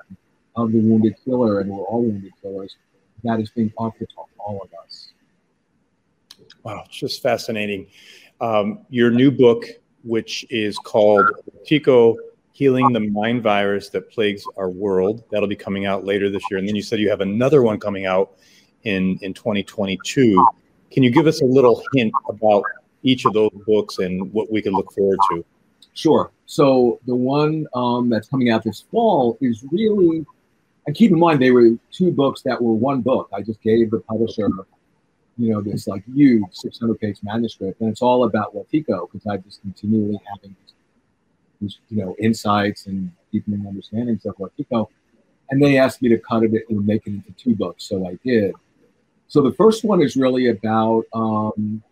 of 0.56 0.72
the 0.72 0.80
wounded 0.80 1.14
killer, 1.24 1.60
and 1.60 1.70
we're 1.70 1.84
all 1.84 2.02
wounded 2.02 2.34
killers, 2.42 2.78
that 3.24 3.40
is 3.40 3.52
being 3.52 3.72
offered 3.78 4.10
to 4.10 4.16
all 4.40 4.60
of 4.64 4.70
us. 4.84 5.14
Wow, 6.64 6.82
it's 6.88 6.98
just 6.98 7.22
fascinating. 7.22 7.86
Um, 8.42 8.80
your 8.90 9.12
new 9.12 9.30
book, 9.30 9.66
which 10.04 10.44
is 10.50 10.80
called 10.80 11.30
Wetiko 11.52 12.16
Healing 12.54 12.92
the 12.92 13.02
Mind 13.02 13.44
Virus 13.44 13.90
That 13.90 14.10
Plagues 14.10 14.44
Our 14.58 14.72
World, 14.72 15.24
that'll 15.30 15.48
be 15.48 15.56
coming 15.56 15.86
out 15.86 16.06
later 16.06 16.32
this 16.32 16.42
year. 16.50 16.58
And 16.58 16.68
then 16.68 16.76
you 16.76 16.82
said 16.82 17.00
you 17.00 17.12
have 17.12 17.22
another 17.22 17.62
one 17.62 17.80
coming 17.80 18.08
out 18.08 18.38
in, 18.82 19.20
in 19.22 19.36
2022. 19.36 20.44
Can 20.90 21.04
you 21.04 21.12
give 21.12 21.28
us 21.28 21.42
a 21.42 21.46
little 21.46 21.84
hint 21.94 22.14
about 22.30 22.64
each 23.08 23.26
of 23.26 23.34
those 23.34 23.52
books 23.66 24.00
and 24.00 24.32
what 24.34 24.52
we 24.52 24.62
can 24.62 24.74
look 24.74 24.92
forward 24.92 25.20
to? 25.32 25.46
Sure. 25.94 26.32
So 26.46 27.00
the 27.08 27.16
one 27.16 27.66
um, 27.74 28.10
that's 28.10 28.28
coming 28.28 28.50
out 28.50 28.64
this 28.64 28.86
fall 28.92 29.38
is 29.42 29.64
really 29.72 30.26
and 30.88 30.96
keep 30.96 31.12
in 31.12 31.20
mind 31.20 31.42
they 31.42 31.52
were 31.52 31.72
two 31.92 32.12
books 32.12 32.42
that 32.44 32.60
were 32.62 32.74
one 32.74 33.02
book. 33.02 33.30
I 33.34 33.42
just 33.42 33.62
gave 33.62 33.92
the 33.92 34.00
publisher, 34.00 34.50
you 35.38 35.52
know, 35.52 35.62
this 35.62 35.86
like 35.86 36.04
huge 36.06 36.46
600 36.54 37.00
page 37.00 37.20
manuscript, 37.22 37.82
and 37.82 37.90
it's 37.90 38.02
all 38.02 38.24
about 38.24 38.56
Wetiko 38.56 39.12
because 39.12 39.28
I 39.28 39.38
just 39.38 39.62
continually 39.62 40.18
having 40.34 40.56
these, 41.60 41.80
you 41.90 41.98
know, 41.98 42.16
insights 42.20 42.88
and 42.88 43.12
deepening 43.34 43.68
understandings 43.68 44.26
of 44.26 44.38
Wetiko. 44.38 44.88
And 45.50 45.62
they 45.62 45.78
asked 45.78 46.02
me 46.02 46.10
to 46.10 46.18
cut 46.18 46.44
it 46.44 46.52
and 46.70 46.86
make 46.86 47.06
it 47.06 47.12
into 47.12 47.32
two 47.34 47.54
books, 47.54 47.84
so 47.84 48.08
I 48.08 48.18
did. 48.24 48.54
So 49.28 49.42
the 49.42 49.54
first 49.54 49.84
one 49.84 50.02
is 50.02 50.16
really 50.16 50.48
about, 50.48 51.04
um, 51.14 51.84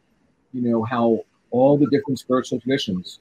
you 0.56 0.62
know, 0.62 0.84
how 0.84 1.20
all 1.52 1.78
the 1.78 1.88
different 1.88 2.20
spiritual 2.20 2.60
traditions 2.60 3.20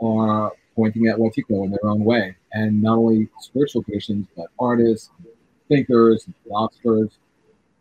are 0.00 0.52
pointing 0.74 1.06
at 1.06 1.16
Wetiko 1.16 1.64
in 1.64 1.70
their 1.70 1.86
own 1.86 2.02
way, 2.02 2.34
and 2.52 2.82
not 2.82 2.96
only 2.96 3.28
spiritual 3.40 3.82
traditions, 3.82 4.26
but 4.36 4.46
artists, 4.58 5.10
thinkers, 5.68 6.26
philosophers, 6.44 7.10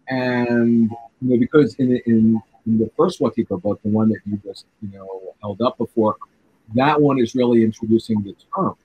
and 0.10 0.92
you 1.22 1.30
know, 1.30 1.40
because 1.40 1.76
in, 1.76 2.02
in 2.06 2.42
in 2.66 2.78
the 2.78 2.92
first 2.98 3.20
Wetiko 3.22 3.62
book, 3.62 3.82
the 3.82 3.90
one 3.90 4.10
that 4.10 4.20
you 4.26 4.40
just 4.44 4.66
you 4.82 4.90
know 4.98 5.34
held 5.42 5.62
up 5.62 5.78
before, 5.78 6.18
that 6.76 7.00
one 7.00 7.20
is 7.20 7.34
really 7.34 7.64
introducing 7.64 8.22
the 8.22 8.36
term 8.54 8.76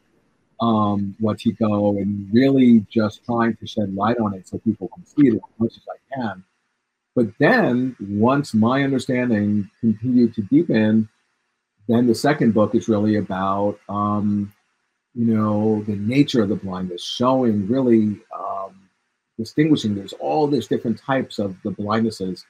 um, 0.61 1.17
Wetiko 1.21 2.01
and 2.01 2.29
really 2.33 2.87
just 2.91 3.25
trying 3.25 3.57
to 3.57 3.67
shed 3.67 3.95
light 3.95 4.19
on 4.19 4.35
it 4.35 4.49
so 4.49 4.59
people 4.59 4.89
can 4.89 5.05
see 5.05 5.29
it 5.29 5.35
as 5.35 5.41
much 5.59 5.77
as 5.77 5.83
I 5.89 6.15
can. 6.15 6.45
But 7.17 7.29
then, 7.39 7.97
once 7.99 8.53
my 8.53 8.85
understanding 8.85 9.71
continued 9.81 10.35
to 10.35 10.43
deepen, 10.43 11.09
then 11.89 12.07
the 12.07 12.15
second 12.15 12.53
book 12.53 12.75
is 12.75 12.91
really 12.91 13.17
about, 13.17 13.81
um, 13.89 14.53
you 15.15 15.25
know, 15.25 15.83
the 15.87 15.97
nature 15.97 16.43
of 16.43 16.51
the 16.51 16.57
blindness, 16.57 17.03
showing 17.03 17.67
really 17.69 18.21
um, 18.39 18.89
distinguishing. 19.39 19.95
There's 19.95 20.13
all 20.15 20.47
these 20.47 20.67
different 20.67 21.01
types 21.01 21.39
of 21.39 21.57
the 21.63 21.71
blindnesses, 21.71 22.45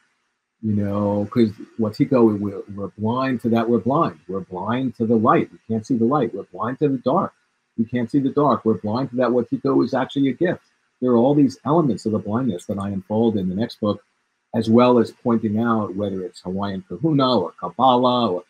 you 0.62 0.74
know, 0.74 1.24
because 1.26 1.52
Wetiko, 1.78 2.36
we're, 2.36 2.62
we're 2.74 2.90
blind 2.98 3.42
to 3.42 3.48
that. 3.50 3.70
We're 3.70 3.78
blind. 3.78 4.18
We're 4.26 4.40
blind 4.40 4.96
to 4.96 5.06
the 5.06 5.14
light. 5.14 5.48
We 5.52 5.58
can't 5.68 5.86
see 5.86 5.96
the 5.96 6.06
light. 6.06 6.34
We're 6.34 6.42
blind 6.42 6.80
to 6.80 6.88
the 6.88 6.98
dark. 6.98 7.34
We 7.78 7.84
can't 7.84 8.10
see 8.10 8.18
the 8.18 8.30
dark. 8.30 8.64
We're 8.64 8.80
blind 8.80 9.10
to 9.10 9.16
that. 9.16 9.28
Wetiko 9.28 9.84
is 9.84 9.94
actually 9.94 10.30
a 10.30 10.32
gift. 10.32 10.62
There 11.00 11.12
are 11.12 11.16
all 11.16 11.36
these 11.36 11.56
elements 11.64 12.04
of 12.04 12.12
the 12.12 12.18
blindness 12.18 12.66
that 12.66 12.78
I 12.78 12.88
unfold 12.88 13.36
in 13.36 13.48
the 13.48 13.54
next 13.54 13.80
book, 13.80 14.02
as 14.54 14.70
well 14.70 14.98
as 14.98 15.10
pointing 15.10 15.58
out 15.58 15.94
whether 15.94 16.22
it's 16.22 16.40
Hawaiian 16.40 16.84
Kahuna 16.88 17.38
or 17.38 17.52
Kabbalah 17.52 18.30
or 18.30 18.44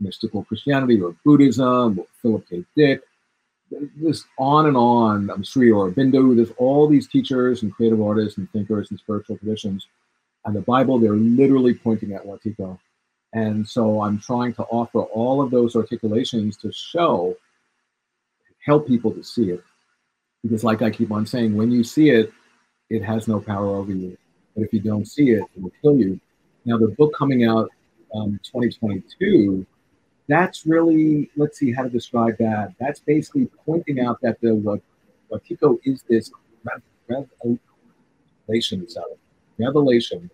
mystical 0.00 0.44
Christianity 0.44 1.00
or 1.00 1.14
Buddhism 1.24 1.98
or 1.98 2.06
Philip 2.22 2.48
K. 2.48 2.64
Dick. 2.76 3.02
This 3.96 4.24
on 4.38 4.66
and 4.66 4.76
on. 4.76 5.30
I'm 5.30 5.44
Sri 5.44 5.70
Aurobindo. 5.70 6.34
There's 6.34 6.52
all 6.56 6.88
these 6.88 7.06
teachers 7.06 7.62
and 7.62 7.72
creative 7.72 8.02
artists 8.02 8.38
and 8.38 8.50
thinkers 8.50 8.90
and 8.90 8.98
spiritual 8.98 9.38
traditions. 9.38 9.86
And 10.44 10.56
the 10.56 10.60
Bible, 10.62 10.98
they're 10.98 11.12
literally 11.12 11.74
pointing 11.74 12.12
at 12.12 12.24
Wetiko. 12.24 12.78
And 13.32 13.66
so 13.68 14.02
I'm 14.02 14.18
trying 14.18 14.54
to 14.54 14.64
offer 14.64 15.02
all 15.02 15.40
of 15.40 15.50
those 15.50 15.76
articulations 15.76 16.56
to 16.58 16.72
show, 16.72 17.36
help 18.64 18.88
people 18.88 19.12
to 19.12 19.22
see 19.22 19.50
it. 19.50 19.62
Because, 20.42 20.64
like 20.64 20.82
I 20.82 20.90
keep 20.90 21.12
on 21.12 21.26
saying, 21.26 21.54
when 21.54 21.70
you 21.70 21.84
see 21.84 22.10
it, 22.10 22.32
it 22.88 23.04
has 23.04 23.28
no 23.28 23.38
power 23.38 23.68
over 23.68 23.92
you. 23.92 24.16
But 24.54 24.64
if 24.64 24.72
you 24.72 24.80
don't 24.80 25.06
see 25.06 25.30
it, 25.30 25.42
it 25.54 25.62
will 25.62 25.72
kill 25.82 25.96
you. 25.96 26.20
Now, 26.64 26.78
the 26.78 26.88
book 26.88 27.14
coming 27.16 27.44
out 27.44 27.70
um, 28.14 28.40
2022 28.42 29.66
that's 30.30 30.64
really 30.64 31.28
let's 31.36 31.58
see 31.58 31.72
how 31.72 31.82
to 31.82 31.90
describe 31.90 32.38
that. 32.38 32.74
That's 32.78 33.00
basically 33.00 33.50
pointing 33.66 33.98
out 33.98 34.20
that 34.22 34.40
the 34.40 34.54
what 34.54 34.80
is 35.84 36.04
this 36.08 36.30
revelation 37.08 38.82
itself. 38.82 39.08
Revelation. 39.58 40.30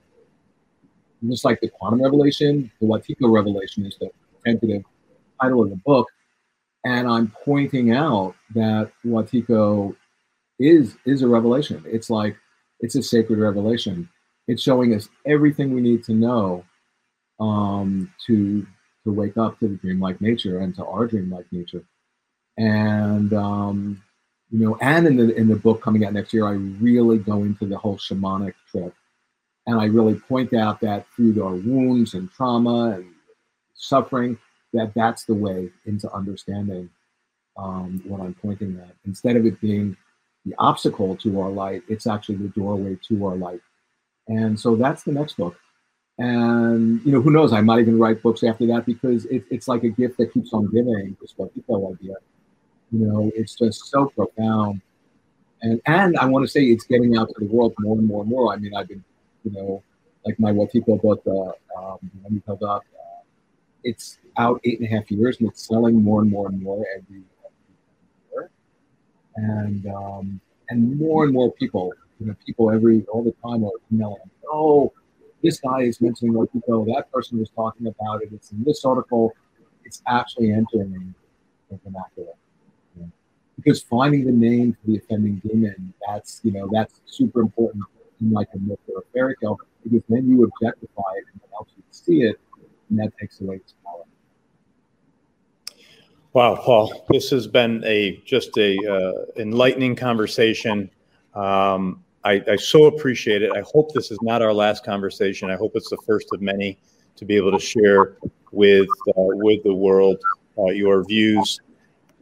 Just 1.27 1.47
like 1.47 1.61
the 1.61 1.69
quantum 1.69 2.03
revelation, 2.03 2.71
the 2.79 2.87
Wetiko 2.87 3.33
revelation 3.33 3.87
is 3.87 3.97
the 3.99 4.11
tentative 4.45 4.83
title 5.41 5.62
of 5.62 5.71
the 5.71 5.77
book. 5.77 6.09
And 6.85 7.09
I'm 7.09 7.33
pointing 7.43 7.93
out 7.93 8.37
that 8.55 8.93
Wetiko 9.05 9.97
is 10.59 10.99
is 11.07 11.23
a 11.23 11.29
revelation. 11.29 11.83
It's 11.87 12.11
like 12.11 12.37
it's 12.81 12.95
a 12.95 13.03
sacred 13.03 13.39
revelation. 13.39 14.09
It's 14.49 14.62
showing 14.62 14.95
us 14.95 15.09
everything 15.27 15.74
we 15.74 15.81
need 15.81 16.05
to 16.05 16.12
know 16.12 16.64
um, 17.41 18.12
to 18.27 18.66
to 19.05 19.12
wake 19.12 19.37
up 19.37 19.59
to 19.61 19.68
the 19.68 19.77
dreamlike 19.77 20.20
nature 20.20 20.61
and 20.61 20.74
to 20.74 20.85
our 20.85 21.07
dreamlike 21.07 21.47
nature. 21.53 21.85
And 22.59 23.33
um, 23.33 24.03
you 24.51 24.61
know, 24.61 24.79
and 24.81 25.07
in 25.07 25.16
the 25.16 25.35
in 25.35 25.49
the 25.49 25.57
book 25.57 25.83
coming 25.83 26.05
out 26.05 26.12
next 26.12 26.33
year, 26.33 26.47
I 26.47 26.53
really 26.53 27.18
go 27.18 27.43
into 27.43 27.66
the 27.66 27.79
whole 27.79 27.99
shamanic 27.99 28.55
trip, 28.70 28.95
and 29.66 29.81
I 29.81 29.85
really 29.87 30.14
point 30.14 30.55
out 30.55 30.81
that 30.81 31.07
through 31.14 31.43
our 31.43 31.55
wounds 31.55 32.14
and 32.14 32.31
trauma 32.33 32.93
and 32.97 33.07
suffering, 33.74 34.39
that 34.72 34.95
that's 34.95 35.24
the 35.24 35.35
way 35.35 35.70
into 35.85 36.11
understanding 36.12 36.89
um, 37.57 38.03
what 38.07 38.20
I'm 38.20 38.35
pointing 38.35 38.79
at. 38.79 38.95
Instead 39.05 39.37
of 39.37 39.47
it 39.47 39.61
being 39.61 39.97
the 40.47 40.55
obstacle 40.59 41.17
to 41.17 41.41
our 41.41 41.51
light, 41.51 41.83
it's 41.89 42.07
actually 42.07 42.37
the 42.37 42.49
doorway 42.49 42.97
to 43.09 43.27
our 43.27 43.37
light. 43.37 43.61
And 44.29 44.59
so 44.59 44.77
that's 44.77 45.03
the 45.03 45.13
next 45.13 45.37
book. 45.37 45.57
And 46.19 47.05
you 47.05 47.13
know 47.13 47.21
who 47.21 47.31
knows? 47.31 47.53
I 47.53 47.61
might 47.61 47.81
even 47.81 47.99
write 47.99 48.23
books 48.23 48.43
after 48.43 48.67
that 48.69 48.87
because 48.87 49.27
it, 49.27 49.45
it's 49.51 49.69
like 49.69 49.85
a 49.85 49.91
gift 49.91 50.17
that 50.17 50.33
keeps 50.33 50.53
on 50.55 50.71
giving 50.73 51.17
this 51.21 51.35
Wetiko 51.39 51.95
idea 51.95 52.15
you 52.93 53.07
know 53.07 53.31
it's 53.35 53.55
just 53.55 53.87
so 53.87 54.07
profound. 54.07 54.81
And 55.63 55.81
and 55.87 56.17
i 56.19 56.27
want 56.27 56.45
to 56.45 56.51
say 56.51 56.65
it's 56.65 56.85
getting 56.85 57.17
out 57.17 57.29
to 57.29 57.35
the 57.39 57.47
world 57.47 57.75
more 57.79 57.97
and 57.99 58.07
more 58.07 58.23
and 58.23 58.31
more. 58.31 58.53
I 58.53 58.57
mean 58.57 58.75
i've 58.75 58.89
been 58.89 59.05
you 59.45 59.53
know 59.53 59.83
like 60.25 60.39
my 60.39 60.53
Wetiko 60.53 61.01
book 61.01 61.23
uh, 61.27 61.81
um, 61.81 62.43
held 62.47 62.63
up. 62.63 62.83
Uh, 62.99 63.23
it's 63.85 64.19
out 64.39 64.61
eight 64.65 64.81
and 64.81 64.89
a 64.89 64.91
half 64.91 65.11
years 65.11 65.39
and 65.39 65.49
it's 65.49 65.67
selling 65.67 66.03
more 66.03 66.21
and 66.21 66.31
more 66.31 66.49
and 66.49 66.61
more 66.61 66.85
every, 66.97 67.23
and 69.37 69.87
um, 69.87 70.41
and 70.70 70.99
more 70.99 71.24
and 71.24 71.32
more 71.32 71.53
people 71.53 71.93
you 72.20 72.26
know 72.26 72.34
people 72.45 72.70
every 72.70 73.05
all 73.12 73.22
the 73.22 73.34
time 73.43 73.64
are 73.64 73.70
emailing 73.93 74.30
oh 74.51 74.93
this 75.43 75.61
guy 75.61 75.82
is 75.82 76.01
mentioning 76.01 76.34
Wetiko, 76.34 76.87
that 76.95 77.11
person 77.12 77.39
was 77.39 77.51
talking 77.51 77.87
about 77.87 78.22
it, 78.22 78.30
it's 78.32 78.53
in 78.53 78.64
this 78.64 78.84
article, 78.84 79.32
it's 79.84 80.03
actually 80.09 80.53
entering 80.53 81.14
the 81.70 81.78
vernacular. 81.84 82.32
Because 83.57 83.82
finding 83.82 84.26
the 84.26 84.32
name 84.32 84.74
for 84.74 84.91
the 84.91 84.99
offending 84.99 85.37
demon, 85.37 85.95
that's 86.07 86.41
you 86.43 86.53
know, 86.53 86.68
that's 86.72 87.01
super 87.07 87.41
important 87.41 87.84
in 88.20 88.30
like 88.30 88.49
a 88.55 88.59
myth 88.59 88.78
or 88.89 89.01
a 89.01 89.03
fairy 89.14 89.34
tale, 89.41 89.59
because 89.82 90.03
then 90.09 90.28
you 90.28 90.45
objectify 90.45 91.11
it 91.16 91.24
and 91.32 91.41
it 91.43 91.49
helps 91.53 91.72
you 91.76 91.82
see 91.91 92.22
it, 92.22 92.39
and 92.91 92.99
that 92.99 93.12
takes 93.18 93.41
away 93.41 93.57
its 93.57 93.74
power. 93.84 94.05
Wow, 96.37 96.55
Paul, 96.55 97.07
this 97.09 97.30
has 97.30 97.47
been 97.47 97.82
a 97.87 98.22
just 98.26 98.59
a 98.59 98.76
uh, 98.76 99.41
enlightening 99.41 99.97
conversation. 99.97 100.91
Um, 101.34 102.05
I, 102.24 102.43
I 102.47 102.57
so 102.57 102.84
appreciate 102.84 103.41
it. 103.41 103.53
I 103.57 103.62
hope 103.62 103.95
this 103.95 104.11
is 104.11 104.18
not 104.20 104.43
our 104.43 104.53
last 104.53 104.84
conversation. 104.84 105.51
I 105.51 105.57
hope 105.57 105.72
it's 105.76 105.89
the 105.89 105.97
first 106.07 106.28
of 106.34 106.43
many 106.43 106.78
to 107.16 107.24
be 107.24 107.37
able 107.37 107.53
to 107.53 107.59
share 107.59 108.18
with 108.53 108.87
uh, 109.09 109.12
with 109.16 109.62
the 109.62 109.72
world 109.72 110.18
uh, 110.59 110.66
your 110.66 111.03
views. 111.07 111.59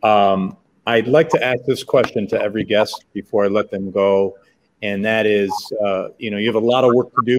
Um, 0.04 0.58
I'd 0.86 1.08
like 1.08 1.28
to 1.30 1.44
ask 1.44 1.64
this 1.64 1.82
question 1.82 2.28
to 2.28 2.40
every 2.40 2.62
guest 2.62 3.06
before 3.14 3.44
I 3.44 3.48
let 3.48 3.72
them 3.72 3.90
go, 3.90 4.36
and 4.80 5.04
that 5.04 5.26
is, 5.26 5.50
uh, 5.84 6.10
you 6.18 6.30
know, 6.30 6.36
you 6.36 6.46
have 6.46 6.62
a 6.62 6.64
lot 6.64 6.84
of 6.84 6.94
work 6.94 7.08
to 7.16 7.22
do, 7.26 7.38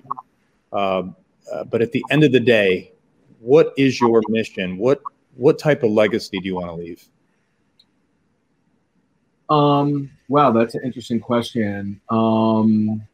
um, 0.77 1.15
uh, 1.53 1.63
but 1.63 1.81
at 1.81 1.93
the 1.93 2.03
end 2.11 2.25
of 2.25 2.33
the 2.33 2.39
day, 2.41 2.91
what 3.39 3.73
is 3.77 4.01
your 4.01 4.21
mission? 4.27 4.77
What 4.77 5.01
what 5.35 5.59
type 5.59 5.83
of 5.83 5.91
legacy 5.91 6.39
do 6.39 6.45
you 6.45 6.55
want 6.55 6.67
to 6.67 6.73
leave? 6.73 7.07
Um, 9.49 10.09
wow, 10.27 10.51
that's 10.51 10.75
an 10.75 10.81
interesting 10.83 11.19
question. 11.19 12.01
Um, 12.09 13.05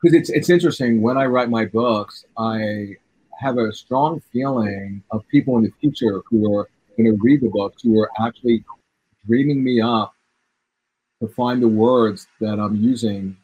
because 0.00 0.16
it's 0.16 0.30
it's 0.30 0.48
interesting 0.48 1.02
when 1.02 1.18
I 1.18 1.26
write 1.26 1.50
my 1.50 1.66
books, 1.66 2.24
I 2.38 2.96
have 3.38 3.58
a 3.58 3.72
strong 3.72 4.22
feeling 4.32 5.02
of 5.10 5.26
people 5.28 5.56
in 5.58 5.64
the 5.64 5.72
future 5.80 6.22
who 6.26 6.54
are 6.54 6.68
going 6.96 7.10
to 7.10 7.22
read 7.22 7.40
the 7.40 7.48
books 7.48 7.82
who 7.82 7.98
are 8.00 8.10
actually 8.18 8.64
dreaming 9.26 9.62
me 9.62 9.80
up 9.80 10.14
to 11.20 11.28
find 11.28 11.62
the 11.62 11.68
words 11.68 12.26
that 12.40 12.58
I'm 12.58 12.76
using 12.76 13.36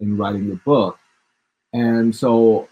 in 0.00 0.16
writing 0.16 0.48
the 0.48 0.56
book. 0.56 0.98
And 1.72 2.14
so, 2.14 2.68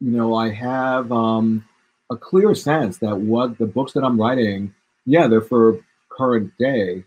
you 0.00 0.10
know, 0.10 0.34
I 0.34 0.50
have 0.50 1.10
um, 1.12 1.64
a 2.10 2.16
clear 2.16 2.54
sense 2.54 2.98
that 2.98 3.16
what 3.16 3.58
the 3.58 3.66
books 3.66 3.92
that 3.92 4.04
I'm 4.04 4.20
writing, 4.20 4.74
yeah, 5.06 5.26
they're 5.26 5.40
for 5.40 5.80
current 6.08 6.52
day, 6.58 7.04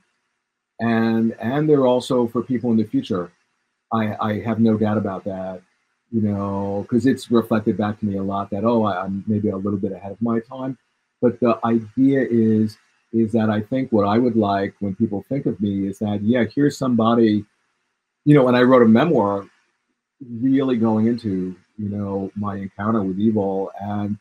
and 0.80 1.34
and 1.40 1.70
they're 1.70 1.88
also 1.88 2.28
for 2.28 2.44
people 2.44 2.72
in 2.72 2.78
the 2.78 2.84
future. 2.86 3.32
I, 3.94 4.16
I 4.22 4.40
have 4.42 4.60
no 4.60 4.78
doubt 4.78 4.98
about 4.98 5.26
that, 5.26 5.62
you 6.12 6.22
know, 6.22 6.84
because 6.84 7.06
it's 7.06 7.30
reflected 7.30 7.78
back 7.78 8.00
to 8.00 8.06
me 8.06 8.18
a 8.18 8.24
lot 8.24 8.50
that 8.52 8.64
oh 8.64 8.84
I, 8.84 9.04
I'm 9.04 9.24
maybe 9.28 9.50
a 9.50 9.58
little 9.58 9.80
bit 9.80 9.92
ahead 9.92 10.14
of 10.14 10.22
my 10.22 10.40
time, 10.40 10.78
but 11.22 11.40
the 11.40 11.60
idea 11.66 12.26
is 12.30 12.78
is 13.14 13.34
that 13.34 13.50
I 13.50 13.62
think 13.62 13.92
what 13.92 14.08
I 14.08 14.18
would 14.18 14.38
like 14.38 14.74
when 14.80 14.96
people 14.96 15.26
think 15.28 15.46
of 15.46 15.60
me 15.60 15.88
is 15.88 16.00
that 16.00 16.22
yeah 16.24 16.46
here's 16.56 16.78
somebody 16.78 17.46
you 18.26 18.36
know, 18.36 18.48
and 18.48 18.56
I 18.56 18.62
wrote 18.62 18.84
a 18.84 18.88
memoir 18.88 19.48
really 20.42 20.78
going 20.78 21.08
into, 21.08 21.56
you 21.78 21.90
know, 21.90 22.32
my 22.36 22.58
encounter 22.58 23.02
with 23.02 23.20
evil. 23.20 23.72
And 23.80 24.18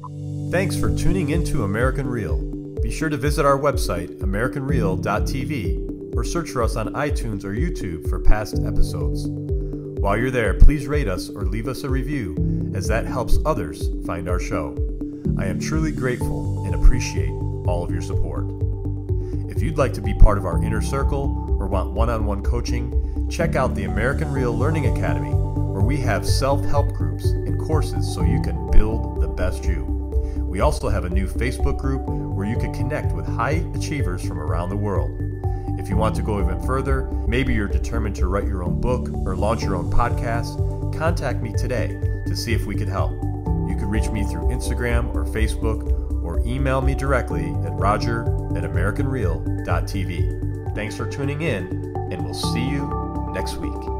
Thanks 0.50 0.76
for 0.78 0.94
tuning 0.96 1.30
in 1.30 1.44
to 1.46 1.64
American 1.64 2.06
Real. 2.06 2.40
Be 2.82 2.90
sure 2.90 3.08
to 3.08 3.16
visit 3.16 3.46
our 3.46 3.58
website, 3.58 4.20
AmericanReal.tv, 4.20 6.14
or 6.14 6.24
search 6.24 6.50
for 6.50 6.62
us 6.62 6.76
on 6.76 6.92
iTunes 6.94 7.42
or 7.44 7.54
YouTube 7.54 8.08
for 8.08 8.20
past 8.20 8.60
episodes. 8.64 9.26
While 9.26 10.18
you're 10.18 10.30
there, 10.30 10.54
please 10.54 10.86
rate 10.86 11.08
us 11.08 11.28
or 11.28 11.46
leave 11.46 11.68
us 11.68 11.82
a 11.82 11.90
review, 11.90 12.72
as 12.74 12.86
that 12.88 13.06
helps 13.06 13.38
others 13.44 13.88
find 14.06 14.28
our 14.28 14.38
show. 14.38 14.76
I 15.38 15.46
am 15.46 15.58
truly 15.58 15.90
grateful 15.90 16.64
and 16.64 16.74
appreciate 16.74 17.30
all 17.66 17.82
of 17.82 17.90
your 17.90 18.02
support. 18.02 18.44
If 19.50 19.62
you'd 19.62 19.78
like 19.78 19.94
to 19.94 20.00
be 20.00 20.14
part 20.14 20.38
of 20.38 20.44
our 20.44 20.62
inner 20.62 20.82
circle 20.82 21.56
or 21.58 21.66
want 21.66 21.92
one 21.92 22.10
on 22.10 22.24
one 22.24 22.42
coaching, 22.42 23.28
check 23.30 23.56
out 23.56 23.74
the 23.74 23.84
American 23.84 24.30
Real 24.30 24.56
Learning 24.56 24.96
Academy, 24.96 25.32
where 25.76 25.84
we 25.84 25.98
have 25.98 26.26
self 26.26 26.64
help 26.64 26.90
groups 26.94 27.26
and 27.26 27.60
courses 27.60 28.10
so 28.14 28.22
you 28.22 28.40
can 28.40 28.70
build 28.70 29.20
the 29.20 29.28
best 29.28 29.66
you. 29.66 29.84
We 30.38 30.60
also 30.60 30.88
have 30.88 31.04
a 31.04 31.10
new 31.10 31.26
Facebook 31.26 31.76
group 31.76 32.00
where 32.06 32.46
you 32.46 32.56
can 32.56 32.72
connect 32.72 33.12
with 33.12 33.26
high 33.26 33.62
achievers 33.74 34.26
from 34.26 34.38
around 34.38 34.70
the 34.70 34.76
world. 34.76 35.10
If 35.78 35.90
you 35.90 35.98
want 35.98 36.16
to 36.16 36.22
go 36.22 36.40
even 36.40 36.62
further, 36.62 37.10
maybe 37.28 37.52
you're 37.52 37.68
determined 37.68 38.16
to 38.16 38.26
write 38.26 38.46
your 38.46 38.62
own 38.62 38.80
book 38.80 39.10
or 39.26 39.36
launch 39.36 39.62
your 39.62 39.76
own 39.76 39.90
podcast, 39.90 40.56
contact 40.96 41.42
me 41.42 41.52
today 41.52 41.88
to 42.26 42.34
see 42.34 42.54
if 42.54 42.64
we 42.64 42.74
could 42.74 42.88
help. 42.88 43.12
You 43.12 43.76
can 43.76 43.90
reach 43.90 44.08
me 44.08 44.24
through 44.24 44.44
Instagram 44.44 45.14
or 45.14 45.26
Facebook 45.26 46.24
or 46.24 46.40
email 46.46 46.80
me 46.80 46.94
directly 46.94 47.50
at 47.66 47.72
roger 47.72 48.22
at 48.56 48.64
americanreal.tv. 48.64 50.74
Thanks 50.74 50.96
for 50.96 51.06
tuning 51.06 51.42
in, 51.42 51.94
and 52.10 52.24
we'll 52.24 52.32
see 52.32 52.66
you 52.66 53.30
next 53.34 53.58
week. 53.58 53.95